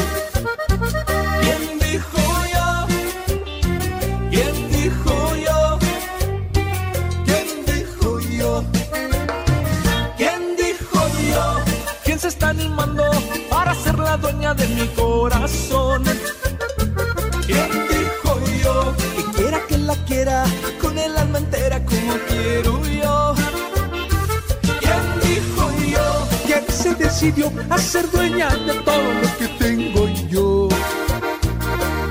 Todo 28.88 29.14
lo 29.22 29.30
que 29.38 29.48
tengo 29.64 30.08
yo? 30.30 30.70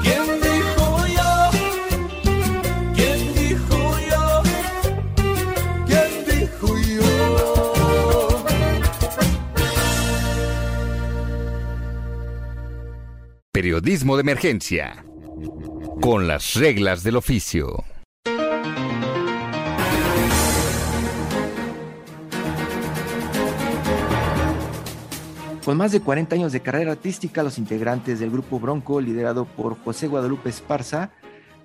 ¿Quién 0.03 0.25
dijo 0.47 0.89
yo? 1.17 1.31
¿Quién 2.95 3.19
dijo 3.35 3.79
yo? 4.11 4.25
¿Quién 5.87 6.09
dijo 6.31 6.69
yo? 6.95 7.09
Periodismo 13.53 14.17
de 14.17 14.21
emergencia. 14.21 15.05
Con 16.03 16.29
las 16.29 16.55
reglas 16.55 17.03
del 17.03 17.17
oficio. 17.17 17.85
Con 25.67 25.79
más 25.79 25.91
de 25.91 25.99
40 25.99 26.37
años 26.37 26.53
de 26.53 26.61
carrera 26.61 26.93
artística, 26.93 27.43
los 27.43 27.59
integrantes 27.59 28.21
del 28.21 28.31
grupo 28.31 28.61
Bronco, 28.61 29.01
liderado 29.01 29.47
por 29.47 29.77
José 29.77 30.07
Guadalupe 30.07 30.49
Esparza, 30.49 31.11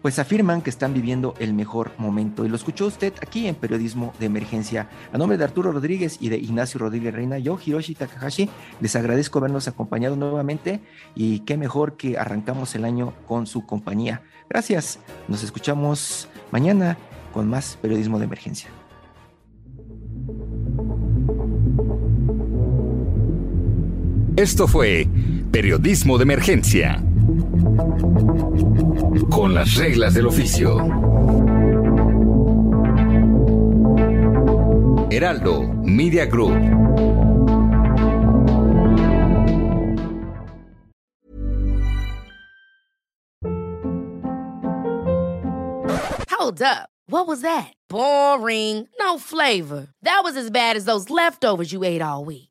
pues 0.01 0.17
afirman 0.17 0.63
que 0.63 0.71
están 0.71 0.95
viviendo 0.95 1.35
el 1.37 1.53
mejor 1.53 1.91
momento. 1.99 2.43
Y 2.43 2.49
lo 2.49 2.55
escuchó 2.55 2.87
usted 2.87 3.13
aquí 3.21 3.47
en 3.47 3.53
Periodismo 3.53 4.11
de 4.19 4.25
Emergencia. 4.25 4.89
A 5.13 5.19
nombre 5.19 5.37
de 5.37 5.43
Arturo 5.43 5.71
Rodríguez 5.71 6.17
y 6.19 6.29
de 6.29 6.37
Ignacio 6.37 6.79
Rodríguez 6.79 7.13
Reina, 7.13 7.37
yo, 7.37 7.59
Hiroshi 7.63 7.93
Takahashi, 7.93 8.49
les 8.79 8.95
agradezco 8.95 9.37
habernos 9.37 9.67
acompañado 9.67 10.15
nuevamente 10.15 10.81
y 11.13 11.41
qué 11.41 11.55
mejor 11.55 11.95
que 11.95 12.17
arrancamos 12.17 12.73
el 12.73 12.85
año 12.85 13.13
con 13.27 13.45
su 13.45 13.67
compañía. 13.67 14.23
Gracias. 14.49 14.97
Nos 15.27 15.43
escuchamos 15.43 16.27
mañana 16.49 16.97
con 17.31 17.47
más 17.47 17.77
Periodismo 17.79 18.17
de 18.17 18.25
Emergencia. 18.25 18.80
Esto 24.37 24.67
fue 24.67 25.07
Periodismo 25.51 26.17
de 26.17 26.23
Emergencia. 26.23 27.03
Con 29.29 29.53
las 29.53 29.75
reglas 29.75 30.13
del 30.13 30.27
oficio. 30.27 30.77
Heraldo 35.11 35.63
Media 35.83 36.25
Group. 36.25 36.55
Hold 46.29 46.61
up. 46.61 46.89
What 47.07 47.27
was 47.27 47.41
that? 47.41 47.73
Boring. 47.89 48.87
No 48.97 49.19
flavor. 49.19 49.89
That 50.03 50.21
was 50.23 50.37
as 50.37 50.49
bad 50.49 50.77
as 50.77 50.85
those 50.85 51.09
leftovers 51.09 51.73
you 51.73 51.83
ate 51.83 52.01
all 52.01 52.23
week. 52.23 52.50